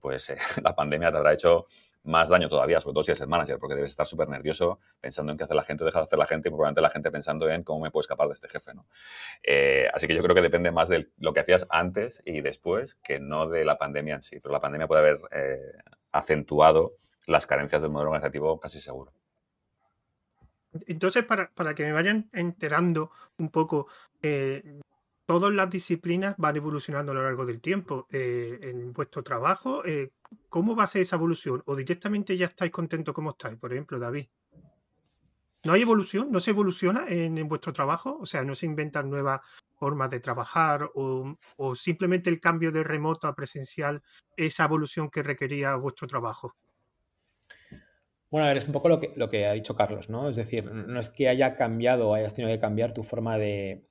pues 0.00 0.32
la 0.62 0.74
pandemia 0.74 1.10
te 1.10 1.18
habrá 1.18 1.34
hecho 1.34 1.66
más 2.04 2.28
daño 2.28 2.48
todavía, 2.48 2.80
sobre 2.80 2.94
todo 2.94 3.02
si 3.02 3.10
eres 3.10 3.20
el 3.20 3.28
manager, 3.28 3.58
porque 3.58 3.74
debes 3.74 3.90
estar 3.90 4.06
súper 4.06 4.28
nervioso 4.28 4.78
pensando 5.00 5.32
en 5.32 5.38
qué 5.38 5.44
hace 5.44 5.54
la 5.54 5.64
gente 5.64 5.84
o 5.84 5.86
deja 5.86 5.98
de 5.98 6.04
hacer 6.04 6.18
la 6.18 6.26
gente 6.26 6.48
y 6.48 6.50
probablemente 6.50 6.80
la 6.80 6.90
gente 6.90 7.10
pensando 7.10 7.48
en 7.50 7.62
cómo 7.62 7.80
me 7.80 7.90
puedo 7.90 8.02
escapar 8.02 8.28
de 8.28 8.34
este 8.34 8.48
jefe. 8.48 8.72
¿no? 8.74 8.86
así 9.92 10.06
que 10.06 10.14
yo 10.14 10.22
creo 10.22 10.34
que 10.34 10.42
depende 10.42 10.70
más 10.70 10.88
de 10.88 11.10
lo 11.18 11.32
que 11.32 11.40
hacías 11.40 11.66
antes 11.70 12.22
y 12.24 12.40
después 12.40 12.94
que 12.96 13.20
no 13.20 13.48
de 13.48 13.64
la 13.64 13.78
pandemia 13.78 14.14
en 14.14 14.22
sí, 14.22 14.40
pero 14.40 14.52
la 14.52 14.60
pandemia 14.60 14.86
puede 14.86 15.00
haber 15.00 15.20
acentuado 16.12 16.96
las 17.26 17.46
carencias 17.46 17.82
del 17.82 17.90
modelo 17.90 18.10
organizativo 18.10 18.60
casi 18.60 18.80
seguro. 18.80 19.12
Entonces, 20.86 21.24
para, 21.24 21.74
que 21.74 21.84
me 21.84 21.92
vayan 21.92 22.28
enterando 22.32 23.10
un 23.38 23.50
poco, 23.50 23.86
eh, 24.22 24.80
todas 25.26 25.52
las 25.52 25.70
disciplinas 25.70 26.34
van 26.38 26.56
evolucionando 26.56 27.12
a 27.12 27.14
lo 27.14 27.22
largo 27.22 27.46
del 27.46 27.60
tiempo. 27.60 28.06
Eh, 28.10 28.58
en 28.62 28.92
vuestro 28.92 29.22
trabajo, 29.22 29.84
eh, 29.84 30.12
¿cómo 30.48 30.76
va 30.76 30.84
a 30.84 30.88
ser 30.88 31.02
esa 31.02 31.16
evolución? 31.16 31.62
¿O 31.66 31.76
directamente 31.76 32.36
ya 32.36 32.46
estáis 32.46 32.70
contentos 32.70 33.14
como 33.14 33.30
estáis? 33.30 33.56
Por 33.56 33.72
ejemplo, 33.72 33.98
David. 33.98 34.26
¿No 35.64 35.72
hay 35.72 35.80
evolución? 35.80 36.30
¿No 36.30 36.40
se 36.40 36.50
evoluciona 36.50 37.06
en, 37.08 37.48
vuestro 37.48 37.72
trabajo? 37.72 38.18
O 38.20 38.26
sea, 38.26 38.44
¿no 38.44 38.54
se 38.54 38.66
inventan 38.66 39.08
nuevas 39.08 39.40
formas 39.76 40.10
de 40.10 40.20
trabajar 40.20 40.90
o, 40.94 41.74
simplemente 41.74 42.28
el 42.28 42.38
cambio 42.38 42.70
de 42.70 42.84
remoto 42.84 43.26
a 43.26 43.34
presencial, 43.34 44.02
esa 44.36 44.64
evolución 44.64 45.08
que 45.08 45.22
requería 45.22 45.74
vuestro 45.76 46.06
trabajo? 46.06 46.54
Bueno, 48.30 48.44
a 48.44 48.48
ver, 48.48 48.58
es 48.58 48.66
un 48.66 48.74
poco 48.74 48.90
lo 48.90 49.00
que, 49.00 49.14
lo 49.16 49.30
que 49.30 49.46
ha 49.46 49.52
dicho 49.52 49.74
Carlos, 49.74 50.10
¿no? 50.10 50.28
Es 50.28 50.36
decir, 50.36 50.70
no 50.70 51.00
es 51.00 51.08
que 51.08 51.28
haya 51.28 51.56
cambiado 51.56 52.10
o 52.10 52.14
hayas 52.14 52.34
tenido 52.34 52.54
que 52.54 52.60
cambiar 52.60 52.92
tu 52.92 53.02
forma 53.02 53.38
de, 53.38 53.86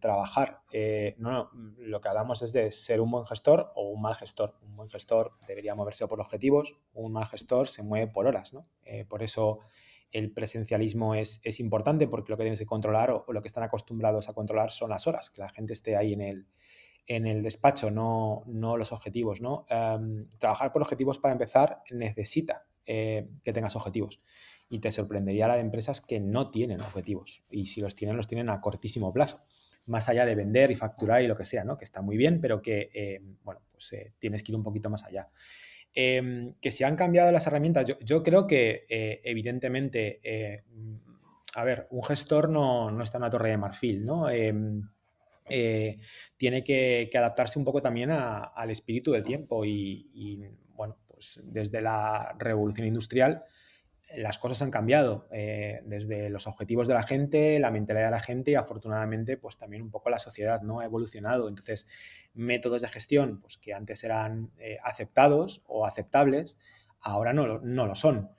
trabajar. 0.00 0.60
Eh, 0.72 1.14
no, 1.18 1.50
lo 1.78 2.00
que 2.00 2.08
hablamos 2.08 2.42
es 2.42 2.52
de 2.52 2.70
ser 2.72 3.00
un 3.00 3.10
buen 3.10 3.26
gestor 3.26 3.72
o 3.74 3.90
un 3.90 4.02
mal 4.02 4.14
gestor. 4.14 4.56
Un 4.62 4.76
buen 4.76 4.88
gestor 4.88 5.32
debería 5.46 5.74
moverse 5.74 6.06
por 6.06 6.20
objetivos, 6.20 6.76
un 6.92 7.12
mal 7.12 7.26
gestor 7.26 7.68
se 7.68 7.82
mueve 7.82 8.06
por 8.08 8.26
horas, 8.26 8.54
¿no? 8.54 8.62
Eh, 8.84 9.04
por 9.04 9.22
eso 9.22 9.60
el 10.12 10.30
presencialismo 10.32 11.16
es, 11.16 11.40
importante 11.58 12.06
porque 12.06 12.30
lo 12.30 12.36
que 12.36 12.44
tienes 12.44 12.60
que 12.60 12.66
controlar 12.66 13.10
o, 13.10 13.24
lo 13.28 13.42
que 13.42 13.48
están 13.48 13.64
acostumbrados 13.64 14.28
a 14.28 14.32
controlar 14.32 14.70
son 14.70 14.90
las 14.90 15.06
horas, 15.08 15.30
que 15.30 15.40
la 15.40 15.48
gente 15.48 15.72
esté 15.72 15.96
ahí 15.96 16.12
en 16.12 16.20
el, 16.20 16.46
en 17.06 17.26
el 17.26 17.42
despacho, 17.42 17.90
no, 17.90 18.44
no 18.46 18.76
los 18.76 18.92
objetivos, 18.92 19.40
¿no? 19.40 19.66
Em, 19.68 20.28
trabajar 20.38 20.72
por 20.72 20.82
objetivos 20.82 21.18
para 21.18 21.32
empezar 21.32 21.82
necesita 21.90 22.64
eh, 22.86 23.28
que 23.42 23.52
tengas 23.52 23.74
objetivos. 23.76 24.20
Y 24.74 24.80
te 24.80 24.90
sorprendería 24.90 25.46
la 25.46 25.54
de 25.54 25.60
empresas 25.60 26.00
que 26.00 26.18
no 26.18 26.50
tienen 26.50 26.80
objetivos. 26.80 27.44
Y 27.48 27.66
si 27.66 27.80
los 27.80 27.94
tienen, 27.94 28.16
los 28.16 28.26
tienen 28.26 28.50
a 28.50 28.60
cortísimo 28.60 29.12
plazo. 29.12 29.38
Más 29.86 30.08
allá 30.08 30.26
de 30.26 30.34
vender 30.34 30.72
y 30.72 30.74
facturar 30.74 31.22
y 31.22 31.28
lo 31.28 31.36
que 31.36 31.44
sea, 31.44 31.62
¿no? 31.62 31.78
Que 31.78 31.84
está 31.84 32.02
muy 32.02 32.16
bien, 32.16 32.40
pero 32.40 32.60
que, 32.60 32.90
eh, 32.92 33.20
bueno, 33.44 33.60
pues 33.70 33.92
eh, 33.92 34.14
tienes 34.18 34.42
que 34.42 34.50
ir 34.50 34.56
un 34.56 34.64
poquito 34.64 34.90
más 34.90 35.04
allá. 35.04 35.28
Em, 35.94 36.54
que 36.60 36.72
se 36.72 36.84
han 36.84 36.96
cambiado 36.96 37.30
las 37.30 37.46
herramientas. 37.46 37.86
Yo, 38.00 38.22
creo 38.24 38.48
que, 38.48 38.84
evidentemente, 39.22 40.64
a 41.54 41.62
ver, 41.62 41.86
un 41.90 42.02
gestor 42.02 42.48
no, 42.48 43.00
está 43.00 43.18
en 43.18 43.22
una 43.22 43.30
torre 43.30 43.50
de 43.50 43.58
marfil, 43.58 44.04
¿no? 44.04 44.28
Em, 44.28 44.82
tiene 46.36 46.64
que, 46.64 47.08
adaptarse 47.14 47.60
un 47.60 47.64
poco 47.64 47.80
también 47.80 48.10
al 48.10 48.70
espíritu 48.72 49.12
del 49.12 49.22
tiempo 49.22 49.64
y, 49.64 50.42
bueno, 50.74 50.96
pues, 51.06 51.40
desde 51.44 51.80
la 51.80 52.34
revolución 52.40 52.88
industrial 52.88 53.44
las 54.16 54.38
cosas 54.38 54.62
han 54.62 54.70
cambiado, 54.70 55.26
eh, 55.30 55.80
desde 55.84 56.28
los 56.30 56.46
objetivos 56.46 56.88
de 56.88 56.94
la 56.94 57.02
gente, 57.02 57.58
la 57.58 57.70
mentalidad 57.70 58.06
de 58.06 58.10
la 58.10 58.20
gente 58.20 58.50
y 58.50 58.54
afortunadamente 58.54 59.36
pues 59.36 59.56
también 59.56 59.82
un 59.82 59.90
poco 59.90 60.10
la 60.10 60.18
sociedad 60.18 60.62
no 60.62 60.80
ha 60.80 60.84
evolucionado. 60.84 61.48
Entonces, 61.48 61.88
métodos 62.34 62.82
de 62.82 62.88
gestión 62.88 63.40
pues, 63.40 63.58
que 63.58 63.74
antes 63.74 64.04
eran 64.04 64.50
eh, 64.58 64.78
aceptados 64.82 65.62
o 65.66 65.86
aceptables, 65.86 66.58
ahora 67.00 67.32
no, 67.32 67.46
lo 67.46 67.94
son. 67.94 68.30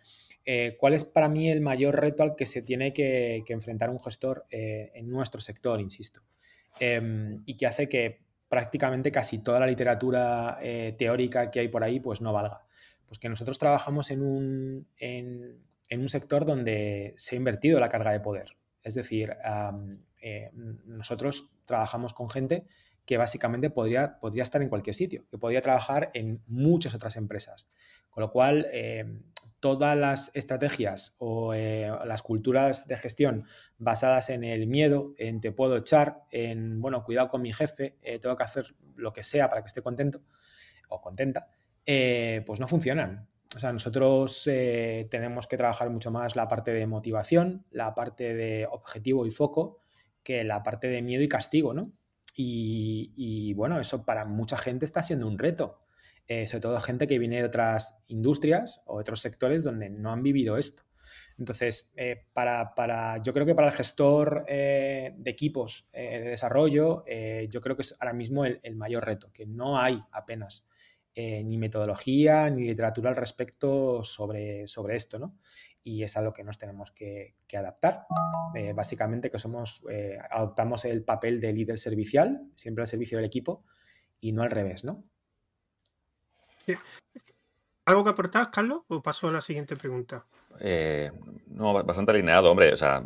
Eh, 0.45 0.75
¿Cuál 0.79 0.93
es 0.93 1.05
para 1.05 1.27
mí 1.27 1.49
el 1.49 1.61
mayor 1.61 1.99
reto 1.99 2.23
al 2.23 2.35
que 2.35 2.45
se 2.45 2.61
tiene 2.61 2.93
que, 2.93 3.43
enfrentar 3.47 3.89
un 3.89 3.99
gestor 3.99 4.45
en 4.49 5.09
nuestro 5.09 5.41
sector, 5.41 5.79
insisto? 5.81 6.21
Em, 6.79 7.41
y 7.45 7.57
que 7.57 7.65
hace 7.65 7.89
que 7.89 8.21
prácticamente 8.49 9.11
casi 9.11 9.39
toda 9.39 9.59
la 9.59 9.67
literatura 9.67 10.59
teórica 10.97 11.49
que 11.49 11.61
hay 11.61 11.67
por 11.67 11.83
ahí 11.83 11.99
pues 11.99 12.21
no 12.21 12.31
valga. 12.31 12.65
Pues 13.07 13.19
que 13.19 13.29
nosotros 13.29 13.57
trabajamos 13.57 14.11
en 14.11 14.21
un, 14.21 14.87
un 15.99 16.09
sector 16.09 16.45
donde 16.45 17.13
se 17.17 17.35
ha 17.35 17.37
invertido 17.37 17.79
la 17.79 17.89
carga 17.89 18.11
de 18.11 18.19
poder. 18.19 18.57
Es 18.85 18.93
decir, 18.93 19.35
eh, 20.21 20.51
nosotros 20.53 21.51
trabajamos 21.65 22.13
con 22.13 22.29
gente 22.29 22.65
que 23.05 23.17
básicamente 23.17 23.69
podría, 23.69 24.19
podría 24.19 24.43
estar 24.43 24.61
en 24.61 24.69
cualquier 24.69 24.95
sitio, 24.95 25.25
que 25.29 25.37
podría 25.37 25.61
trabajar 25.61 26.11
en 26.13 26.43
muchas 26.47 26.95
otras 26.95 27.15
empresas. 27.15 27.67
Con 28.09 28.21
lo 28.21 28.31
cual, 28.31 28.67
eh, 28.71 29.21
todas 29.59 29.97
las 29.97 30.31
estrategias 30.35 31.15
o 31.17 31.53
eh, 31.53 31.91
las 32.05 32.21
culturas 32.21 32.87
de 32.87 32.97
gestión 32.97 33.45
basadas 33.77 34.29
en 34.29 34.43
el 34.43 34.67
miedo, 34.67 35.13
en 35.17 35.41
te 35.41 35.51
puedo 35.51 35.77
echar, 35.77 36.23
en, 36.31 36.81
bueno, 36.81 37.03
cuidado 37.03 37.29
con 37.29 37.41
mi 37.41 37.53
jefe, 37.53 37.97
tengo 38.21 38.35
que 38.35 38.43
hacer 38.43 38.75
lo 38.95 39.13
que 39.13 39.23
sea 39.23 39.49
para 39.49 39.61
que 39.61 39.67
esté 39.67 39.81
contento 39.81 40.21
o 40.89 41.01
contenta, 41.01 41.47
pues 41.85 42.59
no 42.59 42.67
funcionan. 42.67 43.27
O 43.55 43.59
sea, 43.59 43.71
nosotros 43.71 44.47
eh, 44.47 45.07
tenemos 45.09 45.47
que 45.47 45.55
trabajar 45.55 45.89
mucho 45.89 46.11
más 46.11 46.35
la 46.35 46.49
parte 46.49 46.71
de 46.71 46.87
motivación, 46.87 47.65
la 47.71 47.95
parte 47.95 48.33
de 48.33 48.67
objetivo 48.69 49.25
y 49.25 49.31
foco, 49.31 49.79
que 50.23 50.43
la 50.43 50.61
parte 50.61 50.89
de 50.89 51.01
miedo 51.01 51.23
y 51.23 51.29
castigo, 51.29 51.73
¿no? 51.73 51.93
Y, 52.37 53.53
bueno, 53.53 53.79
eso 53.79 54.05
para 54.05 54.25
mucha 54.25 54.57
gente 54.57 54.83
está 54.83 55.01
siendo 55.01 55.25
un 55.25 55.39
reto. 55.39 55.79
Eh, 56.27 56.47
sobre 56.47 56.61
todo 56.61 56.81
gente 56.81 57.07
que 57.07 57.17
viene 57.17 57.37
de 57.37 57.45
otras 57.45 58.03
industrias 58.07 58.81
o 58.87 58.99
otros 58.99 59.21
sectores 59.21 59.63
donde 59.63 59.89
no 59.89 60.11
han 60.11 60.21
vivido 60.21 60.57
esto. 60.57 60.83
Entonces, 61.37 61.93
para, 62.33 63.21
yo 63.23 63.31
creo 63.31 63.45
que 63.45 63.55
para 63.55 63.67
el 63.67 63.73
gestor 63.73 64.45
de 64.47 65.13
equipos 65.25 65.89
de 65.93 66.29
desarrollo, 66.29 67.05
yo 67.49 67.61
creo 67.61 67.75
que 67.75 67.83
es 67.83 67.95
ahora 68.01 68.13
mismo 68.13 68.43
el 68.43 68.75
mayor 68.75 69.05
reto, 69.05 69.31
que 69.31 69.45
no 69.45 69.77
hay 69.77 70.01
apenas 70.11 70.65
eh, 71.17 71.41
ni 71.45 71.57
metodología 71.57 72.49
ni 72.49 72.63
literatura 72.67 73.09
al 73.09 73.15
respecto 73.15 74.03
sobre, 74.03 74.67
sobre 74.67 74.97
esto, 74.97 75.17
¿no? 75.17 75.37
Y 75.81 76.03
es 76.03 76.17
a 76.17 76.21
lo 76.21 76.33
que 76.33 76.43
nos 76.43 76.57
tenemos 76.57 76.91
que, 76.91 77.35
adaptar. 77.53 78.05
Eh, 78.53 78.73
básicamente 78.73 79.31
que 79.31 79.39
somos, 79.39 79.85
eh, 79.89 80.17
adoptamos 80.29 80.83
el 80.83 81.05
papel 81.05 81.39
de 81.39 81.53
líder 81.53 81.79
servicial, 81.79 82.41
siempre 82.55 82.81
al 82.81 82.87
servicio 82.87 83.17
del 83.17 83.27
equipo, 83.27 83.63
y 84.19 84.33
no 84.33 84.43
al 84.43 84.51
revés, 84.51 84.83
¿no? 84.83 85.05
¿Algo 87.85 88.03
que 88.03 88.09
aportar, 88.09 88.51
Carlos? 88.51 88.81
¿O 88.89 89.01
paso 89.01 89.29
a 89.29 89.31
la 89.31 89.41
siguiente 89.41 89.77
pregunta? 89.77 90.25
no, 91.47 91.83
bastante 91.85 92.11
alineado, 92.11 92.51
hombre. 92.51 92.73
O 92.73 92.77
sea, 92.77 93.05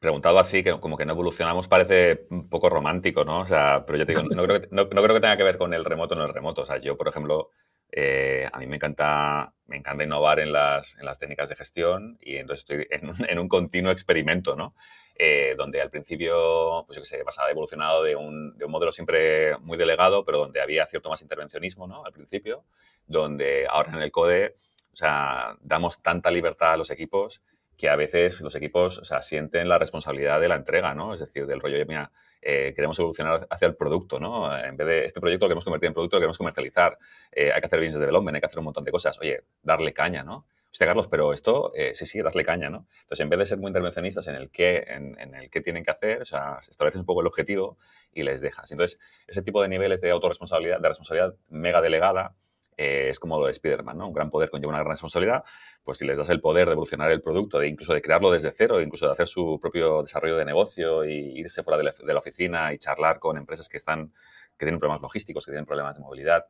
preguntado 0.00 0.38
así, 0.38 0.62
que 0.62 0.80
como 0.80 0.96
que 0.96 1.04
no 1.04 1.12
evolucionamos, 1.12 1.68
parece 1.68 2.26
un 2.30 2.48
poco 2.48 2.70
romántico, 2.70 3.24
¿no? 3.24 3.40
O 3.40 3.46
sea, 3.46 3.84
pero 3.86 3.98
yo 3.98 4.06
te 4.06 4.14
digo, 4.14 4.26
no 4.34 4.44
creo, 4.44 4.62
que, 4.62 4.68
no, 4.70 4.88
creo 4.88 5.14
que 5.14 5.20
tenga 5.20 5.36
que 5.36 5.44
ver 5.44 5.58
con 5.58 5.74
el 5.74 5.84
remoto 5.84 6.14
o 6.14 6.18
no 6.18 6.24
el 6.24 6.34
remoto. 6.34 6.62
O 6.62 6.66
sea, 6.66 6.78
yo, 6.78 6.96
por 6.96 7.06
ejemplo, 7.08 7.50
eh, 7.92 8.48
a 8.50 8.58
mí 8.58 8.66
me 8.66 8.76
encanta, 8.76 9.52
me 9.66 9.76
encanta 9.76 10.02
innovar 10.02 10.40
en 10.40 10.52
las, 10.52 10.96
en 10.98 11.04
las 11.04 11.18
técnicas 11.18 11.50
de 11.50 11.56
gestión 11.56 12.18
y 12.22 12.36
entonces 12.36 12.60
estoy 12.60 12.86
en 12.90 13.10
un, 13.10 13.28
en 13.28 13.38
un 13.38 13.48
continuo 13.48 13.92
experimento, 13.92 14.56
¿no? 14.56 14.74
Eh, 15.16 15.54
donde 15.54 15.82
al 15.82 15.90
principio, 15.90 16.82
pues 16.86 16.96
yo 16.96 17.02
qué 17.02 17.08
sé, 17.08 17.22
pasaba 17.22 17.50
evolucionado 17.50 18.02
de 18.02 18.16
un, 18.16 18.56
de 18.56 18.64
un, 18.64 18.70
modelo 18.70 18.92
siempre 18.92 19.58
muy 19.58 19.76
delegado, 19.76 20.24
pero 20.24 20.38
donde 20.38 20.62
había 20.62 20.86
cierto 20.86 21.10
más 21.10 21.20
intervencionismo, 21.20 21.86
¿no? 21.86 22.06
Al 22.06 22.12
principio, 22.12 22.64
donde 23.06 23.66
ahora 23.68 23.92
en 23.92 24.00
el 24.00 24.10
CODE, 24.10 24.56
o 24.94 24.96
sea, 24.96 25.58
damos 25.60 26.00
tanta 26.00 26.30
libertad 26.30 26.72
a 26.72 26.76
los 26.78 26.90
equipos 26.90 27.42
que 27.80 27.88
a 27.88 27.96
veces 27.96 28.42
los 28.42 28.54
equipos 28.56 29.00
sienten 29.22 29.66
la 29.66 29.78
responsabilidad 29.78 30.38
de 30.38 30.48
la 30.48 30.56
entrega, 30.56 30.94
¿no? 30.94 31.14
Es 31.14 31.20
decir, 31.20 31.46
del 31.46 31.60
rollo, 31.60 31.82
mira, 31.86 32.12
eh, 32.42 32.74
queremos 32.76 32.98
evolucionar 32.98 33.46
hacia 33.48 33.68
el 33.68 33.74
producto, 33.74 34.20
¿no? 34.20 34.54
En 34.54 34.76
vez 34.76 34.86
de 34.86 35.04
este 35.06 35.18
proyecto 35.18 35.46
lo 35.46 35.48
queremos 35.48 35.64
convertir 35.64 35.88
en 35.88 35.94
producto, 35.94 36.16
lo 36.16 36.20
queremos 36.20 36.36
comercializar, 36.36 36.98
eh, 37.32 37.50
hay 37.50 37.58
que 37.58 37.64
hacer 37.64 37.80
business 37.80 37.98
development, 37.98 38.34
hay 38.34 38.40
que 38.42 38.44
hacer 38.44 38.58
un 38.58 38.66
montón 38.66 38.84
de 38.84 38.92
cosas. 38.92 39.18
Oye, 39.18 39.44
darle 39.62 39.94
caña, 39.94 40.22
¿no? 40.22 40.46
Hostia, 40.70 40.88
Carlos, 40.88 41.08
pero 41.08 41.32
esto, 41.32 41.72
eh, 41.74 41.94
sí, 41.94 42.04
sí, 42.04 42.20
darle 42.20 42.44
caña, 42.44 42.68
¿no? 42.68 42.86
Entonces, 43.00 43.20
en 43.20 43.30
vez 43.30 43.38
de 43.38 43.46
ser 43.46 43.56
muy 43.56 43.68
intervencionistas 43.68 44.26
en 44.26 44.34
el 44.34 44.50
qué, 44.50 44.84
en, 44.86 45.18
en, 45.18 45.34
el 45.34 45.48
qué 45.48 45.62
tienen 45.62 45.82
que 45.82 45.90
hacer, 45.90 46.20
o 46.20 46.26
sea, 46.26 46.58
estableces 46.60 47.00
un 47.00 47.06
poco 47.06 47.22
el 47.22 47.28
objetivo 47.28 47.78
y 48.12 48.24
les 48.24 48.42
dejas. 48.42 48.70
Entonces, 48.72 49.00
ese 49.26 49.40
tipo 49.40 49.62
de 49.62 49.68
niveles 49.68 50.02
de 50.02 50.10
autorresponsabilidad, 50.10 50.80
de 50.80 50.88
responsabilidad 50.88 51.34
mega 51.48 51.80
delegada, 51.80 52.34
eh, 52.82 53.10
es 53.10 53.20
como 53.20 53.38
lo 53.38 53.44
de 53.44 53.50
Spider-Man, 53.50 53.98
¿no? 53.98 54.08
Un 54.08 54.14
gran 54.14 54.30
poder 54.30 54.48
conlleva 54.48 54.70
una 54.70 54.78
gran 54.78 54.92
responsabilidad. 54.92 55.44
Pues 55.84 55.98
si 55.98 56.06
les 56.06 56.16
das 56.16 56.30
el 56.30 56.40
poder 56.40 56.64
de 56.66 56.72
evolucionar 56.72 57.10
el 57.10 57.20
producto, 57.20 57.58
de 57.58 57.68
incluso 57.68 57.92
de 57.92 58.00
crearlo 58.00 58.30
desde 58.30 58.50
cero, 58.52 58.80
incluso 58.80 59.04
de 59.04 59.12
hacer 59.12 59.28
su 59.28 59.58
propio 59.60 60.00
desarrollo 60.00 60.38
de 60.38 60.46
negocio 60.46 61.04
y 61.04 61.38
irse 61.38 61.62
fuera 61.62 61.76
de 61.76 61.84
la, 61.84 61.92
de 61.92 62.14
oficina 62.14 62.72
y 62.72 62.78
charlar 62.78 63.18
con 63.18 63.36
empresas 63.36 63.68
que 63.68 63.76
están, 63.76 64.14
que 64.56 64.64
tienen 64.64 64.78
problemas 64.78 65.02
logísticos, 65.02 65.44
que 65.44 65.52
tienen 65.52 65.66
problemas 65.66 65.98
de 65.98 66.02
movilidad. 66.02 66.46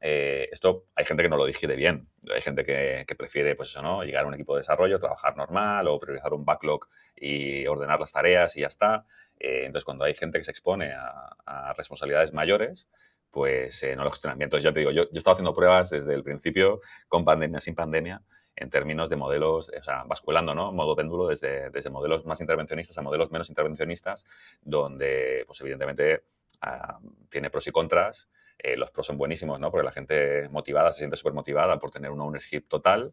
Eh, 0.00 0.48
esto 0.50 0.86
hay 0.94 1.04
gente 1.04 1.22
que 1.22 1.28
no 1.28 1.36
lo 1.36 1.44
digiere 1.44 1.76
bien. 1.76 2.08
Hay 2.34 2.40
gente 2.40 2.64
que, 2.64 3.04
prefiere, 3.14 3.54
pues 3.54 3.68
eso, 3.68 3.82
¿no? 3.82 4.04
Llegar 4.04 4.24
a 4.24 4.28
un 4.28 4.34
equipo 4.34 4.54
de 4.54 4.60
desarrollo, 4.60 4.98
trabajar 4.98 5.36
normal 5.36 5.86
o 5.88 6.00
priorizar 6.00 6.32
un 6.32 6.46
backlog 6.46 6.88
y 7.14 7.66
ordenar 7.66 8.00
las 8.00 8.12
tareas 8.12 8.56
y 8.56 8.62
ya 8.62 8.68
está. 8.68 9.04
Eh, 9.38 9.64
entonces, 9.66 9.84
cuando 9.84 10.06
hay 10.06 10.14
gente 10.14 10.38
que 10.38 10.44
se 10.44 10.50
expone 10.50 10.94
a 10.94 11.74
responsabilidades 11.76 12.32
mayores, 12.32 12.88
pues 13.34 13.82
eh, 13.82 13.96
no 13.96 14.04
lo 14.04 14.12
gestionan 14.12 14.38
ya 14.38 14.72
te 14.72 14.78
digo, 14.78 14.92
yo, 14.92 15.02
yo 15.02 15.08
he 15.12 15.18
estado 15.18 15.32
haciendo 15.32 15.52
pruebas 15.52 15.90
desde 15.90 16.14
el 16.14 16.22
principio, 16.22 16.80
con 17.08 17.24
pandemia, 17.24 17.60
sin 17.60 17.74
pandemia, 17.74 18.22
en 18.54 18.70
términos 18.70 19.10
de 19.10 19.16
modelos, 19.16 19.72
o 19.76 19.82
sea, 19.82 20.04
basculando, 20.04 20.54
¿no? 20.54 20.70
Modo 20.70 20.94
péndulo 20.94 21.26
desde, 21.26 21.68
desde 21.70 21.90
modelos 21.90 22.24
más 22.26 22.40
intervencionistas 22.40 22.96
a 22.96 23.02
modelos 23.02 23.32
menos 23.32 23.48
intervencionistas, 23.48 24.24
donde, 24.62 25.42
pues 25.48 25.60
evidentemente, 25.62 26.22
uh, 26.64 27.26
tiene 27.28 27.50
pros 27.50 27.66
y 27.66 27.72
contras. 27.72 28.28
Eh, 28.56 28.76
los 28.76 28.92
pros 28.92 29.08
son 29.08 29.18
buenísimos, 29.18 29.58
¿no? 29.58 29.72
Porque 29.72 29.84
la 29.84 29.90
gente 29.90 30.48
motivada 30.50 30.92
se 30.92 30.98
siente 30.98 31.16
súper 31.16 31.32
motivada 31.32 31.76
por 31.80 31.90
tener 31.90 32.12
un 32.12 32.20
ownership 32.20 32.68
total, 32.68 33.12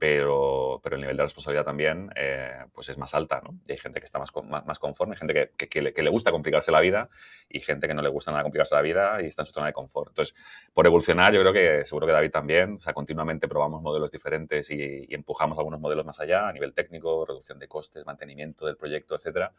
pero, 0.00 0.80
pero 0.82 0.96
el 0.96 1.02
nivel 1.02 1.18
de 1.18 1.24
responsabilidad 1.24 1.66
también 1.66 2.10
eh, 2.16 2.64
pues 2.72 2.88
es 2.88 2.96
más 2.96 3.14
alta, 3.14 3.42
¿no? 3.44 3.60
Y 3.66 3.72
hay 3.72 3.76
gente 3.76 4.00
que 4.00 4.06
está 4.06 4.18
más, 4.18 4.32
más, 4.48 4.64
más 4.64 4.78
conforme, 4.78 5.14
gente 5.14 5.34
que, 5.34 5.50
que, 5.58 5.68
que, 5.68 5.82
le, 5.82 5.92
que, 5.92 6.02
le, 6.02 6.08
gusta 6.08 6.32
complicarse 6.32 6.72
la 6.72 6.80
vida 6.80 7.10
y 7.50 7.60
gente 7.60 7.86
que 7.86 7.92
no 7.92 8.00
le 8.00 8.08
gusta 8.08 8.30
nada 8.30 8.42
complicarse 8.42 8.74
la 8.74 8.80
vida 8.80 9.22
y 9.22 9.26
está 9.26 9.42
en 9.42 9.46
su 9.46 9.52
zona 9.52 9.66
de 9.66 9.74
confort. 9.74 10.08
Entonces, 10.08 10.34
por 10.72 10.86
evolucionar, 10.86 11.34
yo 11.34 11.40
creo 11.42 11.52
que 11.52 11.84
seguro 11.84 12.06
que 12.06 12.14
David 12.14 12.30
también, 12.30 12.76
o 12.76 12.80
sea, 12.80 12.94
continuamente 12.94 13.46
probamos 13.46 13.82
modelos 13.82 14.10
diferentes 14.10 14.70
y, 14.70 15.04
y 15.06 15.14
empujamos 15.14 15.58
algunos 15.58 15.78
modelos 15.78 16.06
más 16.06 16.18
allá 16.18 16.48
a 16.48 16.52
nivel 16.54 16.72
técnico, 16.72 17.26
reducción 17.26 17.58
de 17.58 17.68
costes, 17.68 18.06
mantenimiento 18.06 18.64
del 18.64 18.78
proyecto, 18.78 19.16
etcétera, 19.16 19.52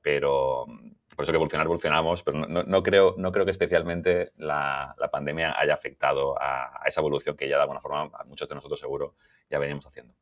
pero 0.00 0.64
por 1.16 1.24
eso 1.24 1.32
que 1.32 1.36
evolucionar, 1.36 1.66
evolucionamos, 1.66 2.22
pero 2.22 2.46
no, 2.46 2.62
no, 2.62 2.82
creo, 2.84 3.16
no 3.18 3.32
creo 3.32 3.44
que 3.44 3.50
especialmente 3.50 4.30
la, 4.36 4.94
la 4.96 5.10
pandemia 5.10 5.58
haya 5.58 5.74
afectado 5.74 6.40
a, 6.40 6.84
a, 6.84 6.86
esa 6.86 7.00
evolución 7.00 7.36
que 7.36 7.48
ya 7.48 7.56
de 7.56 7.62
alguna 7.62 7.80
forma 7.80 8.08
a 8.16 8.22
muchos 8.22 8.48
de 8.48 8.54
nosotros 8.54 8.78
seguro 8.78 9.16
ya 9.50 9.58
veníamos 9.58 9.86
haciendo. 9.86 10.14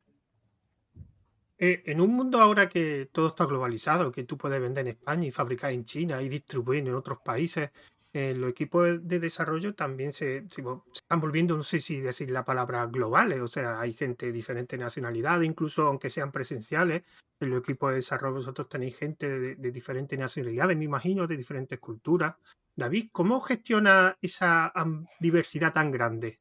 Eh, 1.59 1.83
en 1.87 2.01
un 2.01 2.15
mundo 2.15 2.39
ahora 2.39 2.69
que 2.69 3.09
todo 3.11 3.29
está 3.29 3.45
globalizado, 3.45 4.11
que 4.11 4.23
tú 4.23 4.37
puedes 4.37 4.61
vender 4.61 4.85
en 4.87 4.95
España 4.95 5.27
y 5.27 5.31
fabricar 5.31 5.71
en 5.71 5.85
China 5.85 6.21
y 6.21 6.29
distribuir 6.29 6.87
en 6.87 6.93
otros 6.93 7.19
países, 7.25 7.71
eh, 8.13 8.35
los 8.35 8.49
equipos 8.51 9.07
de 9.07 9.19
desarrollo 9.19 9.73
también 9.73 10.13
se, 10.13 10.37
están 10.37 11.19
volviendo, 11.19 11.57
no 11.57 11.63
sé 11.63 11.79
si 11.79 11.99
decir 11.99 12.29
la 12.29 12.45
palabra 12.45 12.85
globales, 12.85 13.39
o 13.39 13.47
sea, 13.47 13.79
hay 13.79 13.93
gente 13.93 14.27
de 14.27 14.31
diferentes 14.31 14.79
nacionalidades, 14.79 15.47
incluso 15.47 15.87
aunque 15.87 16.09
sean 16.09 16.31
presenciales, 16.31 17.03
en 17.39 17.49
los 17.49 17.59
equipos 17.59 17.89
de 17.89 17.97
desarrollo 17.97 18.35
vosotros 18.35 18.69
tenéis 18.69 18.97
gente 18.97 19.55
de 19.55 19.71
diferentes 19.71 20.17
nacionalidades, 20.17 20.77
me 20.77 20.85
imagino, 20.85 21.27
de 21.27 21.37
diferentes 21.37 21.79
culturas. 21.79 22.35
David, 22.75 23.09
¿cómo 23.11 23.39
gestiona 23.41 24.15
esa 24.21 24.71
diversidad 25.19 25.73
tan 25.73 25.91
grande? 25.91 26.39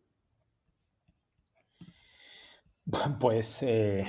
Pues 3.20 3.62
eh, 3.62 4.06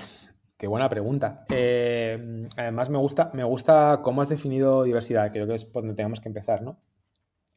qué 0.58 0.68
buena 0.68 0.90
pregunta. 0.90 1.46
Eh, 1.50 2.48
además 2.56 2.90
me 2.90 2.98
gusta, 2.98 3.32
me 3.34 3.44
gusta 3.44 4.02
cómo 4.04 4.22
has 4.22 4.30
definido 4.30 4.84
diversidad, 4.84 5.32
creo 5.32 5.48
que 5.48 5.56
es 5.56 5.66
por 5.66 5.84
donde 5.84 5.96
tenemos 5.96 6.20
que 6.20 6.30
empezar, 6.30 6.62
¿no? 6.62 6.80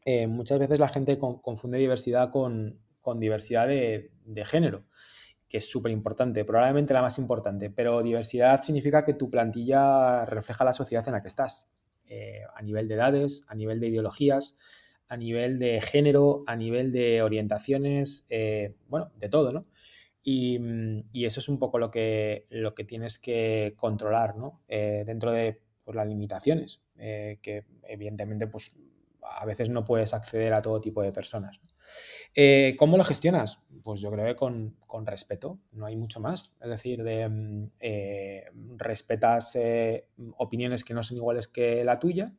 Eh, 0.04 0.26
muchas 0.26 0.58
veces 0.58 0.78
la 0.78 0.88
gente 0.88 1.18
con, 1.18 1.40
confunde 1.40 1.78
diversidad 1.78 2.30
con, 2.30 2.80
con 3.00 3.20
diversidad 3.20 3.68
de, 3.68 4.12
de, 4.24 4.44
género, 4.46 4.84
que 5.46 5.58
es 5.58 5.70
súper 5.70 5.92
importante, 5.92 6.44
probablemente 6.44 6.94
la 6.94 7.02
más 7.02 7.18
importante, 7.18 7.68
pero 7.68 8.02
diversidad 8.02 8.62
significa 8.62 9.04
que 9.04 9.12
tu 9.12 9.28
plantilla 9.28 10.24
refleja 10.24 10.64
la 10.64 10.72
sociedad 10.72 11.06
en 11.06 11.12
la 11.12 11.20
que 11.20 11.28
estás, 11.28 11.70
eh, 12.06 12.42
a 12.54 12.62
nivel 12.62 12.88
de 12.88 12.94
edades, 12.94 13.44
a 13.48 13.54
nivel 13.54 13.78
de 13.78 13.88
ideologías, 13.88 14.56
a 15.06 15.16
nivel 15.16 15.58
de 15.58 15.80
género, 15.80 16.44
a 16.46 16.56
nivel 16.56 16.92
de 16.92 17.22
orientaciones, 17.22 18.26
eh, 18.30 18.74
bueno, 18.88 19.12
de 19.18 19.28
todo, 19.28 19.52
¿no? 19.52 19.66
Y, 20.22 20.58
y, 21.12 21.24
eso 21.24 21.40
es 21.40 21.48
un 21.48 21.58
poco 21.58 21.78
lo 21.78 21.90
que, 21.90 22.46
lo 22.50 22.74
que 22.74 22.84
tienes 22.84 23.18
que 23.18 23.74
controlar, 23.76 24.36
¿no? 24.36 24.62
Eh, 24.68 25.02
dentro 25.06 25.32
de 25.32 25.62
pues, 25.84 25.96
las 25.96 26.06
limitaciones, 26.06 26.82
eh, 26.98 27.38
que 27.42 27.64
evidentemente 27.88 28.46
pues, 28.46 28.76
a 29.22 29.44
veces 29.44 29.70
no 29.70 29.84
puedes 29.84 30.14
acceder 30.14 30.54
a 30.54 30.62
todo 30.62 30.80
tipo 30.80 31.02
de 31.02 31.10
personas. 31.10 31.60
Eh, 32.34 32.76
¿Cómo 32.78 32.96
lo 32.96 33.04
gestionas? 33.04 33.58
Pues 33.82 34.00
yo 34.00 34.10
creo 34.12 34.24
que 34.26 34.36
con, 34.36 34.76
con, 34.86 35.04
respeto, 35.04 35.58
no 35.72 35.86
hay 35.86 35.96
mucho 35.96 36.20
más. 36.20 36.54
Es 36.60 36.68
decir, 36.68 37.02
de, 37.02 37.70
eh, 37.80 38.44
respetas 38.76 39.58
opiniones 40.36 40.84
que 40.84 40.94
no 40.94 41.02
son 41.02 41.16
iguales 41.16 41.48
que 41.48 41.82
la 41.82 41.98
tuya, 41.98 42.34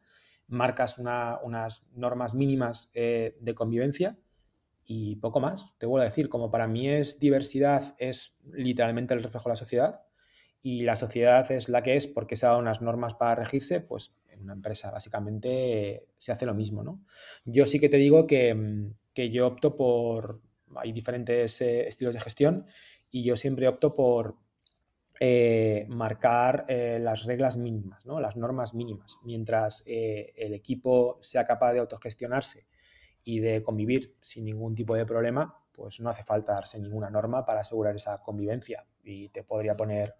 marcas 0.47 0.97
una, 0.97 1.39
unas 1.43 1.85
normas 1.93 2.33
mínimas 2.35 2.89
de 2.93 3.53
convivencia 3.53 4.17
y 4.93 5.15
poco 5.15 5.39
más. 5.39 5.77
Te 5.77 5.85
vuelvo 5.85 6.01
a 6.01 6.09
decir, 6.09 6.27
como 6.27 6.51
para 6.51 6.67
mí 6.67 6.89
es 6.89 7.17
diversidad, 7.17 7.95
es 7.97 8.37
literalmente 8.51 9.13
el 9.13 9.23
reflejo 9.23 9.47
de 9.47 9.53
la 9.53 9.55
sociedad 9.55 10.01
y 10.61 10.81
la 10.81 10.97
sociedad 10.97 11.49
es 11.49 11.69
la 11.69 11.81
que 11.81 11.95
es 11.95 12.07
porque 12.07 12.35
se 12.35 12.45
ha 12.45 12.49
dado 12.49 12.61
unas 12.61 12.81
normas 12.81 13.13
para 13.15 13.35
regirse, 13.35 13.79
pues 13.79 14.13
en 14.27 14.41
una 14.41 14.53
empresa 14.53 14.91
básicamente 14.91 16.07
se 16.17 16.33
hace 16.33 16.45
lo 16.45 16.53
mismo, 16.53 16.83
¿no? 16.83 17.05
Yo 17.45 17.65
sí 17.67 17.79
que 17.79 17.87
te 17.87 17.95
digo 17.95 18.27
que, 18.27 18.91
que 19.13 19.29
yo 19.29 19.47
opto 19.47 19.77
por, 19.77 20.41
hay 20.75 20.91
diferentes 20.91 21.61
eh, 21.61 21.87
estilos 21.87 22.13
de 22.13 22.19
gestión 22.19 22.65
y 23.09 23.23
yo 23.23 23.37
siempre 23.37 23.69
opto 23.69 23.93
por 23.93 24.35
eh, 25.21 25.85
marcar 25.87 26.65
eh, 26.67 26.99
las 27.01 27.23
reglas 27.23 27.55
mínimas, 27.55 28.05
¿no? 28.05 28.19
las 28.19 28.35
normas 28.35 28.73
mínimas, 28.73 29.19
mientras 29.23 29.85
el 29.85 30.53
equipo 30.53 31.17
sea 31.21 31.45
capaz 31.45 31.71
de 31.71 31.79
autogestionarse 31.79 32.70
y 33.23 33.39
de 33.39 33.61
convivir 33.61 34.15
sin 34.19 34.45
ningún 34.45 34.75
tipo 34.75 34.95
de 34.95 35.05
problema, 35.05 35.55
pues 35.71 35.99
no 35.99 36.09
hace 36.09 36.23
falta 36.23 36.53
darse 36.53 36.79
ninguna 36.79 37.09
norma 37.09 37.45
para 37.45 37.61
asegurar 37.61 37.95
esa 37.95 38.21
convivencia. 38.21 38.85
Y 39.03 39.29
te 39.29 39.43
podría 39.43 39.75
poner 39.75 40.15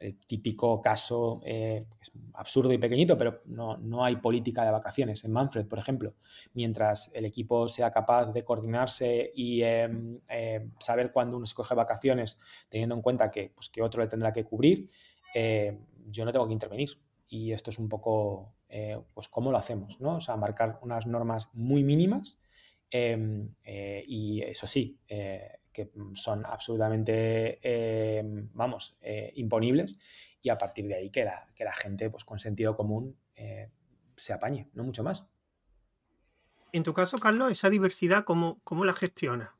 el 0.00 0.16
típico 0.16 0.80
caso 0.80 1.40
eh, 1.44 1.86
es 2.00 2.12
absurdo 2.34 2.72
y 2.72 2.78
pequeñito, 2.78 3.18
pero 3.18 3.42
no, 3.46 3.76
no, 3.78 4.04
hay 4.04 4.16
política 4.16 4.64
de 4.64 4.70
vacaciones. 4.70 5.24
En 5.24 5.32
Manfred, 5.32 5.66
por 5.66 5.78
ejemplo, 5.78 6.14
mientras 6.54 7.10
el 7.14 7.24
equipo 7.24 7.68
sea 7.68 7.90
capaz 7.90 8.26
de 8.32 8.44
coordinarse 8.44 9.32
y 9.34 9.62
eh, 9.62 9.88
eh, 10.28 10.68
saber 10.78 11.12
cuándo 11.12 11.36
uno 11.36 11.44
escoge 11.44 11.74
vacaciones, 11.74 12.38
teniendo 12.68 12.94
en 12.94 13.02
cuenta 13.02 13.30
que, 13.30 13.50
pues, 13.54 13.68
que 13.70 13.82
otro 13.82 14.02
le 14.02 14.08
tendrá 14.08 14.32
que 14.32 14.44
cubrir, 14.44 14.88
eh, 15.34 15.78
yo 16.06 16.24
no 16.24 16.32
tengo 16.32 16.46
que 16.46 16.52
intervenir. 16.52 16.90
Y 17.28 17.52
esto 17.52 17.70
es 17.70 17.78
un 17.78 17.88
poco, 17.88 18.54
eh, 18.68 19.00
pues, 19.14 19.28
cómo 19.28 19.52
lo 19.52 19.58
hacemos, 19.58 20.00
¿no? 20.00 20.16
O 20.16 20.20
sea, 20.20 20.36
marcar 20.36 20.78
unas 20.82 21.06
normas 21.06 21.48
muy 21.52 21.82
mínimas 21.82 22.38
y 22.90 24.42
eso 24.42 24.66
sí, 24.66 24.98
que 25.78 25.92
son 26.14 26.44
absolutamente, 26.44 27.60
eh, 27.62 28.22
vamos, 28.52 28.96
eh, 29.00 29.32
imponibles 29.36 29.98
y 30.42 30.48
a 30.48 30.58
partir 30.58 30.86
de 30.88 30.96
ahí 30.96 31.10
que 31.10 31.24
la, 31.24 31.46
que 31.54 31.64
la 31.64 31.72
gente 31.72 32.10
pues, 32.10 32.24
con 32.24 32.38
sentido 32.38 32.76
común 32.76 33.16
eh, 33.36 33.70
se 34.16 34.32
apañe, 34.32 34.68
no 34.74 34.82
mucho 34.82 35.04
más. 35.04 35.26
En 36.72 36.82
tu 36.82 36.92
caso, 36.92 37.18
Carlos, 37.18 37.52
esa 37.52 37.70
diversidad, 37.70 38.24
¿cómo, 38.24 38.60
cómo 38.64 38.84
la 38.84 38.92
gestiona? 38.92 39.54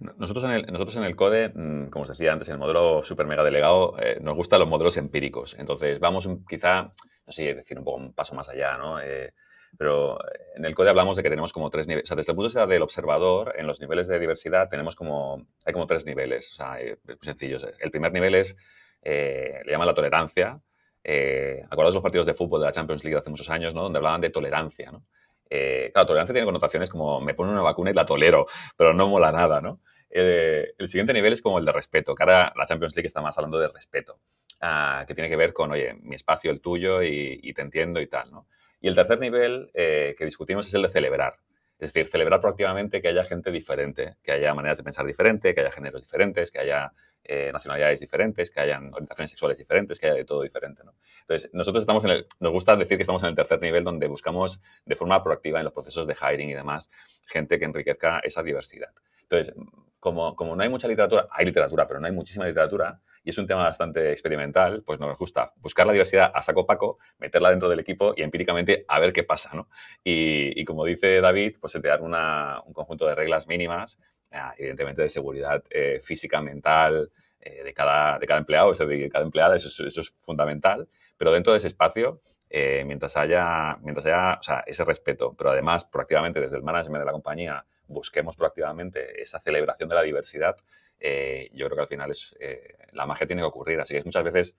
Nosotros 0.00 0.44
en, 0.44 0.50
el, 0.52 0.66
nosotros 0.66 0.96
en 0.96 1.04
el 1.04 1.14
CODE, 1.14 1.50
mm, 1.54 1.90
como 1.90 2.04
os 2.04 2.08
decía 2.08 2.32
antes, 2.32 2.48
en 2.48 2.54
el 2.54 2.58
modelo 2.58 3.02
super 3.02 3.26
mega 3.26 3.44
delegado, 3.44 3.96
eh, 3.98 4.18
nos 4.20 4.34
gustan 4.34 4.60
los 4.60 4.68
modelos 4.68 4.96
empíricos. 4.96 5.56
Entonces, 5.58 6.00
vamos 6.00 6.26
un, 6.26 6.44
quizá, 6.46 6.90
no 7.26 7.32
sé, 7.32 7.54
decir, 7.54 7.78
un 7.78 7.84
poco 7.84 7.98
un 7.98 8.14
paso 8.14 8.34
más 8.34 8.48
allá, 8.48 8.78
¿no? 8.78 9.00
Eh, 9.00 9.32
pero 9.78 10.18
en 10.56 10.64
el 10.64 10.74
código 10.74 10.90
hablamos 10.90 11.16
de 11.16 11.22
que 11.22 11.30
tenemos 11.30 11.52
como 11.52 11.70
tres 11.70 11.86
niveles. 11.86 12.06
O 12.06 12.08
sea, 12.08 12.16
desde 12.16 12.32
el 12.32 12.36
punto 12.36 12.48
de 12.48 12.52
vista 12.52 12.66
del 12.66 12.82
observador, 12.82 13.54
en 13.56 13.66
los 13.66 13.80
niveles 13.80 14.08
de 14.08 14.18
diversidad 14.18 14.68
tenemos 14.68 14.96
como, 14.96 15.46
hay 15.64 15.72
como 15.72 15.86
tres 15.86 16.06
niveles, 16.06 16.52
o 16.52 16.56
sea, 16.56 16.80
es 16.80 16.98
muy 17.06 17.16
sencillo. 17.20 17.58
El 17.78 17.90
primer 17.90 18.12
nivel 18.12 18.34
es, 18.34 18.56
eh, 19.02 19.60
le 19.64 19.72
llaman 19.72 19.86
la 19.86 19.94
tolerancia. 19.94 20.60
Eh, 21.02 21.62
¿Acordados 21.70 21.94
los 21.94 22.02
partidos 22.02 22.26
de 22.26 22.34
fútbol 22.34 22.60
de 22.60 22.66
la 22.66 22.72
Champions 22.72 23.04
League 23.04 23.16
hace 23.16 23.30
muchos 23.30 23.48
años, 23.48 23.74
¿no? 23.74 23.82
Donde 23.82 23.98
hablaban 23.98 24.20
de 24.20 24.30
tolerancia, 24.30 24.90
¿no? 24.92 25.04
Eh, 25.50 25.90
claro, 25.92 26.06
tolerancia 26.06 26.32
tiene 26.32 26.46
connotaciones 26.46 26.88
como 26.88 27.20
me 27.20 27.34
ponen 27.34 27.52
una 27.52 27.62
vacuna 27.62 27.90
y 27.90 27.94
la 27.94 28.06
tolero, 28.06 28.46
pero 28.76 28.94
no 28.94 29.08
mola 29.08 29.32
nada, 29.32 29.60
¿no? 29.60 29.80
Eh, 30.08 30.72
el 30.78 30.88
siguiente 30.88 31.12
nivel 31.12 31.32
es 31.32 31.42
como 31.42 31.58
el 31.58 31.64
de 31.64 31.72
respeto, 31.72 32.14
que 32.14 32.22
ahora 32.22 32.52
la 32.56 32.64
Champions 32.64 32.94
League 32.96 33.06
está 33.06 33.20
más 33.20 33.36
hablando 33.36 33.58
de 33.58 33.68
respeto, 33.68 34.18
ah, 34.60 35.04
que 35.06 35.14
tiene 35.14 35.28
que 35.28 35.36
ver 35.36 35.52
con, 35.52 35.70
oye, 35.72 35.94
mi 36.02 36.14
espacio, 36.14 36.50
el 36.50 36.60
tuyo 36.60 37.02
y, 37.02 37.52
te 37.52 37.62
entiendo 37.62 38.00
y 38.00 38.06
tal, 38.06 38.30
¿no? 38.30 38.46
Y 38.80 38.88
el 38.88 38.94
tercer 38.94 39.18
nivel 39.18 39.70
eh, 39.74 40.14
que 40.16 40.24
discutimos 40.24 40.66
es 40.66 40.74
el 40.74 40.82
de 40.82 40.88
celebrar. 40.88 41.36
Es 41.80 41.94
decir, 41.94 42.06
celebrar 42.06 42.42
proactivamente 42.42 43.00
que 43.00 43.08
haya 43.08 43.24
gente 43.24 43.50
diferente, 43.50 44.16
que 44.22 44.32
haya 44.32 44.52
maneras 44.52 44.76
de 44.76 44.84
pensar 44.84 45.06
diferente, 45.06 45.54
que 45.54 45.62
haya 45.62 45.72
géneros 45.72 46.02
diferentes, 46.02 46.50
que 46.50 46.58
haya 46.58 46.92
eh, 47.24 47.50
nacionalidades 47.52 48.00
diferentes, 48.00 48.50
que 48.50 48.60
hayan 48.60 48.92
orientaciones 48.92 49.30
sexuales 49.30 49.56
diferentes, 49.56 49.98
que 49.98 50.06
haya 50.06 50.16
de 50.16 50.26
todo 50.26 50.42
diferente. 50.42 50.82
Entonces, 51.22 51.50
nosotros 51.54 51.82
estamos 51.82 52.04
en 52.04 52.10
el, 52.10 52.26
nos 52.38 52.52
gusta 52.52 52.76
decir 52.76 52.98
que 52.98 53.04
estamos 53.04 53.22
en 53.22 53.30
el 53.30 53.34
tercer 53.34 53.62
nivel 53.62 53.82
donde 53.82 54.08
buscamos 54.08 54.60
de 54.84 54.94
forma 54.94 55.22
proactiva 55.22 55.58
en 55.58 55.64
los 55.64 55.72
procesos 55.72 56.06
de 56.06 56.14
hiring 56.14 56.50
y 56.50 56.54
demás 56.54 56.90
gente 57.26 57.58
que 57.58 57.64
enriquezca 57.64 58.20
esa 58.20 58.42
diversidad. 58.42 58.92
Entonces, 59.22 59.54
como, 60.00 60.34
como 60.34 60.56
no 60.56 60.62
hay 60.62 60.68
mucha 60.68 60.88
literatura, 60.88 61.28
hay 61.30 61.46
literatura, 61.46 61.86
pero 61.86 62.00
no 62.00 62.06
hay 62.06 62.12
muchísima 62.12 62.46
literatura, 62.46 63.00
y 63.22 63.30
es 63.30 63.38
un 63.38 63.46
tema 63.46 63.64
bastante 63.64 64.10
experimental, 64.10 64.82
pues 64.84 64.98
nos 64.98 65.16
gusta 65.18 65.52
buscar 65.56 65.86
la 65.86 65.92
diversidad 65.92 66.32
a 66.34 66.42
saco 66.42 66.66
paco, 66.66 66.98
meterla 67.18 67.50
dentro 67.50 67.68
del 67.68 67.80
equipo 67.80 68.14
y 68.16 68.22
empíricamente 68.22 68.84
a 68.88 68.98
ver 68.98 69.12
qué 69.12 69.22
pasa, 69.22 69.50
¿no? 69.54 69.68
Y, 70.02 70.64
como 70.64 70.84
dice 70.84 71.20
David, 71.20 71.56
pues 71.60 71.72
se 71.72 71.80
te 71.80 71.90
un 71.94 72.72
conjunto 72.72 73.06
de 73.06 73.14
reglas 73.14 73.46
mínimas, 73.46 73.98
eh, 74.30 74.38
evidentemente 74.58 75.02
de 75.02 75.08
seguridad 75.10 75.62
eh, 75.70 76.00
física, 76.00 76.40
mental, 76.40 77.12
eh, 77.40 77.62
de, 77.62 77.74
cada, 77.74 78.18
de 78.18 78.26
cada 78.26 78.40
empleado, 78.40 78.70
o 78.70 78.74
sea, 78.74 78.86
de 78.86 79.08
cada 79.10 79.24
empleada, 79.24 79.56
eso, 79.56 79.86
eso 79.86 80.00
es 80.00 80.14
fundamental, 80.18 80.88
pero 81.18 81.32
dentro 81.32 81.52
de 81.52 81.58
ese 81.58 81.66
espacio 81.68 82.22
mientras 82.50 83.16
haya, 83.16 83.76
mientras 83.82 84.06
haya 84.06 84.38
o 84.40 84.42
sea, 84.42 84.64
ese 84.66 84.84
respeto, 84.84 85.34
pero 85.36 85.50
además 85.50 85.84
proactivamente 85.84 86.40
desde 86.40 86.56
el 86.56 86.62
management 86.62 87.00
de 87.00 87.06
la 87.06 87.12
compañía 87.12 87.64
busquemos 87.86 88.36
proactivamente 88.36 89.20
esa 89.22 89.38
celebración 89.38 89.88
de 89.88 89.94
la 89.94 90.02
diversidad, 90.02 90.56
eh, 91.00 91.48
yo 91.52 91.66
creo 91.66 91.76
que 91.76 91.82
al 91.82 91.88
final 91.88 92.10
es, 92.10 92.36
eh, 92.40 92.76
la 92.92 93.06
magia 93.06 93.26
tiene 93.26 93.42
que 93.42 93.46
ocurrir. 93.46 93.80
Así 93.80 93.94
que 93.94 93.98
es 93.98 94.06
muchas 94.06 94.24
veces 94.24 94.56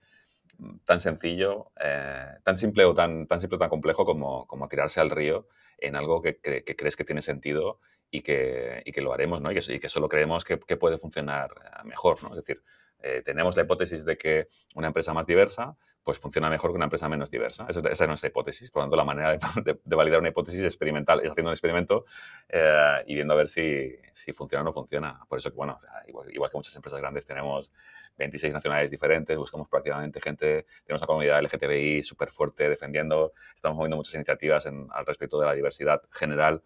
mm, 0.58 0.78
tan 0.84 1.00
sencillo, 1.00 1.70
eh, 1.80 2.26
tan 2.42 2.56
simple 2.56 2.84
o 2.84 2.94
tan, 2.94 3.26
tan 3.26 3.40
simple 3.40 3.58
tan 3.58 3.68
complejo 3.68 4.04
como, 4.04 4.46
como 4.46 4.68
tirarse 4.68 5.00
al 5.00 5.10
río 5.10 5.46
en 5.78 5.96
algo 5.96 6.20
que, 6.20 6.40
crees 6.40 6.96
que 6.96 7.04
tiene 7.04 7.22
sentido 7.22 7.80
y 8.10 8.20
que, 8.20 8.82
y 8.84 8.92
que 8.92 9.00
lo 9.00 9.12
haremos, 9.12 9.40
¿no? 9.40 9.50
Y 9.50 9.54
que, 9.54 9.72
y 9.72 9.78
que 9.78 9.88
solo 9.88 10.08
creemos 10.08 10.44
que, 10.44 10.58
que, 10.60 10.76
puede 10.76 10.98
funcionar 10.98 11.50
mejor, 11.84 12.22
¿no? 12.22 12.30
Es 12.30 12.36
decir, 12.36 12.62
eh, 13.02 13.22
tenemos 13.24 13.56
la 13.56 13.62
hipótesis 13.62 14.04
de 14.04 14.16
que 14.16 14.48
una 14.74 14.86
empresa 14.86 15.12
más 15.12 15.26
diversa 15.26 15.76
pues 16.02 16.18
funciona 16.18 16.50
mejor 16.50 16.70
que 16.70 16.76
una 16.76 16.86
empresa 16.86 17.08
menos 17.08 17.30
diversa. 17.30 17.66
Esa, 17.68 17.88
es 17.88 18.08
nuestra 18.08 18.28
hipótesis. 18.28 18.70
Por 18.70 18.80
lo 18.80 18.84
tanto, 18.84 18.96
la 18.96 19.04
manera 19.04 19.36
de, 19.36 19.78
validar 19.96 20.18
una 20.20 20.30
hipótesis 20.30 20.62
experimental 20.62 21.20
es 21.20 21.30
haciendo 21.30 21.50
un 21.50 21.52
experimento 21.52 22.06
eh, 22.48 23.04
y 23.06 23.14
viendo 23.14 23.34
a 23.34 23.36
ver 23.36 23.48
si, 23.48 23.94
si, 24.12 24.32
funciona 24.32 24.62
o 24.62 24.64
no 24.64 24.72
funciona. 24.72 25.20
Por 25.28 25.38
eso, 25.38 25.50
bueno, 25.52 25.78
igual, 26.08 26.50
que 26.50 26.56
muchas 26.56 26.74
empresas 26.74 27.00
grandes 27.00 27.24
tenemos 27.24 27.72
26 28.18 28.52
nacionalidades 28.52 28.90
diferentes, 28.90 29.36
buscamos 29.36 29.68
prácticamente 29.68 30.20
gente, 30.20 30.66
tenemos 30.84 31.02
una 31.02 31.06
comunidad 31.06 31.42
LGTBI 31.42 32.02
súper 32.02 32.30
fuerte 32.30 32.68
defendiendo, 32.68 33.32
estamos 33.54 33.76
moviendo 33.76 33.96
muchas 33.96 34.14
iniciativas 34.14 34.66
al 34.66 35.06
respecto 35.06 35.38
de 35.38 35.46
la 35.46 35.54
diversidad 35.54 36.02
general 36.10 36.60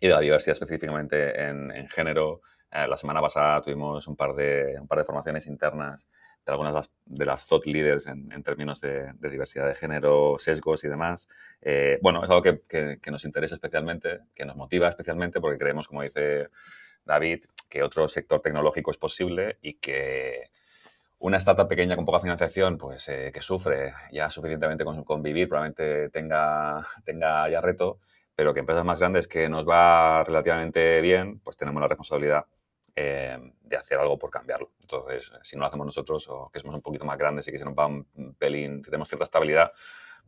y 0.00 0.08
de 0.08 0.14
la 0.14 0.20
diversidad 0.20 0.52
específicamente 0.52 1.40
en, 1.40 1.70
en 1.72 1.88
género, 1.88 2.42
eh, 2.72 2.86
la 2.88 2.96
semana 2.96 3.20
pasada 3.20 3.60
tuvimos 3.60 4.06
un 4.08 4.16
par 4.16 4.34
de, 4.34 4.78
un 4.80 4.88
par 4.88 4.98
de 4.98 5.04
formaciones 5.04 5.46
internas 5.46 6.08
de 6.44 6.52
algunas 6.52 6.90
de 7.04 7.24
las 7.26 7.46
thought 7.46 7.66
leaders 7.66 8.06
en, 8.06 8.42
términos 8.42 8.80
de, 8.80 9.12
diversidad 9.20 9.68
de 9.68 9.74
género, 9.74 10.36
sesgos 10.38 10.82
y 10.84 10.88
demás. 10.88 11.28
Eh, 11.60 11.98
bueno, 12.00 12.24
es 12.24 12.30
algo 12.30 12.42
que, 12.42 12.62
que, 13.00 13.10
nos 13.10 13.24
interesa 13.26 13.56
especialmente, 13.56 14.20
que 14.34 14.46
nos 14.46 14.56
motiva 14.56 14.88
especialmente 14.88 15.38
porque 15.40 15.58
creemos, 15.58 15.86
como 15.86 16.02
dice 16.02 16.48
David, 17.04 17.44
que 17.68 17.82
otro 17.82 18.08
sector 18.08 18.40
tecnológico 18.40 18.90
es 18.90 18.96
posible 18.96 19.58
y 19.60 19.74
que 19.74 20.50
una 21.18 21.36
startup 21.36 21.68
pequeña 21.68 21.94
con 21.94 22.06
poca 22.06 22.20
financiación, 22.20 22.78
pues 22.78 23.06
eh, 23.10 23.30
que 23.34 23.42
sufre 23.42 23.92
ya 24.10 24.30
suficientemente 24.30 24.84
con 24.84 25.04
convivir, 25.04 25.46
probablemente 25.46 26.08
tenga, 26.08 26.86
tenga 27.04 27.50
ya 27.50 27.60
reto, 27.60 28.00
pero 28.34 28.54
que 28.54 28.60
empresas 28.60 28.84
más 28.84 28.98
grandes 28.98 29.28
que 29.28 29.48
nos 29.50 29.68
va 29.68 30.24
relativamente 30.24 31.02
bien, 31.02 31.38
pues 31.40 31.58
tenemos 31.58 31.80
la 31.82 31.88
responsabilidad 31.88 32.46
eh, 32.94 33.38
de 33.60 33.76
hacer 33.76 33.98
algo 33.98 34.18
por 34.18 34.30
cambiarlo. 34.30 34.70
Entonces, 34.80 35.32
si 35.42 35.56
no 35.56 35.60
lo 35.60 35.66
hacemos 35.66 35.86
nosotros 35.86 36.28
o 36.28 36.50
que 36.52 36.58
somos 36.58 36.74
un 36.74 36.82
poquito 36.82 37.04
más 37.04 37.18
grandes 37.18 37.48
y 37.48 37.52
que 37.52 37.58
se 37.58 37.64
nos 37.64 37.74
va 37.74 37.86
un 37.86 38.34
pelín, 38.38 38.82
tenemos 38.82 39.08
cierta 39.08 39.24
estabilidad, 39.24 39.72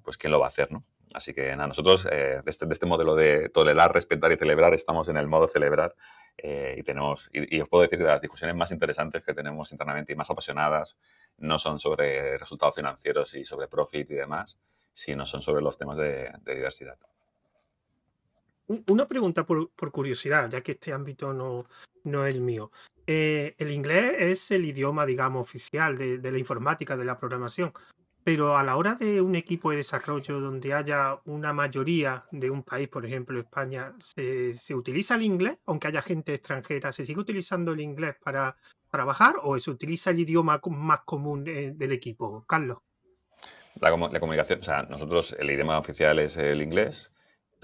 pues 0.02 0.16
¿quién 0.16 0.32
lo 0.32 0.38
va 0.38 0.46
a 0.46 0.48
hacer? 0.48 0.70
¿no? 0.72 0.84
Así 1.14 1.32
que 1.32 1.54
nada, 1.54 1.68
nosotros 1.68 2.08
eh, 2.10 2.40
de, 2.44 2.50
este, 2.50 2.66
de, 2.66 2.72
este, 2.72 2.86
modelo 2.86 3.14
de 3.14 3.48
tolerar, 3.48 3.94
respetar 3.94 4.32
y 4.32 4.36
celebrar 4.36 4.74
estamos 4.74 5.08
en 5.08 5.16
el 5.16 5.28
modo 5.28 5.46
celebrar 5.46 5.94
eh, 6.36 6.74
y 6.76 6.82
tenemos, 6.82 7.30
y, 7.32 7.60
os 7.60 7.68
puedo 7.68 7.82
decir 7.82 7.98
que 7.98 8.04
las 8.04 8.20
discusiones 8.20 8.56
más 8.56 8.72
interesantes 8.72 9.22
que 9.22 9.32
tenemos 9.32 9.70
internamente 9.70 10.12
y 10.12 10.16
más 10.16 10.28
apasionadas 10.28 10.98
no 11.38 11.56
son 11.60 11.78
sobre 11.78 12.36
resultados 12.36 12.74
financieros 12.74 13.32
y 13.36 13.44
sobre 13.44 13.68
profit 13.68 14.10
y 14.10 14.14
demás, 14.14 14.58
sino 14.92 15.24
son 15.24 15.40
sobre 15.40 15.62
los 15.62 15.78
temas 15.78 15.96
de, 15.98 16.32
diversidad. 16.44 16.98
Una 18.66 19.06
pregunta 19.06 19.44
por, 19.44 19.70
por, 19.70 19.90
curiosidad, 19.90 20.50
ya 20.50 20.62
que 20.62 20.72
este 20.72 20.92
ámbito 20.92 21.34
no, 21.34 21.60
no 22.04 22.26
es 22.26 22.34
el 22.34 22.40
mío. 22.40 22.70
Eh, 23.06 23.54
el 23.58 23.70
inglés 23.70 24.14
es 24.18 24.50
el 24.50 24.64
idioma, 24.64 25.04
digamos, 25.04 25.42
oficial 25.42 25.96
de, 25.96 26.30
la 26.30 26.38
informática, 26.38 26.96
de 26.96 27.04
la 27.04 27.18
programación. 27.18 27.72
Pero 28.22 28.56
a 28.56 28.62
la 28.62 28.76
hora 28.76 28.94
de 28.94 29.20
un 29.20 29.34
equipo 29.34 29.70
de 29.70 29.78
desarrollo 29.78 30.40
donde 30.40 30.72
haya 30.72 31.20
una 31.26 31.52
mayoría 31.52 32.24
de 32.30 32.48
un 32.48 32.62
país, 32.62 32.88
por 32.88 33.04
ejemplo 33.04 33.38
España, 33.38 33.94
¿se, 34.00 34.74
utiliza 34.74 35.16
el 35.16 35.22
inglés? 35.22 35.58
Aunque 35.66 35.88
haya 35.88 36.00
gente 36.00 36.32
extranjera, 36.32 36.90
¿se 36.90 37.04
sigue 37.04 37.20
utilizando 37.20 37.72
el 37.72 37.80
inglés 37.80 38.16
para 38.24 38.56
trabajar 38.90 39.36
o 39.42 39.58
se 39.60 39.70
utiliza 39.70 40.10
el 40.10 40.20
idioma 40.20 40.58
más 40.70 41.00
común 41.00 41.44
eh, 41.46 41.72
del 41.74 41.92
equipo? 41.92 42.46
Carlos. 42.46 42.78
La, 43.78 43.90
la, 43.90 44.20
comunicación, 44.20 44.60
o 44.60 44.62
sea, 44.62 44.84
nosotros 44.84 45.36
el 45.38 45.50
idioma 45.50 45.78
oficial 45.78 46.18
es 46.18 46.38
el 46.38 46.62
inglés 46.62 47.13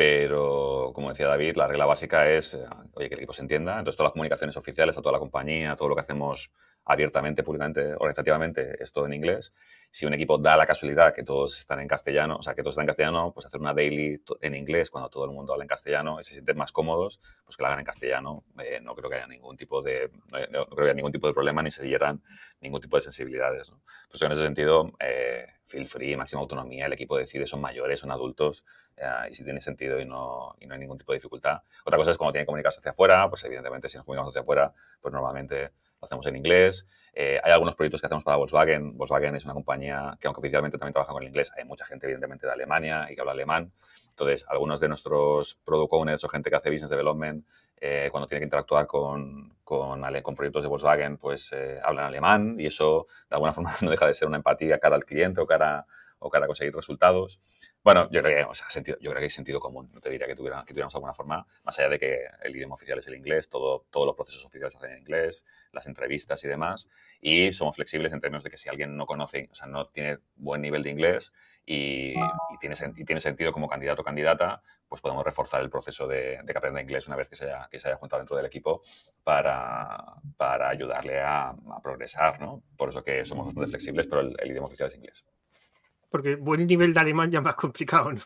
pero, 0.00 0.92
como 0.94 1.10
decía 1.10 1.26
David, 1.26 1.56
la 1.56 1.68
regla 1.68 1.84
básica 1.84 2.26
es, 2.26 2.54
eh, 2.54 2.64
oye, 2.94 3.10
que 3.10 3.16
el 3.16 3.20
equipo 3.20 3.34
se 3.34 3.42
entienda. 3.42 3.72
Entonces, 3.78 3.98
todas 3.98 4.08
las 4.08 4.12
comunicaciones 4.14 4.56
oficiales 4.56 4.96
a 4.96 5.02
toda 5.02 5.12
la 5.12 5.18
compañía, 5.18 5.76
todo 5.76 5.90
lo 5.90 5.94
que 5.94 6.00
hacemos 6.00 6.50
abiertamente, 6.84 7.42
públicamente, 7.42 7.94
organizativamente, 7.94 8.82
es 8.82 8.92
todo 8.92 9.06
en 9.06 9.12
inglés. 9.12 9.52
Si 9.90 10.06
un 10.06 10.14
equipo 10.14 10.38
da 10.38 10.56
la 10.56 10.66
casualidad 10.66 11.12
que 11.12 11.22
todos 11.22 11.58
están 11.58 11.80
en 11.80 11.88
castellano, 11.88 12.36
o 12.36 12.42
sea, 12.42 12.54
que 12.54 12.62
todos 12.62 12.72
están 12.72 12.84
en 12.84 12.88
castellano, 12.88 13.32
pues 13.32 13.46
hacer 13.46 13.60
una 13.60 13.74
daily 13.74 14.22
en 14.40 14.54
inglés 14.54 14.90
cuando 14.90 15.08
todo 15.08 15.24
el 15.24 15.32
mundo 15.32 15.52
habla 15.52 15.64
en 15.64 15.68
castellano 15.68 16.18
y 16.20 16.24
se 16.24 16.32
sienten 16.32 16.56
más 16.56 16.72
cómodos, 16.72 17.20
pues 17.44 17.56
que 17.56 17.62
la 17.62 17.68
hagan 17.68 17.80
en 17.80 17.84
castellano. 17.84 18.44
Eh, 18.62 18.80
no 18.82 18.94
creo 18.94 19.10
que 19.10 19.16
haya 19.16 19.26
ningún 19.26 19.56
tipo 19.56 19.82
de, 19.82 20.10
no, 20.50 20.66
creo 20.66 20.76
que 20.76 20.82
haya 20.82 20.94
ningún 20.94 21.12
tipo 21.12 21.26
de 21.26 21.34
problema 21.34 21.62
ni 21.62 21.70
se 21.70 21.82
dieran 21.82 22.22
ningún 22.60 22.80
tipo 22.80 22.96
de 22.96 23.02
sensibilidades. 23.02 23.70
¿no? 23.70 23.80
Pues 24.08 24.22
en 24.22 24.32
ese 24.32 24.42
sentido, 24.42 24.92
eh, 25.00 25.46
feel 25.64 25.86
free, 25.86 26.16
máxima 26.16 26.42
autonomía, 26.42 26.86
el 26.86 26.92
equipo 26.92 27.16
decide, 27.16 27.46
son 27.46 27.60
mayores, 27.60 28.00
son 28.00 28.10
adultos, 28.10 28.64
eh, 28.96 29.06
y 29.30 29.34
si 29.34 29.44
tiene 29.44 29.60
sentido 29.60 30.00
y 30.00 30.04
no, 30.04 30.54
y 30.58 30.66
no 30.66 30.74
hay 30.74 30.80
ningún 30.80 30.98
tipo 30.98 31.12
de 31.12 31.18
dificultad. 31.18 31.62
Otra 31.84 31.96
cosa 31.96 32.10
es 32.10 32.18
cuando 32.18 32.32
tienen 32.32 32.44
que 32.44 32.46
comunicarse 32.46 32.80
hacia 32.80 32.90
afuera, 32.90 33.28
pues 33.28 33.44
evidentemente 33.44 33.88
si 33.88 33.96
nos 33.96 34.04
comunicamos 34.04 34.32
hacia 34.32 34.42
afuera, 34.42 34.72
pues 35.00 35.12
normalmente 35.12 35.72
lo 36.00 36.06
hacemos 36.06 36.26
en 36.26 36.36
inglés. 36.36 36.86
Eh, 37.12 37.38
hay 37.42 37.52
algunos 37.52 37.74
proyectos 37.74 38.00
que 38.00 38.06
hacemos 38.06 38.24
para 38.24 38.36
Volkswagen. 38.36 38.96
Volkswagen 38.96 39.34
es 39.34 39.44
una 39.44 39.54
compañía 39.54 40.16
que 40.18 40.26
aunque 40.26 40.40
oficialmente 40.40 40.78
también 40.78 40.94
trabaja 40.94 41.12
con 41.12 41.22
el 41.22 41.28
inglés, 41.28 41.52
hay 41.56 41.64
mucha 41.64 41.84
gente 41.84 42.06
evidentemente 42.06 42.46
de 42.46 42.52
Alemania 42.52 43.06
y 43.10 43.14
que 43.14 43.20
habla 43.20 43.32
alemán. 43.32 43.72
Entonces, 44.10 44.44
algunos 44.48 44.80
de 44.80 44.88
nuestros 44.88 45.54
product 45.64 45.92
owners 45.92 46.24
o 46.24 46.28
gente 46.28 46.50
que 46.50 46.56
hace 46.56 46.70
business 46.70 46.90
development, 46.90 47.46
eh, 47.76 48.08
cuando 48.10 48.26
tiene 48.26 48.40
que 48.40 48.44
interactuar 48.44 48.86
con, 48.86 49.54
con, 49.62 50.02
con 50.22 50.34
proyectos 50.34 50.62
de 50.62 50.68
Volkswagen, 50.68 51.16
pues 51.18 51.54
hablan 51.82 52.06
alemán 52.06 52.56
y 52.58 52.66
eso 52.66 53.06
de 53.28 53.36
alguna 53.36 53.52
forma 53.54 53.74
no 53.80 53.90
deja 53.90 54.06
de 54.06 54.14
ser 54.14 54.28
una 54.28 54.38
empatía 54.38 54.78
cara 54.78 54.96
al 54.96 55.04
cliente 55.04 55.40
o 55.40 55.46
cara 55.46 55.86
o 56.20 56.30
para 56.30 56.46
conseguir 56.46 56.74
resultados. 56.74 57.40
Bueno, 57.82 58.10
yo 58.10 58.20
creo 58.22 58.36
que, 58.36 58.44
o 58.44 58.54
sea, 58.54 58.68
sentido, 58.68 58.98
yo 59.00 59.10
creo 59.10 59.20
que 59.20 59.24
hay 59.24 59.30
sentido 59.30 59.58
común. 59.58 59.90
No 59.94 60.00
te 60.02 60.10
diría 60.10 60.26
que, 60.26 60.34
tuviera, 60.34 60.62
que 60.66 60.74
tuviéramos 60.74 60.94
alguna 60.94 61.14
forma, 61.14 61.46
más 61.64 61.78
allá 61.78 61.88
de 61.88 61.98
que 61.98 62.26
el 62.42 62.54
idioma 62.54 62.74
oficial 62.74 62.98
es 62.98 63.06
el 63.06 63.14
inglés, 63.14 63.48
todo, 63.48 63.86
todos 63.90 64.06
los 64.06 64.14
procesos 64.14 64.44
oficiales 64.44 64.74
se 64.74 64.78
hacen 64.78 64.92
en 64.92 64.98
inglés, 64.98 65.46
las 65.72 65.86
entrevistas 65.86 66.44
y 66.44 66.48
demás. 66.48 66.90
Y 67.22 67.54
somos 67.54 67.76
flexibles 67.76 68.12
en 68.12 68.20
términos 68.20 68.44
de 68.44 68.50
que 68.50 68.58
si 68.58 68.68
alguien 68.68 68.98
no 68.98 69.06
conoce, 69.06 69.48
o 69.50 69.54
sea, 69.54 69.66
no 69.66 69.86
tiene 69.88 70.18
buen 70.36 70.60
nivel 70.60 70.82
de 70.82 70.90
inglés 70.90 71.32
y, 71.64 72.12
tiene, 72.60 72.74
y 72.96 73.04
tiene 73.06 73.20
sentido 73.20 73.50
como 73.50 73.66
candidato 73.66 74.02
o 74.02 74.04
candidata, 74.04 74.62
pues 74.86 75.00
podemos 75.00 75.24
reforzar 75.24 75.62
el 75.62 75.70
proceso 75.70 76.06
de, 76.06 76.38
que 76.46 76.58
aprenda 76.58 76.82
inglés 76.82 77.06
una 77.06 77.16
vez 77.16 77.30
que 77.30 77.36
se 77.36 77.46
haya, 77.46 77.66
que 77.70 77.78
se 77.78 77.88
haya 77.88 77.96
juntado 77.96 78.20
dentro 78.20 78.36
del 78.36 78.44
equipo 78.44 78.82
para, 79.24 80.16
para 80.36 80.68
ayudarle 80.68 81.18
a, 81.20 81.54
progresar, 81.82 82.40
¿no? 82.42 82.62
Por 82.76 82.90
eso 82.90 83.02
que 83.02 83.24
somos 83.24 83.46
bastante 83.46 83.70
flexibles, 83.70 84.06
pero 84.06 84.20
el 84.20 84.50
idioma 84.50 84.66
oficial 84.66 84.88
es 84.88 84.96
inglés 84.96 85.24
porque 86.10 86.36
buen 86.36 86.66
nivel 86.66 86.92
de 86.92 87.00
alemán 87.00 87.30
ya 87.30 87.40
más 87.40 87.54
complicado, 87.54 88.12
¿no? 88.12 88.20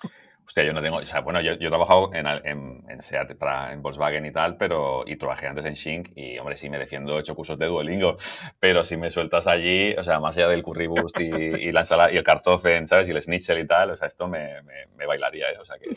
Hostia, 0.46 0.64
yo 0.64 0.72
no 0.72 0.82
tengo, 0.82 0.98
o 0.98 1.06
sea, 1.06 1.20
bueno, 1.20 1.40
yo, 1.40 1.52
he 1.52 1.56
trabajado 1.56 2.10
en, 2.12 2.26
en, 2.26 3.00
SEAT, 3.00 3.34
para, 3.36 3.72
en 3.72 3.80
Volkswagen 3.80 4.26
y 4.26 4.30
tal, 4.30 4.58
pero, 4.58 5.02
y 5.06 5.16
trabajé 5.16 5.46
antes 5.46 5.64
en 5.64 5.72
Shink 5.72 6.10
y, 6.16 6.38
hombre, 6.38 6.54
sí 6.54 6.68
me 6.68 6.78
defiendo, 6.78 7.16
he 7.16 7.20
hecho 7.20 7.34
cursos 7.34 7.58
de 7.58 7.64
Duolingo, 7.66 8.16
pero 8.60 8.84
si 8.84 8.98
me 8.98 9.10
sueltas 9.10 9.46
allí, 9.46 9.94
o 9.94 10.02
sea, 10.02 10.20
más 10.20 10.36
allá 10.36 10.48
del 10.48 10.62
curryboost 10.62 11.18
y, 11.18 11.24
y 11.24 11.72
la 11.72 11.80
ensalada, 11.80 12.12
y 12.12 12.16
el 12.16 12.24
kartoffeln, 12.24 12.86
¿sabes? 12.86 13.08
Y 13.08 13.12
el 13.12 13.22
schnitzel 13.22 13.58
y 13.58 13.66
tal, 13.66 13.92
o 13.92 13.96
sea, 13.96 14.06
esto 14.06 14.28
me, 14.28 14.60
me, 14.96 15.06
bailaría, 15.06 15.50
¿eh? 15.50 15.56
o 15.58 15.64
sea 15.64 15.76
que... 15.78 15.96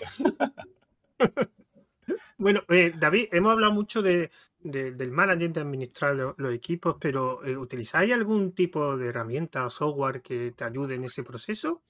bueno, 2.38 2.62
eh, 2.70 2.94
David, 2.96 3.28
hemos 3.34 3.52
hablado 3.52 3.74
mucho 3.74 4.02
de, 4.02 4.32
del 4.72 5.12
management, 5.12 5.56
de 5.56 5.62
administrar 5.62 6.16
los, 6.16 6.54
equipos, 6.54 6.96
pero 7.00 7.44
eh, 7.46 7.58
¿utilizáis 7.58 8.12
algún 8.14 8.54
tipo 8.54 8.98
de 8.98 9.08
herramienta 9.08 9.66
o 9.66 9.70
software 9.70 10.22
que 10.22 10.52
te 10.52 10.64
ayude 10.64 10.96
en 10.96 11.06
ese 11.06 11.24
proceso? 11.24 11.82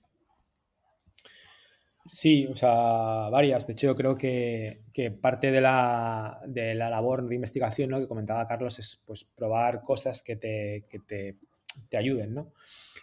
Sí, 2.07 2.47
o 2.47 2.55
sea, 2.55 3.29
varias. 3.29 3.67
De 3.67 3.73
hecho, 3.73 3.87
yo 3.87 3.95
creo 3.95 4.15
que, 4.15 4.81
parte 5.21 5.51
de 5.51 5.59
la, 5.61 6.41
labor 6.45 7.27
de 7.27 7.35
investigación 7.35 7.89
¿no? 7.89 7.99
que 7.99 8.07
comentaba 8.07 8.47
Carlos 8.47 8.79
es 8.79 9.01
pues, 9.05 9.25
probar 9.25 9.81
cosas 9.81 10.21
que 10.21 10.37
te, 10.37 10.85
te, 11.05 11.97
ayuden. 11.97 12.33
¿no? 12.33 12.53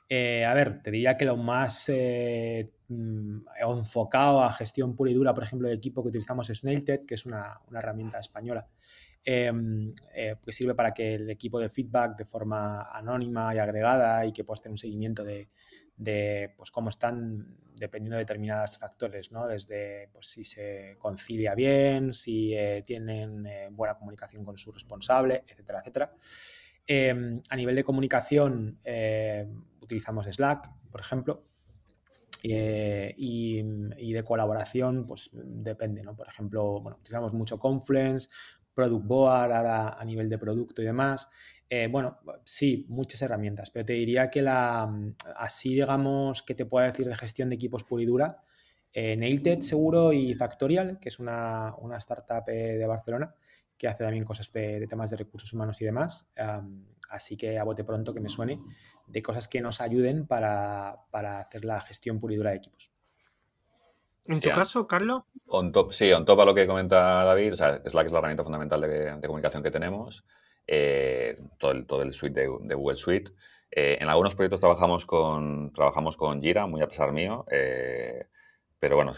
Eh, 0.08 0.44
a 0.44 0.54
ver, 0.54 0.80
te 0.80 0.90
diría 0.90 1.16
que 1.16 1.24
lo 1.24 1.36
más 1.36 1.88
eh, 1.88 2.70
mm, 2.88 3.38
enfocado 3.60 4.42
a 4.42 4.52
gestión 4.52 4.96
pura 4.96 5.10
y 5.10 5.14
dura, 5.14 5.34
por 5.34 5.44
ejemplo, 5.44 5.68
de 5.68 5.74
equipo 5.74 6.02
que 6.02 6.08
utilizamos 6.08 6.48
es 6.50 6.58
Snailted, 6.58 7.00
que 7.06 7.14
es 7.14 7.26
una, 7.26 7.60
herramienta 7.72 8.18
española 8.18 8.66
em, 9.24 9.94
eh, 10.14 10.36
que 10.42 10.52
sirve 10.52 10.74
para 10.74 10.92
que 10.92 11.14
el 11.14 11.30
equipo 11.30 11.58
de 11.58 11.68
feedback 11.68 12.16
de 12.16 12.24
forma 12.24 12.82
anónima 12.92 13.54
y 13.54 13.58
agregada 13.58 14.24
y 14.26 14.32
que 14.32 14.44
puedas 14.44 14.62
tener 14.62 14.72
un 14.72 14.78
seguimiento 14.78 15.24
de, 15.24 15.48
de 15.96 16.54
pues, 16.56 16.70
cómo 16.70 16.88
están 16.88 17.56
dependiendo 17.76 18.16
de 18.16 18.22
determinados 18.22 18.78
factores, 18.78 19.32
¿no? 19.32 19.46
Desde 19.46 20.08
pues, 20.12 20.28
si 20.28 20.44
se 20.44 20.96
concilia 20.98 21.54
bien, 21.54 22.12
si 22.12 22.54
eh, 22.54 22.82
tienen 22.84 23.46
eh, 23.46 23.68
buena 23.70 23.94
comunicación 23.94 24.44
con 24.44 24.56
su 24.56 24.70
responsable, 24.72 25.44
etcétera, 25.46 25.80
etcétera. 25.80 26.10
Em, 26.86 27.40
a 27.48 27.56
nivel 27.56 27.74
de 27.76 27.84
comunicación, 27.84 28.78
eh, 28.84 29.46
utilizamos 29.80 30.26
Slack, 30.26 30.70
por 30.90 31.00
ejemplo, 31.00 31.44
y, 32.42 33.62
de 34.12 34.22
colaboración, 34.22 35.06
pues 35.06 35.30
depende, 35.32 36.02
¿no? 36.02 36.14
Por 36.14 36.28
ejemplo, 36.28 36.80
bueno, 36.80 36.98
utilizamos 36.98 37.32
mucho 37.32 37.58
Confluence, 37.58 38.28
Product 38.74 39.06
Board 39.06 39.52
ahora 39.52 39.90
a 39.98 40.04
nivel 40.04 40.28
de 40.28 40.38
producto 40.38 40.82
y 40.82 40.84
demás. 40.84 41.28
Eh, 41.68 41.88
bueno, 41.90 42.18
sí, 42.44 42.86
muchas 42.88 43.22
herramientas, 43.22 43.70
pero 43.70 43.84
te 43.84 43.94
diría 43.94 44.30
que 44.30 44.42
la, 44.42 44.86
mm, 44.86 45.16
así 45.36 45.74
digamos, 45.74 46.42
que 46.42 46.54
te 46.54 46.66
puedo 46.66 46.84
decir 46.84 47.06
de 47.06 47.16
gestión 47.16 47.48
de 47.48 47.56
equipos 47.56 47.84
pura 47.84 48.02
y 48.02 48.06
dura, 48.06 48.42
eh, 48.92 49.58
seguro 49.60 50.12
y 50.12 50.34
Factorial, 50.34 51.00
que 51.00 51.08
es 51.08 51.18
una, 51.18 51.74
startup 51.98 52.44
eh, 52.48 52.76
de 52.78 52.86
Barcelona 52.86 53.34
que 53.76 53.88
hace 53.88 54.04
también 54.04 54.24
cosas 54.24 54.52
de, 54.52 54.86
temas 54.86 55.10
de 55.10 55.16
recursos 55.16 55.52
humanos 55.52 55.80
y 55.82 55.84
demás. 55.84 56.28
así 57.10 57.36
que 57.36 57.58
a 57.58 57.64
bote 57.64 57.82
pronto 57.84 58.14
que 58.14 58.20
me 58.20 58.28
suene 58.28 58.60
de 59.06 59.22
cosas 59.22 59.48
que 59.48 59.60
nos 59.60 59.80
ayuden 59.80 60.26
para, 60.26 61.06
hacer 61.12 61.64
la 61.64 61.80
gestión 61.80 62.18
pura 62.18 62.34
y 62.34 62.36
dura 62.36 62.50
de 62.50 62.56
equipos. 62.56 62.93
En 64.26 64.40
tu 64.40 64.50
caso, 64.50 64.86
Carlos. 64.86 65.22
On 65.46 65.70
top, 65.72 65.92
sí, 65.92 66.10
on 66.12 66.24
top 66.24 66.40
a 66.40 66.44
lo 66.44 66.54
que 66.54 66.66
comenta 66.66 67.24
David, 67.24 67.52
o 67.52 67.56
sea, 67.56 67.82
Slack 67.84 68.06
es 68.06 68.12
la 68.12 68.18
herramienta 68.18 68.42
fundamental 68.42 68.80
de, 68.80 69.16
de 69.16 69.26
comunicación 69.26 69.62
que 69.62 69.70
tenemos. 69.70 70.24
Eh, 70.66 71.36
todo, 71.58 71.72
el, 71.72 71.86
todo 71.86 72.02
el 72.02 72.12
suite 72.12 72.40
de, 72.40 72.74
Google 72.74 72.96
Suite. 72.96 73.32
Eh, 73.70 73.98
en 74.00 74.08
algunos 74.08 74.34
proyectos 74.34 74.60
trabajamos 74.60 75.04
con, 75.04 75.72
trabajamos 75.72 76.16
con 76.16 76.40
Jira, 76.40 76.66
muy 76.66 76.80
a 76.80 76.88
pesar 76.88 77.12
mío, 77.12 77.44
eh, 77.50 78.28
pero 78.78 78.96
bueno, 78.96 79.12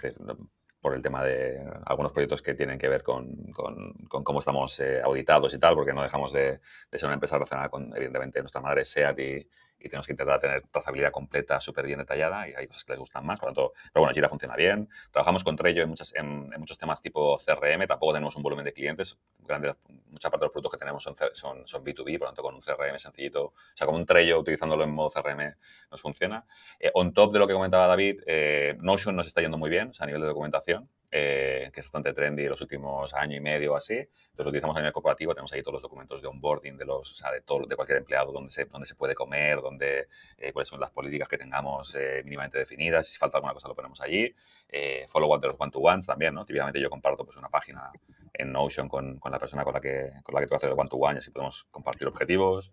por 0.81 0.95
el 0.95 1.03
tema 1.03 1.23
de 1.23 1.63
algunos 1.85 2.13
proyectos 2.13 2.43
que 2.43 2.55
tienen 2.55 2.79
que 2.79 2.89
ver 2.89 3.03
con, 3.03 3.53
con, 3.53 4.25
cómo 4.25 4.41
estamos 4.41 4.81
auditados 5.05 5.55
y 5.55 5.59
tal, 5.59 5.75
porque 5.75 5.93
no 5.93 6.03
dejamos 6.03 6.33
de, 6.33 6.61
de, 6.91 6.99
ser 6.99 7.07
una 7.07 7.15
empresa 7.15 7.37
relacionada 7.37 7.69
con, 7.69 7.95
evidentemente, 7.95 8.41
nuestra 8.41 8.61
madre 8.61 8.85
SEAT 8.85 9.19
y, 9.21 9.49
y 9.79 9.89
tenemos 9.89 10.07
que 10.07 10.13
intentar 10.13 10.39
tener 10.39 10.63
trazabilidad 10.71 11.13
completa 11.13 11.61
súper 11.61 11.87
bien 11.87 11.99
detallada 11.99 12.49
y 12.49 12.55
hay 12.55 12.67
cosas 12.67 12.85
que 12.85 12.93
les 12.93 12.99
gustan 12.99 13.25
más, 13.25 13.39
por 13.39 13.51
lo 13.51 13.55
tanto, 13.55 13.73
pero 13.93 14.03
bueno, 14.03 14.15
Jira 14.15 14.29
funciona 14.29 14.57
bien. 14.57 14.89
Trabajamos 15.11 15.45
con 15.45 15.57
Trello 15.57 15.83
en, 15.83 15.89
muchas, 15.91 16.15
en, 16.15 16.51
muchos 16.59 16.79
temas 16.79 17.01
tipo 17.03 17.37
CRM, 17.37 17.87
tampoco 17.87 18.13
tenemos 18.15 18.37
un 18.37 18.43
volumen 18.43 18.65
de 18.65 18.73
clientes, 18.73 19.19
grande, 19.41 19.75
mucha 20.09 20.31
parte 20.31 20.43
de 20.43 20.47
los 20.47 20.53
productos 20.53 20.73
que 20.73 20.79
tenemos 20.79 21.03
son, 21.03 21.15
son, 21.15 21.67
son, 21.67 21.85
B2B, 21.85 22.19
por 22.19 22.21
lo 22.21 22.27
tanto, 22.27 22.43
con 22.43 22.55
un 22.55 22.61
CRM 22.61 22.99
sencillito, 22.99 23.45
o 23.47 23.55
sea, 23.75 23.87
con 23.87 23.97
un 23.97 24.07
Trello 24.07 24.41
utilizándolo 24.41 24.85
en 24.85 24.91
modo 24.91 25.11
CRM 25.11 25.55
nos 25.91 26.01
funciona. 26.01 26.45
Eh, 26.81 26.91
on 26.95 27.13
top 27.13 27.33
de 27.33 27.39
lo 27.39 27.47
que 27.47 27.55
comentaba 27.55 27.87
David, 27.87 28.23
eh, 28.27 28.77
Notion 28.81 29.15
nos 29.15 29.27
está 29.27 29.41
yendo 29.41 29.59
muy 29.59 29.71
bien, 29.71 29.89
o 29.91 29.95
sea, 29.95 30.05
a 30.05 30.07
nivel 30.07 30.23
de 30.23 30.29
documentación. 30.29 30.89
Eh, 31.09 31.71
que 31.73 31.81
es 31.81 31.87
bastante 31.87 32.13
trendy 32.13 32.43
en 32.43 32.51
los 32.51 32.61
últimos 32.61 33.15
año 33.15 33.37
y 33.37 33.41
medio 33.41 33.75
o 33.75 33.77
así. 33.77 33.95
Entonces 33.95 34.45
lo 34.45 34.49
utilizamos 34.49 34.77
a 34.77 34.81
nivel 34.81 34.93
corporativo, 34.93 35.33
tenemos 35.35 35.53
ahí 35.53 35.63
todos 35.63 35.75
los 35.75 35.83
documentos 35.83 36.21
de 36.21 36.27
onboarding 36.27 36.77
de 36.77 36.85
los, 36.85 37.13
o 37.13 37.15
sea, 37.15 37.31
de, 37.31 37.43
todo, 37.43 37.65
de 37.65 37.77
cualquier 37.77 37.99
empleado, 37.99 38.33
donde 38.33 38.51
se, 38.51 38.65
donde 38.65 38.87
se 38.87 38.97
puede 38.97 39.15
comer, 39.15 39.61
donde, 39.61 40.09
eh, 40.37 40.53
cuáles 40.53 40.69
son 40.69 40.81
las 40.81 40.91
políticas 40.91 41.29
que 41.29 41.39
tengamos 41.39 41.95
eh, 41.95 42.23
mínimamente 42.25 42.59
definidas, 42.59 43.07
si 43.07 43.19
falta 43.19 43.39
alguna 43.39 43.55
cosa 43.55 43.69
lo 43.69 43.75
ponemos 43.75 44.01
allí. 44.01 44.35
follow 45.07 45.33
up 45.33 45.41
de 45.41 45.49
los 45.49 45.57
one-to-ones 45.59 46.07
también, 46.07 46.35
¿no? 46.35 46.45
Típicamente 46.45 46.81
yo 46.81 46.91
comparto 46.91 47.25
pues, 47.25 47.37
una 47.37 47.49
página 47.49 47.91
en 48.33 48.53
Notion 48.53 48.89
con, 48.89 49.19
con 49.19 49.31
la 49.31 49.39
persona 49.39 49.63
con 49.63 49.75
la 49.75 49.81
que, 49.81 50.11
con 50.25 50.35
la 50.35 50.41
que 50.41 50.47
tengo 50.47 50.59
que 50.59 50.67
hacer 50.67 50.71
el 50.71 50.79
one-to-one 50.79 51.15
y 51.15 51.19
así 51.19 51.31
podemos 51.31 51.65
compartir 51.71 52.09
objetivos, 52.09 52.73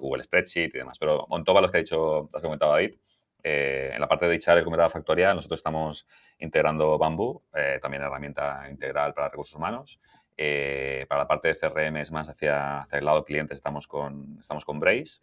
Google 0.00 0.24
Spreadsheet 0.24 0.74
y 0.74 0.78
demás. 0.78 0.98
Pero 0.98 1.24
on 1.28 1.44
top 1.44 1.58
a 1.58 1.60
los 1.60 1.70
que 1.70 1.78
ha 1.78 1.80
dicho, 1.80 2.28
has 2.32 2.42
comentado 2.42 2.72
David, 2.72 2.96
eh, 3.42 3.90
en 3.94 4.00
la 4.00 4.08
parte 4.08 4.26
de 4.26 4.36
HR, 4.36 4.64
como 4.64 4.76
estaba 4.76 4.90
factorial, 4.90 5.36
nosotros 5.36 5.58
estamos 5.58 6.06
integrando 6.38 6.98
Bamboo, 6.98 7.44
eh, 7.54 7.78
también 7.80 8.02
herramienta 8.02 8.68
integral 8.70 9.14
para 9.14 9.28
recursos 9.28 9.54
humanos. 9.54 10.00
Eh, 10.36 11.06
para 11.08 11.22
la 11.22 11.28
parte 11.28 11.48
de 11.48 11.54
CRM 11.54 11.96
es 11.96 12.12
más 12.12 12.28
hacia, 12.28 12.80
hacia 12.80 12.98
el 12.98 13.04
lado 13.04 13.24
cliente, 13.24 13.54
estamos 13.54 13.88
con, 13.88 14.36
estamos 14.38 14.64
con 14.64 14.78
Brace 14.78 15.22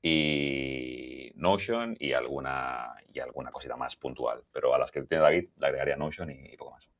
y 0.00 1.32
Notion 1.36 1.96
y 1.98 2.12
alguna, 2.12 2.94
y 3.12 3.20
alguna 3.20 3.50
cosita 3.50 3.76
más 3.76 3.96
puntual. 3.96 4.44
Pero 4.52 4.74
a 4.74 4.78
las 4.78 4.90
que 4.90 5.02
tiene 5.02 5.22
David 5.22 5.48
le 5.56 5.66
agregaría 5.66 5.96
Notion 5.96 6.30
y, 6.30 6.56
poco 6.56 6.72
más. 6.72 6.90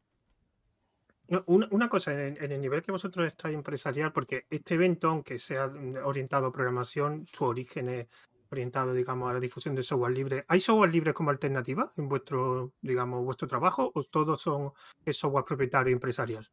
Una, 1.47 1.89
cosa, 1.89 2.13
en, 2.13 2.37
el 2.39 2.61
nivel 2.61 2.83
que 2.83 2.93
vosotros 2.93 3.27
estáis 3.27 3.55
empresarial, 3.55 4.13
porque 4.13 4.47
este 4.51 4.75
evento, 4.75 5.09
aunque 5.09 5.39
sea 5.39 5.71
orientado 6.05 6.47
a 6.47 6.53
programación, 6.53 7.27
su 7.33 7.45
origen 7.45 7.89
es 7.89 8.09
orientado, 8.55 8.93
digamos, 8.95 9.31
a 9.31 9.35
la 9.35 9.41
difusión 9.41 9.75
de 9.75 9.83
software 9.83 10.13
libre. 10.13 10.45
¿Hay 10.49 10.61
software 10.61 10.91
libre 10.91 11.13
como 11.13 11.31
alternativa 11.31 11.93
en 11.97 12.09
vuestro, 12.09 12.73
digamos, 12.81 13.25
vuestro 13.25 13.47
trabajo 13.47 13.91
o 13.95 14.05
todos 14.05 14.41
son 14.41 14.73
software 15.07 15.45
propietario 15.45 15.93
empresarial? 15.93 16.49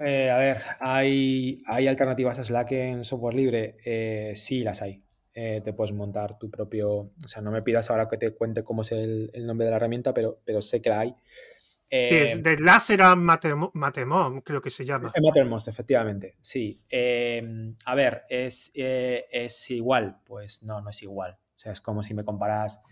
Eh, 0.00 0.30
a 0.30 0.38
ver, 0.38 0.62
¿hay, 0.80 1.62
¿hay 1.66 1.86
alternativas 1.86 2.38
a 2.38 2.44
Slack 2.44 2.72
en 2.72 3.04
software 3.04 3.34
libre? 3.34 3.76
Eh, 3.84 4.32
sí, 4.34 4.62
las 4.62 4.82
hay. 4.82 5.02
Eh, 5.32 5.62
te 5.64 5.72
puedes 5.72 5.92
montar 5.92 6.38
tu 6.38 6.48
propio, 6.50 6.90
o 6.90 7.12
sea, 7.28 7.42
no 7.42 7.50
me 7.50 7.62
pidas 7.62 7.90
ahora 7.90 8.08
que 8.08 8.16
te 8.16 8.32
cuente 8.34 8.62
cómo 8.62 8.82
es 8.82 8.92
el, 8.92 9.30
el 9.34 9.46
nombre 9.46 9.64
de 9.64 9.72
la 9.72 9.78
herramienta, 9.78 10.14
pero, 10.14 10.40
pero 10.44 10.62
sé 10.62 10.80
que 10.80 10.90
la 10.90 11.00
hay. 11.00 11.14
Eh, 11.96 12.40
de 12.42 12.58
láser 12.58 13.02
a 13.02 13.14
Matemon, 13.14 14.40
creo 14.40 14.60
que 14.60 14.70
se 14.70 14.84
llama. 14.84 15.12
Mattermost, 15.22 15.68
efectivamente, 15.68 16.34
sí. 16.40 16.80
Em, 16.90 17.72
a 17.84 17.94
ver, 17.94 18.24
¿es, 18.28 18.72
eh, 18.74 19.26
¿es 19.30 19.70
igual? 19.70 20.18
Pues 20.24 20.64
no, 20.64 20.80
no 20.80 20.90
es 20.90 21.00
igual. 21.04 21.38
O 21.54 21.56
sea, 21.58 21.70
es 21.70 21.80
como 21.80 22.02
si 22.02 22.12
me 22.12 22.24
comparas, 22.24 22.82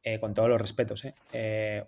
eh, 0.00 0.20
con 0.20 0.32
todos 0.32 0.48
los 0.48 0.60
respetos, 0.60 1.04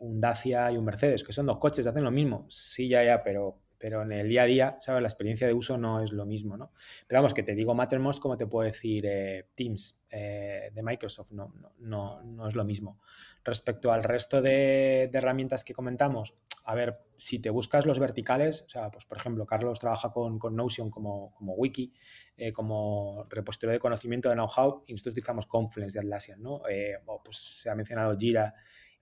un 0.01 0.21
Dacia 0.21 0.73
y 0.73 0.77
un 0.77 0.85
Mercedes, 0.85 1.23
que 1.23 1.33
son 1.33 1.47
dos 1.47 1.59
coches, 1.59 1.87
hacen 1.87 2.03
lo 2.03 2.11
mismo. 2.11 2.45
Sí, 2.49 2.89
ya, 2.89 3.05
ya, 3.05 3.23
pero, 3.23 3.61
pero 3.79 4.03
en 4.03 4.11
el 4.11 4.29
día 4.29 4.43
a 4.43 4.47
día, 4.47 4.77
¿sabes? 4.81 5.01
La 5.01 5.09
experiencia 5.09 5.47
de 5.47 5.53
uso 5.53 5.79
no 5.79 6.03
es 6.03 6.11
lo 6.11 6.27
mismo, 6.27 6.57
¿no? 6.57 6.73
Pero 7.07 7.21
vamos, 7.21 7.35
que 7.35 7.45
te 7.45 7.55
digo 7.55 7.73
Mattermost, 7.77 8.21
como 8.21 8.37
te 8.37 8.49
puedo 8.49 8.67
decir 8.67 9.07
Teams 9.55 10.03
de 10.11 10.83
Microsoft, 10.83 11.31
no, 11.31 11.55
no, 11.79 12.21
no, 12.25 12.49
es 12.49 12.57
lo 12.57 12.65
mismo. 12.65 12.99
Respecto 13.45 13.93
al 13.93 14.03
resto 14.03 14.43
de, 14.43 15.09
de 15.13 15.19
herramientas 15.19 15.65
que 15.65 15.75
comentamos, 15.75 16.35
a 16.65 16.75
ver, 16.75 16.99
si 17.17 17.39
te 17.41 17.51
buscas 17.51 17.85
los 17.85 17.99
verticales, 17.99 18.63
o 18.63 18.69
sea, 18.69 18.91
pues 18.91 19.05
por 19.05 19.19
ejemplo, 19.19 19.47
Carlos 19.47 19.79
trabaja 19.79 20.11
con, 20.11 20.39
Notion 20.57 20.91
como, 20.91 21.35
wiki, 21.39 21.93
eh, 22.37 22.53
como 22.53 23.27
repositorio 23.29 23.75
de 23.75 23.79
conocimiento 23.79 24.29
de 24.29 24.35
know-how, 24.35 24.85
y 24.87 24.93
nosotros 24.93 25.13
utilizamos 25.13 25.47
Confluence 25.47 25.93
de 25.93 26.01
Atlassian, 26.01 26.43
¿no? 26.43 26.63
Eh, 26.69 26.95
pues 27.23 27.37
se 27.37 27.69
ha 27.69 27.75
mencionado 27.75 28.17
Jira, 28.17 28.55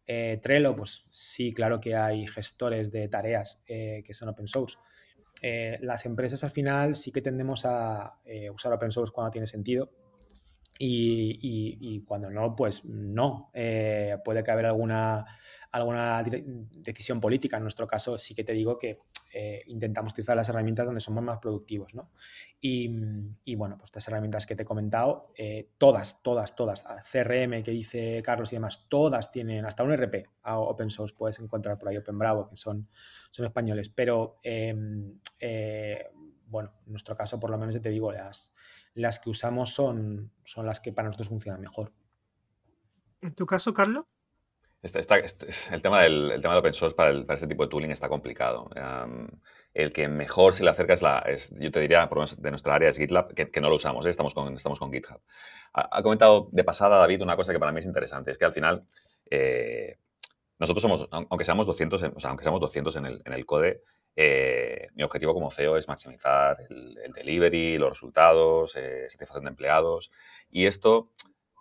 eh, 0.05 0.41
Trello, 0.43 0.75
pues 0.75 1.07
sí, 1.11 1.55
claro 1.55 1.79
que 1.79 1.95
hay 1.95 2.27
gestores 2.27 2.91
de 2.91 3.09
tareas 3.09 3.63
que 3.65 4.13
son 4.13 4.29
open 4.29 4.49
source. 4.49 4.77
las 5.81 6.05
empresas 6.07 6.43
al 6.45 6.51
final 6.51 6.97
sí 6.97 7.13
que 7.13 7.23
tendemos 7.23 7.65
a 7.65 8.19
usar 8.53 8.73
open 8.73 8.91
source 8.91 9.13
cuando 9.13 9.31
tiene 9.31 9.47
sentido 9.47 10.02
y, 10.85 12.01
cuando 12.07 12.31
no, 12.31 12.55
pues 12.57 12.85
no. 12.85 13.51
Eh, 13.55 14.17
puede 14.25 14.43
que 14.43 14.51
haber 14.51 14.67
alguna, 14.67 15.25
alguna 15.71 16.23
decisión 16.23 17.21
política. 17.21 17.57
En 17.57 17.63
nuestro 17.63 17.87
caso 17.87 18.19
sí 18.19 18.35
que 18.35 18.45
te 18.45 18.53
digo 18.53 18.79
que 18.79 19.01
eh, 19.33 19.63
intentamos 19.67 20.13
utilizar 20.13 20.37
las 20.37 20.49
herramientas 20.49 20.85
donde 20.85 21.01
somos 21.01 21.23
más 21.23 21.39
productivos. 21.39 21.95
¿no? 21.95 22.11
Y, 22.61 22.89
bueno, 23.55 23.77
pues 23.77 23.89
estas 23.89 24.09
herramientas 24.09 24.47
que 24.47 24.57
te 24.57 24.65
he 24.65 24.67
comentado, 24.67 25.33
eh, 25.37 25.71
todas, 25.79 26.23
todas, 26.23 26.57
todas, 26.57 26.85
CRM 27.11 27.63
que 27.63 27.71
dice 27.71 28.23
Carlos 28.25 28.53
y 28.53 28.57
demás, 28.57 28.87
todas 28.89 29.31
tienen, 29.31 29.65
hasta 29.65 29.85
un 29.85 29.93
RP 29.93 30.27
open 30.45 30.91
source 30.91 31.15
puedes 31.17 31.39
encontrar 31.39 31.79
por 31.79 31.89
ahí, 31.89 31.97
Open 31.97 32.19
Bravo, 32.19 32.49
que 32.49 32.57
son, 32.57 32.89
son 33.31 33.47
españoles. 33.47 33.89
Pero 33.89 34.39
em, 34.43 35.19
bueno, 36.47 36.73
en 36.87 36.93
nuestro 36.93 37.17
caso, 37.17 37.39
por 37.39 37.51
lo 37.51 37.59
menos, 37.59 37.81
te 37.81 37.89
digo, 37.89 38.13
las, 38.13 38.53
las 38.95 39.19
que 39.19 39.31
usamos 39.31 39.73
son, 39.75 40.31
son 40.45 40.67
las 40.67 40.81
que 40.81 40.93
para 40.93 41.09
nosotros 41.09 41.29
funcionan 41.29 41.61
mejor. 41.61 41.93
¿En 43.21 43.35
tu 43.35 43.47
caso, 43.47 43.73
Carlos? 43.73 44.05
Este, 44.83 44.99
este, 44.99 45.47
el, 45.71 45.81
tema 45.81 46.03
del, 46.03 46.41
tema 46.43 46.55
de 46.55 46.61
open 46.61 46.75
source 46.75 46.97
para, 46.97 47.25
para, 47.25 47.37
este 47.37 47.47
tipo 47.47 47.63
de 47.63 47.69
tooling 47.71 47.93
está 47.93 48.09
complicado. 48.09 48.69
el 49.73 49.93
que 49.93 50.09
mejor 50.09 50.53
se 50.55 50.65
le 50.65 50.71
acerca 50.71 50.95
es, 50.95 51.03
la, 51.03 51.25
yo 51.53 51.71
te 51.71 51.81
diría, 51.81 52.09
por 52.09 52.19
lo 52.19 52.23
menos 52.23 52.43
de 52.43 52.51
nuestra 52.51 52.75
área 52.75 52.91
es 52.91 52.99
GitLab, 52.99 53.33
que, 53.33 53.61
no 53.61 53.69
lo 53.69 53.77
usamos, 53.77 54.05
¿eh? 54.07 54.11
estamos, 54.11 54.35
con, 54.35 54.57
estamos 54.57 54.81
con 54.81 54.93
GitHub. 54.93 55.21
Ha, 55.73 56.03
comentado 56.03 56.49
de 56.51 56.65
pasada 56.65 56.99
David 56.99 57.23
una 57.23 57.37
cosa 57.37 57.53
que 57.53 57.61
para 57.61 57.71
mí 57.71 57.79
es 57.79 57.87
interesante, 57.87 58.33
es 58.33 58.39
que 58.39 58.45
al 58.45 58.53
final 58.53 58.85
eh, 59.31 59.99
nosotros 60.59 60.83
somos, 60.83 61.09
aunque 61.11 61.45
seamos 61.45 61.67
200, 61.67 62.03
o 62.03 62.21
sea, 62.21 62.31
aunque 62.31 62.45
seamos 62.45 62.61
200 62.61 62.97
en 62.97 63.07
el, 63.07 63.23
en 63.25 63.33
el 63.33 63.47
code, 63.47 63.83
eh, 64.15 64.89
mi 64.95 65.03
objetivo 65.03 65.35
como 65.35 65.51
CEO 65.51 65.77
es 65.77 65.89
maximizar 65.89 66.59
el, 66.69 67.13
delivery, 67.15 67.79
los 67.79 67.91
resultados, 67.91 68.73
satisfacción 68.73 69.45
de 69.45 69.51
empleados 69.51 70.11
y 70.51 70.67
esto 70.67 71.11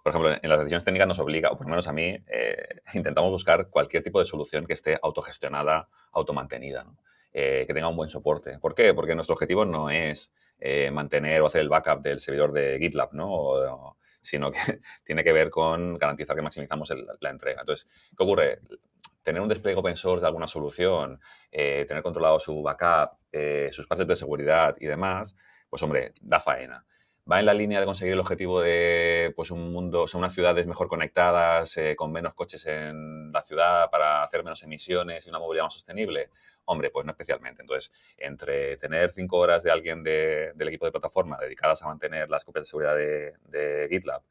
por 0.03 0.11
ejemplo, 0.11 0.31
en 0.41 0.49
las 0.49 0.59
decisiones 0.59 0.83
técnicas 0.83 1.07
nos 1.07 1.19
obliga, 1.19 1.49
o 1.49 1.57
por 1.57 1.67
lo 1.67 1.71
menos 1.71 1.87
a 1.87 1.93
mí, 1.93 2.17
eh, 2.27 2.81
intentamos 2.93 3.29
buscar 3.31 3.69
cualquier 3.69 4.03
tipo 4.03 4.19
de 4.19 4.25
solución 4.25 4.65
que 4.65 4.73
esté 4.73 4.99
autogestionada, 5.01 5.89
automantenida, 6.11 6.85
eh, 7.33 7.65
que 7.67 7.73
tenga 7.73 7.87
un 7.87 7.95
buen 7.95 8.09
soporte. 8.09 8.57
¿Por 8.59 8.73
qué? 8.73 8.93
Porque 8.93 9.15
nuestro 9.15 9.33
objetivo 9.33 9.65
no 9.65 9.89
es 9.89 10.33
eh, 10.59 10.89
mantener 10.91 11.41
o 11.41 11.45
hacer 11.45 11.61
el 11.61 11.69
backup 11.69 12.01
del 12.01 12.19
servidor 12.19 12.51
de 12.51 12.77
GitLab, 12.79 13.13
¿no? 13.13 13.97
Sino 14.21 14.51
que 14.51 14.59
tiene 15.03 15.23
que 15.23 15.31
ver 15.31 15.49
con 15.49 15.97
garantizar 15.97 16.35
que 16.35 16.41
maximizamos 16.41 16.91
la 17.19 17.29
entrega. 17.29 17.61
Entonces, 17.61 17.87
¿qué 18.15 18.23
ocurre? 18.23 18.59
Tener 19.23 19.41
un 19.41 19.49
despliegue 19.49 19.79
open 19.79 19.95
source 19.95 20.21
de 20.21 20.27
alguna 20.27 20.47
solución, 20.47 21.19
tener 21.51 22.01
controlado 22.01 22.39
su 22.39 22.61
backup, 22.63 23.17
sus 23.71 23.85
pases 23.85 24.07
de 24.07 24.15
seguridad 24.15 24.75
y 24.79 24.87
demás, 24.87 25.35
pues 25.69 25.83
hombre, 25.83 26.11
da 26.21 26.39
faena 26.39 26.83
va 27.29 27.39
en 27.39 27.45
la 27.45 27.53
línea 27.53 27.79
de 27.79 27.85
conseguir 27.85 28.13
el 28.13 28.19
objetivo 28.19 28.61
de 28.61 29.33
pues, 29.35 29.51
un 29.51 29.71
mundo, 29.71 30.07
son 30.07 30.19
unas 30.19 30.33
ciudades 30.33 30.65
mejor 30.65 30.87
conectadas, 30.87 31.77
eh, 31.77 31.95
con 31.95 32.11
menos 32.11 32.33
coches 32.33 32.65
en 32.65 33.31
la 33.31 33.41
ciudad 33.41 33.89
para 33.89 34.23
hacer 34.23 34.43
menos 34.43 34.63
emisiones 34.63 35.25
y 35.25 35.29
una 35.29 35.39
movilidad 35.39 35.65
más 35.65 35.73
sostenible. 35.73 36.29
Hombre, 36.65 36.89
pues 36.89 37.05
no 37.05 37.11
especialmente. 37.11 37.61
Entonces, 37.61 37.91
entre 38.17 38.77
tener 38.77 39.11
cinco 39.11 39.37
horas 39.37 39.63
de 39.63 39.71
alguien 39.71 40.03
del 40.03 40.67
equipo 40.67 40.85
de 40.85 40.91
plataforma 40.91 41.37
dedicadas 41.39 41.81
a 41.83 41.87
mantener 41.87 42.29
las 42.29 42.45
copias 42.45 42.65
de 42.65 42.69
seguridad 42.69 42.95
de, 42.95 43.87
GitLab, 43.89 44.21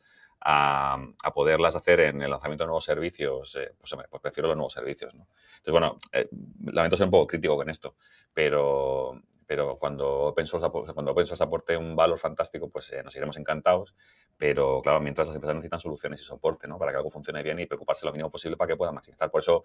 a, 0.41 0.99
poderlas 1.35 1.77
hacer 1.77 2.01
en 2.01 2.23
el 2.23 2.31
lanzamiento 2.31 2.65
de 2.65 2.69
nuevos 2.69 2.85
servicios, 2.85 3.57
eh, 3.57 3.73
pues, 3.79 3.95
pues, 4.09 4.23
prefiero 4.23 4.49
los 4.49 4.57
nuevos 4.57 4.73
servicios. 4.73 5.13
Entonces, 5.13 5.73
bueno, 5.73 5.99
eh, 6.13 6.29
lamento 6.65 6.97
ser 6.97 7.07
un 7.07 7.11
poco 7.11 7.27
crítico 7.27 7.57
con 7.57 7.69
esto, 7.69 7.95
pero, 8.33 9.21
pero 9.51 9.81
cuando 9.81 10.09
open 10.27 10.47
source, 10.47 10.69
cuando 10.95 11.11
open 11.11 11.27
source 11.27 11.43
aporte 11.43 11.77
un 11.77 11.97
valor 11.97 12.17
fantástico, 12.21 12.71
pues 12.71 12.93
eh, 12.93 13.03
nos 13.03 13.17
iremos 13.17 13.37
encantados. 13.37 13.97
Pero 14.39 14.81
claro, 14.81 15.01
mientras 15.01 15.27
las 15.27 15.35
empresas 15.35 15.57
necesitan 15.57 15.81
soluciones 15.81 16.21
y 16.21 16.25
soporte, 16.25 16.69
¿no? 16.69 16.79
Para 16.79 16.93
que 16.93 16.99
algo 16.99 17.11
funcione 17.11 17.43
bien 17.43 17.59
y 17.59 17.67
preocuparse 17.67 18.07
lo 18.07 18.13
mínimo 18.13 18.31
posible 18.31 18.57
para 18.57 18.69
que 18.69 18.77
puedan 18.77 18.95
maximizar. 18.95 19.29
Por 19.29 19.41
eso, 19.41 19.65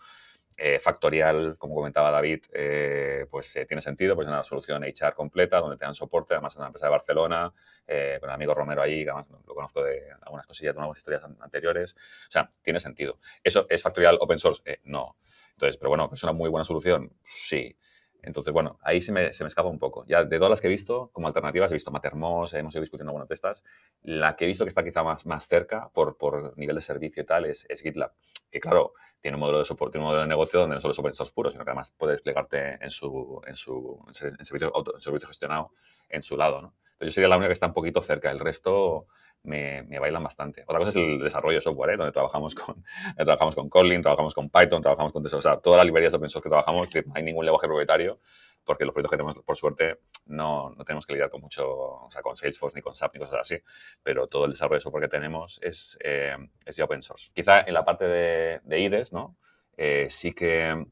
eh, 0.57 0.79
Factorial, 0.79 1.55
como 1.59 1.75
comentaba 1.75 2.09
David, 2.09 2.45
eh, 2.51 3.27
pues 3.29 3.59
tiene 3.67 3.79
sentido, 3.79 4.15
pues 4.15 4.25
es 4.25 4.33
una 4.33 4.41
solución 4.41 4.83
HR 4.83 5.13
completa, 5.13 5.59
donde 5.59 5.77
te 5.77 5.85
dan 5.85 5.93
soporte, 5.93 6.33
además 6.33 6.53
es 6.53 6.57
una 6.57 6.65
empresa 6.65 6.87
de 6.87 6.91
Barcelona, 6.91 7.53
con 7.85 8.29
el 8.29 8.33
amigo 8.33 8.55
Romero 8.55 8.81
ahí, 8.81 9.03
que 9.03 9.11
además 9.11 9.27
lo 9.45 9.53
conozco 9.53 9.83
de 9.83 10.01
algunas 10.23 10.47
cosillas, 10.47 10.73
de 10.73 10.79
algunas 10.79 10.97
historias 10.97 11.23
anteriores. 11.41 11.93
O 12.27 12.31
sea, 12.31 12.49
tiene 12.63 12.79
sentido. 12.79 13.19
¿Eso 13.43 13.67
es 13.69 13.83
Factorial 13.83 14.17
open 14.19 14.39
source? 14.39 14.63
no. 14.85 15.15
Entonces, 15.51 15.77
pero 15.77 15.89
bueno, 15.89 16.09
¿es 16.11 16.23
una 16.23 16.33
muy 16.33 16.49
buena 16.49 16.65
solución? 16.65 17.13
Sí. 17.23 17.77
Entonces, 18.25 18.53
bueno, 18.53 18.79
ahí 18.81 19.01
se 19.01 19.11
me, 19.11 19.31
se 19.33 19.43
me, 19.43 19.47
escapa 19.47 19.69
un 19.69 19.79
poco. 19.79 20.05
Ya 20.05 20.23
de 20.23 20.37
todas 20.37 20.49
las 20.49 20.61
que 20.61 20.67
he 20.67 20.69
visto, 20.69 21.09
como 21.13 21.27
alternativas, 21.27 21.71
he 21.71 21.75
visto 21.75 21.91
Matermos, 21.91 22.53
hemos 22.53 22.73
ido 22.73 22.81
discutiendo 22.81 23.11
algunas 23.11 23.27
de 23.27 23.35
estas. 23.35 23.63
La 24.01 24.35
que 24.35 24.45
he 24.45 24.47
visto 24.47 24.65
que 24.65 24.69
está 24.69 24.83
quizá 24.83 25.03
más, 25.03 25.25
más 25.25 25.47
cerca 25.47 25.89
por, 25.93 26.17
por 26.17 26.57
nivel 26.57 26.75
de 26.75 26.81
servicio 26.81 27.23
y 27.23 27.25
tal 27.25 27.45
es, 27.45 27.65
es, 27.69 27.81
GitLab, 27.81 28.13
que 28.51 28.59
claro, 28.59 28.93
tiene 29.21 29.35
un 29.35 29.41
modelo 29.41 29.59
de 29.59 29.65
soporte, 29.65 29.97
un 29.97 30.05
modelo 30.05 30.21
de 30.21 30.27
negocio 30.27 30.59
donde 30.59 30.75
no 30.75 30.81
solo 30.81 30.91
es 30.91 30.99
open 30.99 31.11
source 31.11 31.33
puro, 31.33 31.51
sino 31.51 31.63
que 31.63 31.71
además 31.71 31.93
puede 31.97 32.13
desplegarte 32.13 32.83
en 32.83 32.89
su, 32.89 33.41
en 33.45 33.55
su 33.55 34.03
en 34.07 34.13
servicio, 34.13 34.71
en 34.75 35.01
servicio 35.01 35.27
gestionado 35.27 35.71
en 36.09 36.23
su 36.23 36.37
lado, 36.37 36.61
¿no? 36.61 36.73
Entonces 36.95 37.13
yo 37.13 37.15
sería 37.15 37.27
la 37.27 37.37
única 37.37 37.49
que 37.49 37.53
está 37.53 37.67
un 37.67 37.73
poquito 37.73 38.01
cerca. 38.01 38.31
El 38.31 38.39
resto 38.39 39.07
me, 39.43 39.83
me, 39.83 39.99
bailan 39.99 40.23
bastante. 40.23 40.63
Otra 40.63 40.79
cosa 40.79 40.89
es 40.89 40.95
el 40.95 41.19
desarrollo 41.19 41.57
de 41.57 41.61
software, 41.61 41.91
¿eh? 41.91 41.97
donde 41.97 42.11
trabajamos 42.11 42.55
con, 42.55 42.83
trabajamos 43.17 43.53
con 43.53 43.69
Kotlin, 43.69 44.01
trabajamos 44.01 44.33
con 44.33 44.49
Python, 44.49 44.81
trabajamos 44.81 45.11
con... 45.11 45.25
O 45.25 45.41
sea, 45.41 45.57
todas 45.57 45.77
las 45.77 45.85
librerías 45.85 46.13
de 46.13 46.17
open 46.17 46.29
source 46.29 46.43
que 46.43 46.49
trabajamos, 46.49 46.89
no 46.93 47.13
hay 47.13 47.23
ningún 47.23 47.45
lenguaje 47.45 47.67
propietario, 47.67 48.19
porque 48.63 48.85
los 48.85 48.93
proyectos 48.93 49.11
que 49.11 49.17
tenemos, 49.17 49.43
por 49.43 49.55
suerte, 49.55 49.99
no, 50.25 50.71
no, 50.71 50.83
tenemos 50.85 51.05
que 51.05 51.13
lidiar 51.13 51.29
con 51.29 51.41
mucho, 51.41 51.69
o 51.69 52.09
sea, 52.09 52.21
con 52.21 52.35
Salesforce 52.35 52.77
ni 52.77 52.81
con 52.81 52.95
SAP 52.95 53.15
ni 53.15 53.19
cosas 53.19 53.39
así, 53.41 53.57
pero 54.01 54.27
todo 54.27 54.45
el 54.45 54.51
desarrollo 54.51 54.77
de 54.77 54.81
software 54.81 55.03
que 55.03 55.09
tenemos 55.09 55.59
es, 55.61 55.97
eh, 56.01 56.35
es 56.65 56.75
de 56.75 56.83
open 56.83 57.01
source. 57.01 57.29
Quizá 57.33 57.59
en 57.59 57.73
la 57.73 57.83
parte 57.83 58.05
de, 58.05 58.61
de 58.63 58.79
IDES, 58.79 59.13
¿no? 59.13 59.37
Eh, 59.77 60.07
sí 60.09 60.31
que 60.31 60.85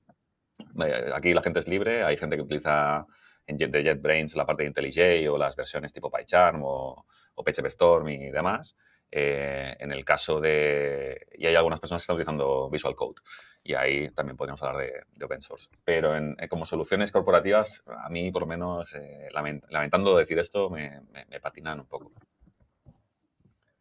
eh, 0.85 1.11
aquí 1.13 1.33
la 1.33 1.41
gente 1.41 1.59
es 1.59 1.67
libre, 1.67 2.03
hay 2.03 2.17
gente 2.17 2.35
que 2.35 2.41
utiliza 2.41 3.07
en 3.47 3.57
de 3.57 3.83
JetBrains 3.83 4.35
la 4.35 4.45
parte 4.45 4.63
de 4.63 4.67
IntelliJ 4.67 5.29
o 5.29 5.37
las 5.37 5.55
versiones 5.55 5.93
tipo 5.93 6.09
PyCharm 6.09 6.63
o, 6.63 7.05
o 7.35 7.43
PHP 7.43 7.65
Storm 7.65 8.09
y 8.09 8.31
demás. 8.31 8.75
Eh, 9.15 9.75
en 9.79 9.91
el 9.91 10.03
caso 10.03 10.41
de... 10.41 11.27
Y 11.37 11.45
hay 11.45 11.55
algunas 11.55 11.79
personas 11.79 12.01
que 12.01 12.03
están 12.05 12.15
utilizando 12.15 12.67
Visual 12.71 12.95
Code 12.95 13.21
y 13.63 13.75
ahí 13.75 14.09
también 14.09 14.35
podríamos 14.35 14.63
hablar 14.63 14.87
de, 15.15 15.23
open 15.23 15.39
source. 15.39 15.69
Pero 15.85 16.17
en, 16.17 16.35
eh, 16.39 16.47
como 16.47 16.65
soluciones 16.65 17.11
corporativas, 17.11 17.83
a 17.85 18.09
mí 18.09 18.31
por 18.31 18.41
lo 18.41 18.47
menos, 18.47 18.95
eh, 18.95 19.29
lamentando 19.31 20.17
decir 20.17 20.39
esto, 20.39 20.71
me, 20.71 21.01
me, 21.29 21.39
patinan 21.39 21.81
un 21.81 21.85
poco. 21.85 22.11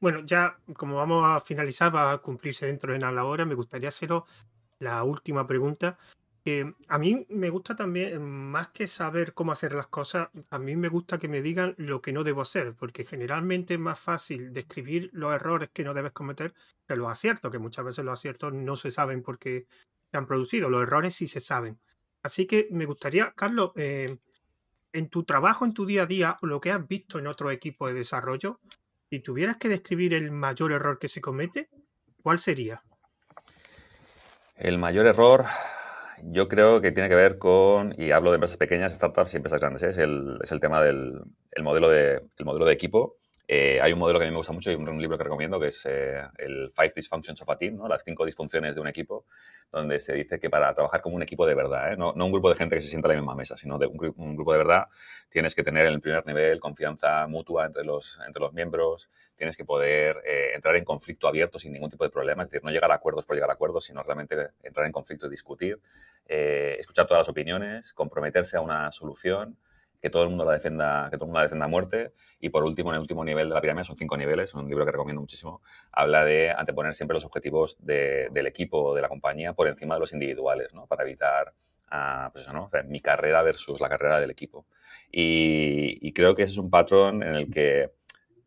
Bueno, 0.00 0.20
ya 0.26 0.58
como 0.76 0.96
vamos 0.96 1.24
a 1.24 1.40
finalizar, 1.40 1.94
va 1.94 2.12
a 2.12 2.18
cumplirse 2.18 2.66
dentro 2.66 2.92
de 2.92 2.98
la 2.98 3.24
hora, 3.24 3.46
me 3.46 3.54
gustaría 3.54 3.88
haceros 3.88 4.24
la 4.80 5.02
última 5.02 5.46
pregunta 5.46 5.96
a 6.88 6.99
mí 6.99 7.24
me 7.28 7.51
gusta 7.51 7.76
también, 7.76 8.20
más 8.22 8.68
que 8.70 8.88
saber 8.88 9.32
cómo 9.32 9.53
hacer 9.53 9.74
las 9.74 9.86
cosas, 9.86 10.28
a 10.51 10.59
mí 10.59 10.74
me 10.74 10.88
gusta 10.88 11.18
que 11.18 11.28
me 11.28 11.40
digan 11.40 11.74
lo 11.78 12.03
que 12.03 12.12
no 12.12 12.24
debo 12.24 12.43
hacer, 12.43 12.74
porque 12.74 13.05
generalmente 13.05 13.74
es 13.74 13.80
más 13.80 13.99
fácil 13.99 14.53
describir 14.53 15.09
los 15.12 15.32
errores 15.32 15.70
que 15.72 15.84
no 15.84 15.95
debes 15.95 16.12
cometer 16.12 16.53
que 16.86 16.97
los 16.97 17.09
aciertos, 17.09 17.51
que 17.51 17.61
muchas 17.61 17.84
veces 17.84 18.05
los 18.05 18.14
aciertos 18.18 18.53
no 18.53 18.74
se 18.74 18.90
saben 18.90 19.22
porque 19.22 19.66
se 20.11 20.16
han 20.16 20.26
producido, 20.26 20.68
los 20.68 20.82
errores 20.82 21.14
sí 21.14 21.28
se 21.28 21.40
saben. 21.40 21.78
Así 22.24 22.47
que 22.47 22.66
me 22.72 22.86
gustaría, 22.86 23.32
Carlos, 23.32 23.70
eh, 23.76 24.18
en 24.93 25.09
tu 25.09 25.22
trabajo, 25.22 25.64
en 25.64 25.74
tu 25.74 25.86
día 25.86 26.03
a 26.03 26.07
día, 26.07 26.38
o 26.43 26.47
lo 26.47 26.61
que 26.61 26.72
has 26.72 26.86
visto 26.86 27.20
en 27.20 27.28
otro 27.28 27.53
equipo 27.53 27.86
de 27.86 27.95
desarrollo, 27.95 28.59
si 29.11 29.20
tuvieras 29.20 29.59
que 29.59 29.68
describir 29.68 30.14
el 30.14 30.32
mayor 30.32 30.72
error 30.72 30.99
que 30.99 31.09
se 31.09 31.20
comete, 31.20 31.68
¿cuál 32.22 32.40
sería? 32.40 32.82
El 34.57 34.78
mayor 34.78 35.07
error, 35.07 35.45
yo 36.22 36.48
creo 36.48 36.80
que 36.80 36.92
tiene 36.92 37.08
que 37.08 37.14
ver 37.14 37.38
con, 37.38 37.94
y 37.98 38.10
hablo 38.12 38.30
de 38.30 38.36
empresas 38.36 38.56
pequeñas, 38.56 38.92
startups 38.92 39.34
y 39.34 39.36
empresas 39.38 39.60
grandes, 39.60 39.82
¿eh? 39.82 39.90
es, 39.90 39.98
el, 39.98 40.38
es, 40.42 40.52
el, 40.52 40.60
tema 40.60 40.82
del 40.82 41.20
el 41.52 41.62
modelo, 41.62 41.88
de, 41.88 42.22
el 42.36 42.44
modelo 42.44 42.64
de 42.66 42.72
equipo 42.72 43.16
eh, 43.49 43.80
hay 43.82 43.93
un 43.93 43.99
modelo 43.99 44.18
que 44.18 44.24
a 44.24 44.28
mí 44.28 44.30
me 44.30 44.36
gusta 44.36 44.53
mucho 44.53 44.70
y 44.70 44.74
un, 44.76 45.01
libro 45.01 45.18
que 45.18 45.24
recomiendo 45.24 45.59
que 45.59 45.66
es 45.66 45.84
eh, 45.84 46.22
el 46.38 46.70
Five 46.70 46.93
Dysfunctions 46.95 47.43
of 47.43 47.51
a 47.51 47.57
Team, 47.57 47.76
¿no? 47.76 47.88
las 47.88 48.05
cinco 48.05 48.24
disfunciones 48.24 48.76
de 48.76 48.80
un 48.80 48.86
equipo, 48.86 49.26
donde 49.70 49.99
se 49.99 50.14
dice 50.14 50.38
que 50.38 50.49
para 50.49 50.72
trabajar 50.72 51.01
como 51.01 51.16
un 51.16 51.22
equipo 51.22 51.45
de 51.45 51.55
verdad, 51.55 51.93
¿eh? 51.93 51.97
no, 51.97 52.12
un 52.12 52.32
grupo 52.32 52.49
de 52.51 52.55
gente 52.55 52.76
que 52.76 52.80
se 52.80 52.88
sienta 52.88 53.09
a 53.09 53.11
la 53.11 53.16
misma 53.16 53.34
mesa, 53.34 53.57
sino 53.57 53.78
de 53.78 53.86
un, 53.86 54.14
un, 54.16 54.36
grupo 54.36 54.53
de 54.53 54.59
verdad, 54.59 54.86
tienes 55.28 55.55
que 55.57 55.64
tener 55.64 55.86
en 55.86 55.95
el 55.95 56.01
primer 56.01 56.24
nivel 56.24 56.61
confianza 56.61 57.26
mutua 57.26 57.66
entre 57.66 57.84
los, 57.84 58.20
entre 58.26 58.40
los 58.40 58.53
miembros, 58.53 59.11
tienes 59.36 59.57
que 59.57 59.64
poder 59.64 60.22
entrar 60.55 60.76
en 60.76 60.84
conflicto 60.84 61.26
abierto 61.26 61.59
sin 61.59 61.72
ningún 61.72 61.90
tipo 61.90 62.05
de 62.05 62.11
problema, 62.11 62.45
es 62.45 62.49
decir, 62.49 62.64
no 62.64 62.70
llegar 62.70 62.93
a 62.93 62.95
acuerdos 62.95 63.26
por 63.26 63.34
llegar 63.34 63.51
a 63.51 63.55
acuerdos, 63.55 63.84
sino 63.84 64.03
realmente 64.03 64.51
entrar 64.62 64.86
en 64.86 64.93
conflicto 64.93 65.26
y 65.26 65.30
discutir, 65.30 65.80
escuchar 66.26 67.07
todas 67.07 67.22
las 67.22 67.28
opiniones, 67.28 67.93
comprometerse 67.93 68.57
a 68.57 68.61
una 68.61 68.90
solución 68.93 69.59
que 70.03 70.11
todo 70.11 70.24
el 70.24 70.30
mundo 70.30 70.44
la 70.44 70.55
defienda, 70.55 71.09
que 71.09 71.16
todo 71.16 71.26
el 71.26 71.28
mundo 71.28 71.38
la 71.38 71.44
defienda 71.44 71.66
a 71.66 71.68
muerte. 71.68 72.12
Y 72.40 72.48
por 72.48 72.64
último, 72.64 72.90
en 72.90 72.96
el 72.96 73.00
último 73.03 73.24
nivel 73.24 73.48
de 73.48 73.55
la 73.55 73.61
pirámide, 73.61 73.84
son 73.84 73.96
cinco 73.96 74.16
niveles, 74.16 74.53
un 74.53 74.68
libro 74.68 74.84
que 74.84 74.90
recomiendo 74.90 75.20
muchísimo, 75.20 75.62
habla 75.92 76.24
de 76.24 76.50
anteponer 76.50 76.92
siempre 76.92 77.14
los 77.14 77.24
objetivos 77.24 77.76
del 77.78 78.46
equipo 78.48 78.82
o 78.82 78.94
de 78.96 79.00
la 79.03 79.09
compañía 79.09 79.53
por 79.53 79.68
encima 79.68 79.94
de 79.94 80.00
los 80.00 80.12
individuales, 80.12 80.74
¿no? 80.74 80.86
Para 80.88 81.05
evitar 81.05 81.55
ah, 81.92 82.30
pues 82.32 82.44
eso, 82.44 82.53
¿no? 82.53 82.68
mi 82.88 83.00
carrera 83.00 83.42
versus 83.42 83.80
la 83.80 83.88
carrera 83.88 84.18
del 84.18 84.32
equipo. 84.32 84.66
Y, 85.12 86.12
creo 86.12 86.34
que 86.34 86.42
ese 86.42 86.53
es 86.53 86.59
un 86.59 86.68
patrón 86.68 87.22
en 87.22 87.36
el 87.36 87.48
que 87.50 87.92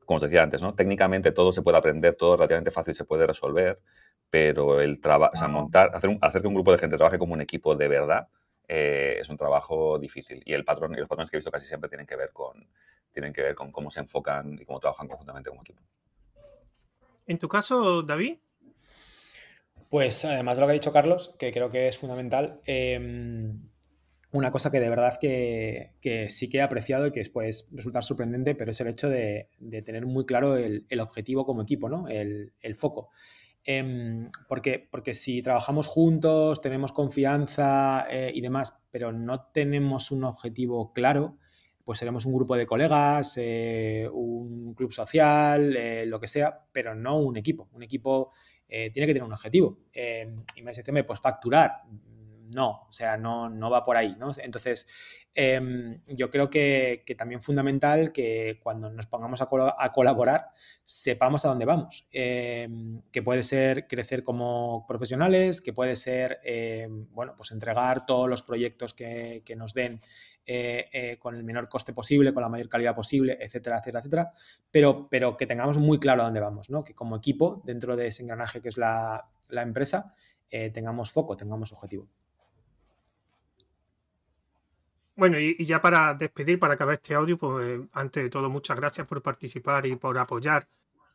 como 0.03 0.18
os 0.18 0.22
decía 0.22 0.43
antes, 0.43 0.62
¿no? 0.62 0.76
Técnicamente 0.76 1.32
todo 1.32 1.51
se 1.51 1.64
puede 1.64 1.78
aprender, 1.78 2.16
todo 2.16 2.36
relativamente 2.36 2.70
fácil 2.70 2.93
se 2.93 3.06
puede 3.06 3.26
resolver, 3.26 3.80
pero 4.30 4.80
el 4.82 4.99
trabajo, 5.01 5.32
o 5.34 5.38
sea, 5.38 5.47
montar, 5.47 5.89
hacer, 5.95 6.16
hacer 6.22 6.41
que 6.41 6.47
un 6.47 6.53
grupo 6.53 6.72
de 6.72 6.78
gente 6.78 6.97
trabaje 6.97 7.18
como 7.18 7.34
un 7.34 7.41
equipo 7.41 7.76
de 7.76 7.88
verdad 7.88 8.28
eh, 8.68 9.18
es 9.20 9.30
un 9.30 9.38
trabajo 9.38 9.99
difícil. 9.99 10.41
Y 10.45 10.53
el 10.53 10.63
patrón 10.63 10.93
y 10.93 10.97
los 10.97 11.07
patrones 11.07 11.30
que 11.30 11.38
he 11.38 11.39
visto 11.39 11.51
casi 11.51 11.68
siempre 11.68 11.89
tienen 11.89 12.07
que 12.07 12.16
ver 12.16 12.32
con, 12.32 12.68
tienen 13.11 13.34
que 13.34 13.41
ver 13.41 13.55
con 13.55 13.72
cómo 13.72 13.89
se 13.89 13.99
enfocan 13.99 14.57
y 14.59 14.66
cómo 14.66 14.80
trabajan 14.80 15.07
conjuntamente 15.07 15.49
como 15.49 15.61
equipo. 15.61 15.82
En 17.28 17.39
tu 17.39 17.47
caso, 17.47 18.03
David. 18.03 18.38
Pues 19.89 20.26
además 20.26 20.57
de 20.57 20.61
lo 20.61 20.68
que 20.68 20.72
ha 20.72 20.74
dicho 20.74 20.91
Carlos, 20.91 21.36
que 21.39 21.51
creo 21.51 21.70
que 21.70 21.88
es 21.88 21.97
fundamental, 21.97 22.59
em, 22.66 23.70
una 24.32 24.51
cosa 24.51 24.70
que 24.70 24.80
de 24.80 24.89
verdad 24.89 25.13
que, 25.20 25.93
sí 26.30 26.49
que 26.49 26.57
he 26.57 26.61
apreciado 26.61 27.07
y 27.07 27.11
que 27.11 27.24
puede 27.30 27.51
resultar 27.72 28.03
sorprendente, 28.03 28.55
pero 28.55 28.72
es 28.72 28.82
el 28.82 28.88
hecho 28.88 29.07
de, 29.09 29.49
tener 29.86 30.05
muy 30.05 30.26
claro 30.26 30.57
el, 30.57 30.99
objetivo 30.99 31.45
como 31.45 31.61
equipo, 31.61 31.88
¿no? 31.88 32.07
el, 32.09 32.76
foco. 32.76 33.11
Em, 33.68 34.30
porque, 34.47 34.88
porque 34.91 35.16
si 35.16 35.41
trabajamos 35.41 35.88
juntos, 35.88 36.61
tenemos 36.61 36.91
confianza 36.91 38.05
eh, 38.11 38.32
y 38.34 38.41
demás, 38.41 38.78
pero 38.91 39.11
no 39.11 39.47
tenemos 39.47 40.11
un 40.11 40.24
objetivo 40.24 40.93
claro, 40.93 41.39
pues 41.84 41.97
seremos 41.97 42.26
un 42.26 42.34
grupo 42.34 42.55
de 42.55 42.68
colegas, 42.68 43.38
eh, 43.38 44.07
un 44.13 44.76
club 44.76 44.93
social, 44.93 45.76
eh, 45.76 46.05
lo 46.05 46.20
que 46.20 46.28
sea, 46.28 46.66
pero 46.72 46.93
no 46.93 47.18
un 47.18 47.38
equipo. 47.38 47.70
Un 47.74 47.84
equipo 47.84 48.32
tiene 48.68 49.07
que 49.07 49.13
tener 49.13 49.24
un 49.24 49.32
objetivo. 49.34 49.78
Em, 49.93 50.43
y 50.55 50.61
me 50.61 50.72
dice, 50.72 51.03
pues 51.03 51.20
facturar 51.20 51.84
no, 52.54 52.86
o 52.88 52.91
sea, 52.91 53.18
no, 53.18 53.50
no 53.50 53.70
va 53.70 53.84
por 53.84 53.98
ahí, 53.98 54.16
¿no? 54.20 54.32
Entonces, 54.38 54.88
em, 55.34 56.02
yo 56.08 56.30
creo 56.30 56.50
que, 56.50 57.04
también 57.18 57.41
fundamental 57.41 58.12
que 58.12 58.60
cuando 58.62 58.89
nos 58.89 59.08
pongamos 59.08 59.41
a, 59.41 59.48
colaborar 59.91 60.52
sepamos 60.84 61.46
a 61.46 61.50
dónde 61.50 61.66
vamos, 61.66 62.08
em, 62.12 63.02
que 63.12 63.22
puede 63.22 63.43
ser 63.43 63.88
crecer 63.88 64.24
como 64.24 64.86
profesionales, 64.88 65.62
que 65.62 65.74
puede 65.74 65.96
ser, 65.96 66.39
em, 66.43 67.08
bueno, 67.12 67.34
pues 67.36 67.52
entregar 67.52 68.06
todos 68.06 68.30
los 68.30 68.43
proyectos 68.43 68.93
que, 68.93 69.43
nos 69.58 69.74
den 69.74 70.02
eh, 70.46 70.89
eh, 70.91 71.18
con 71.18 71.36
el 71.36 71.43
menor 71.43 71.70
coste 71.70 71.93
posible, 71.93 72.34
con 72.34 72.43
la 72.43 72.50
mayor 72.50 72.70
calidad 72.70 72.93
posible, 72.93 73.38
etcétera, 73.41 73.78
etcétera, 73.80 74.00
etcétera, 74.00 74.34
pero, 74.72 75.38
que 75.38 75.48
tengamos 75.48 75.78
muy 75.78 76.00
claro 76.00 76.22
a 76.22 76.26
dónde 76.26 76.39
vamos, 76.39 76.70
¿no? 76.70 76.84
Que 76.84 76.93
como 76.93 77.16
equipo, 77.16 77.62
dentro 77.66 77.96
de 77.96 78.08
ese 78.08 78.24
engranaje 78.24 78.62
que 78.62 78.70
es 78.70 78.78
la, 78.78 79.30
la 79.50 79.62
empresa, 79.64 80.14
eh, 80.50 80.70
tengamos 80.70 81.12
foco, 81.12 81.36
tengamos 81.36 81.72
objetivo. 81.74 82.08
Bueno, 85.16 85.39
y, 85.39 85.66
ya 85.66 85.82
para 85.82 86.13
despedir, 86.13 86.59
para 86.59 86.74
acabar 86.74 86.95
este 86.95 87.16
audio, 87.16 87.38
pues 87.38 87.80
antes 87.93 88.24
de 88.24 88.30
todo, 88.30 88.49
muchas 88.49 88.78
gracias 88.78 89.07
por 89.07 89.22
participar 89.22 89.86
y 89.86 89.95
por 89.95 90.18
apoyar 90.18 90.68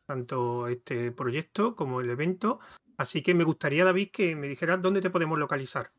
tanto 0.05 0.67
este 0.67 1.11
proyecto 1.11 1.75
como 1.75 2.01
el 2.01 2.09
evento. 2.09 2.59
Así 2.97 3.21
que 3.21 3.35
me 3.35 3.43
gustaría, 3.43 3.85
David, 3.85 4.09
que 4.11 4.35
me 4.35 4.47
dijeras 4.47 4.81
dónde 4.81 5.01
te 5.01 5.11
podemos 5.11 5.37
localizar. 5.37 5.91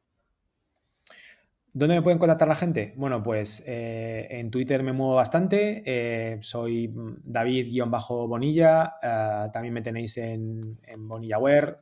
¿Dónde 1.75 1.95
me 1.95 2.03
pueden 2.03 2.19
contactar 2.19 2.49
la 2.49 2.55
gente? 2.55 2.93
Bueno, 2.97 3.23
pues 3.23 3.65
eh, 3.67 4.27
en 4.31 4.51
Twitter 4.51 4.83
me 4.83 4.93
muevo 4.93 5.15
bastante. 5.15 5.83
Eh, 5.87 6.39
soy 6.43 6.93
David-Bonilla. 6.93 8.97
Eh, 9.03 9.49
también 9.55 9.73
me 9.73 9.81
tenéis 9.81 10.19
en, 10.19 10.79
en 10.83 11.09
Bonillaware 11.09 11.79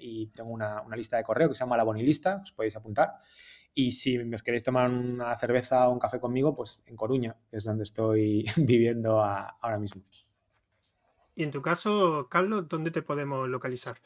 y 0.00 0.28
tengo 0.28 0.50
una, 0.50 0.82
una, 0.82 0.94
lista 0.94 1.16
de 1.16 1.24
correo 1.24 1.48
que 1.48 1.56
se 1.56 1.64
llama 1.64 1.76
La 1.76 1.82
Bonilista. 1.82 2.42
Os 2.44 2.52
podéis 2.52 2.76
apuntar. 2.76 3.14
Y 3.74 3.92
si 3.92 4.18
os 4.18 4.42
queréis 4.42 4.64
tomar 4.64 4.90
una 4.90 5.36
cerveza 5.36 5.88
o 5.88 5.92
un 5.92 5.98
café 5.98 6.18
conmigo, 6.18 6.54
pues 6.54 6.82
en 6.86 6.96
Coruña, 6.96 7.36
que 7.50 7.58
es 7.58 7.64
donde 7.64 7.84
estoy 7.84 8.44
viviendo 8.56 9.22
ahora 9.22 9.78
mismo. 9.78 10.02
Y 11.34 11.44
en 11.44 11.52
tu 11.52 11.62
caso, 11.62 12.28
Carlos, 12.28 12.68
¿dónde 12.68 12.90
te 12.90 13.02
podemos 13.02 13.48
localizar? 13.48 13.96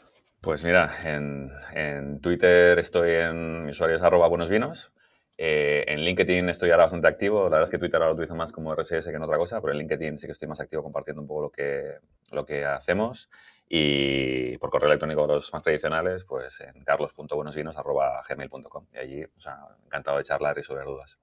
Pues 0.42 0.64
mira, 0.64 0.92
en, 1.04 2.20
Twitter 2.20 2.78
estoy 2.78 3.12
en 3.12 3.64
mi 3.64 3.70
usuario 3.70 3.96
es 3.96 4.02
arroba 4.02 4.28
buenos 4.28 4.50
vinos. 4.50 4.92
Eh, 5.38 5.84
en 5.86 6.00
LinkedIn 6.00 6.48
estoy 6.48 6.70
ahora 6.70 6.82
bastante 6.82 7.08
activo. 7.08 7.44
La 7.44 7.56
verdad 7.56 7.64
es 7.64 7.70
que 7.70 7.78
Twitter 7.78 7.96
ahora 7.96 8.08
lo 8.08 8.14
utilizo 8.14 8.34
más 8.34 8.52
como 8.52 8.74
RSS 8.74 9.08
que 9.08 9.16
en 9.16 9.22
otra 9.22 9.38
cosa, 9.38 9.60
pero 9.60 9.72
en 9.72 9.78
LinkedIn 9.78 10.18
sí 10.18 10.26
que 10.26 10.32
estoy 10.32 10.48
más 10.48 10.60
activo 10.60 10.82
compartiendo 10.82 11.22
un 11.22 11.28
poco 11.28 11.42
lo 11.42 11.50
que, 11.50 11.94
lo 12.32 12.44
que 12.44 12.64
hacemos. 12.64 13.30
Y 13.68 14.58
por 14.58 14.70
correo 14.70 14.88
electrónico 14.88 15.26
los 15.26 15.52
más 15.52 15.62
tradicionales, 15.62 16.24
pues 16.24 16.60
en 16.60 16.84
carlos.buenosvinos.gmail.com. 16.84 18.86
Y 18.92 18.98
allí, 18.98 19.24
o 19.24 19.40
sea, 19.40 19.58
encantado 19.84 20.18
de 20.18 20.24
charlar 20.24 20.54
y 20.54 20.56
resolver 20.56 20.84
dudas. 20.84 21.18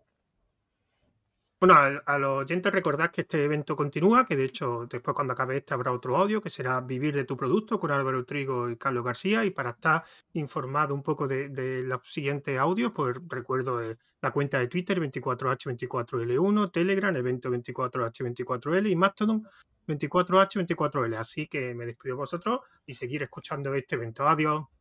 Bueno, 1.60 1.76
a, 2.06 2.18
los 2.18 2.38
oyentes 2.38 2.72
recordad 2.72 3.12
que 3.12 3.22
este 3.22 3.44
evento 3.44 3.76
continúa, 3.76 4.26
que 4.26 4.38
de 4.38 4.46
hecho 4.46 4.88
después 4.90 5.14
cuando 5.14 5.34
acabe 5.34 5.58
este 5.58 5.74
habrá 5.74 5.92
otro 5.92 6.16
audio 6.16 6.42
que 6.42 6.50
será 6.50 6.80
Vivir 6.80 7.14
de 7.14 7.26
tu 7.26 7.36
producto 7.36 7.78
con 7.78 7.92
Álvaro 7.92 8.24
Trigo 8.24 8.70
y 8.70 8.78
Carlos 8.78 9.04
García. 9.04 9.44
Y 9.44 9.50
para 9.50 9.72
estar 9.72 10.06
informado 10.34 10.96
un 10.96 11.04
poco 11.04 11.28
de, 11.28 11.84
los 11.84 12.00
siguientes 12.08 12.58
audios, 12.58 12.94
pues 12.96 13.18
recuerdo 13.28 13.84
eh, 13.84 13.98
la 14.22 14.32
cuenta 14.32 14.58
de 14.58 14.70
Twitter 14.70 15.02
24H24L1, 15.02 16.72
Telegram, 16.72 17.14
evento 17.14 17.50
24H24L 17.50 18.90
y 18.90 18.96
Mastodon 18.96 19.46
24H24L. 19.86 21.18
Así 21.18 21.48
que 21.48 21.76
me 21.76 21.86
despido 21.86 22.16
de 22.16 22.20
vosotros 22.20 22.62
y 22.86 22.94
seguir 22.94 23.24
escuchando 23.24 23.74
este 23.74 23.96
evento. 23.96 24.26
Adiós. 24.26 24.79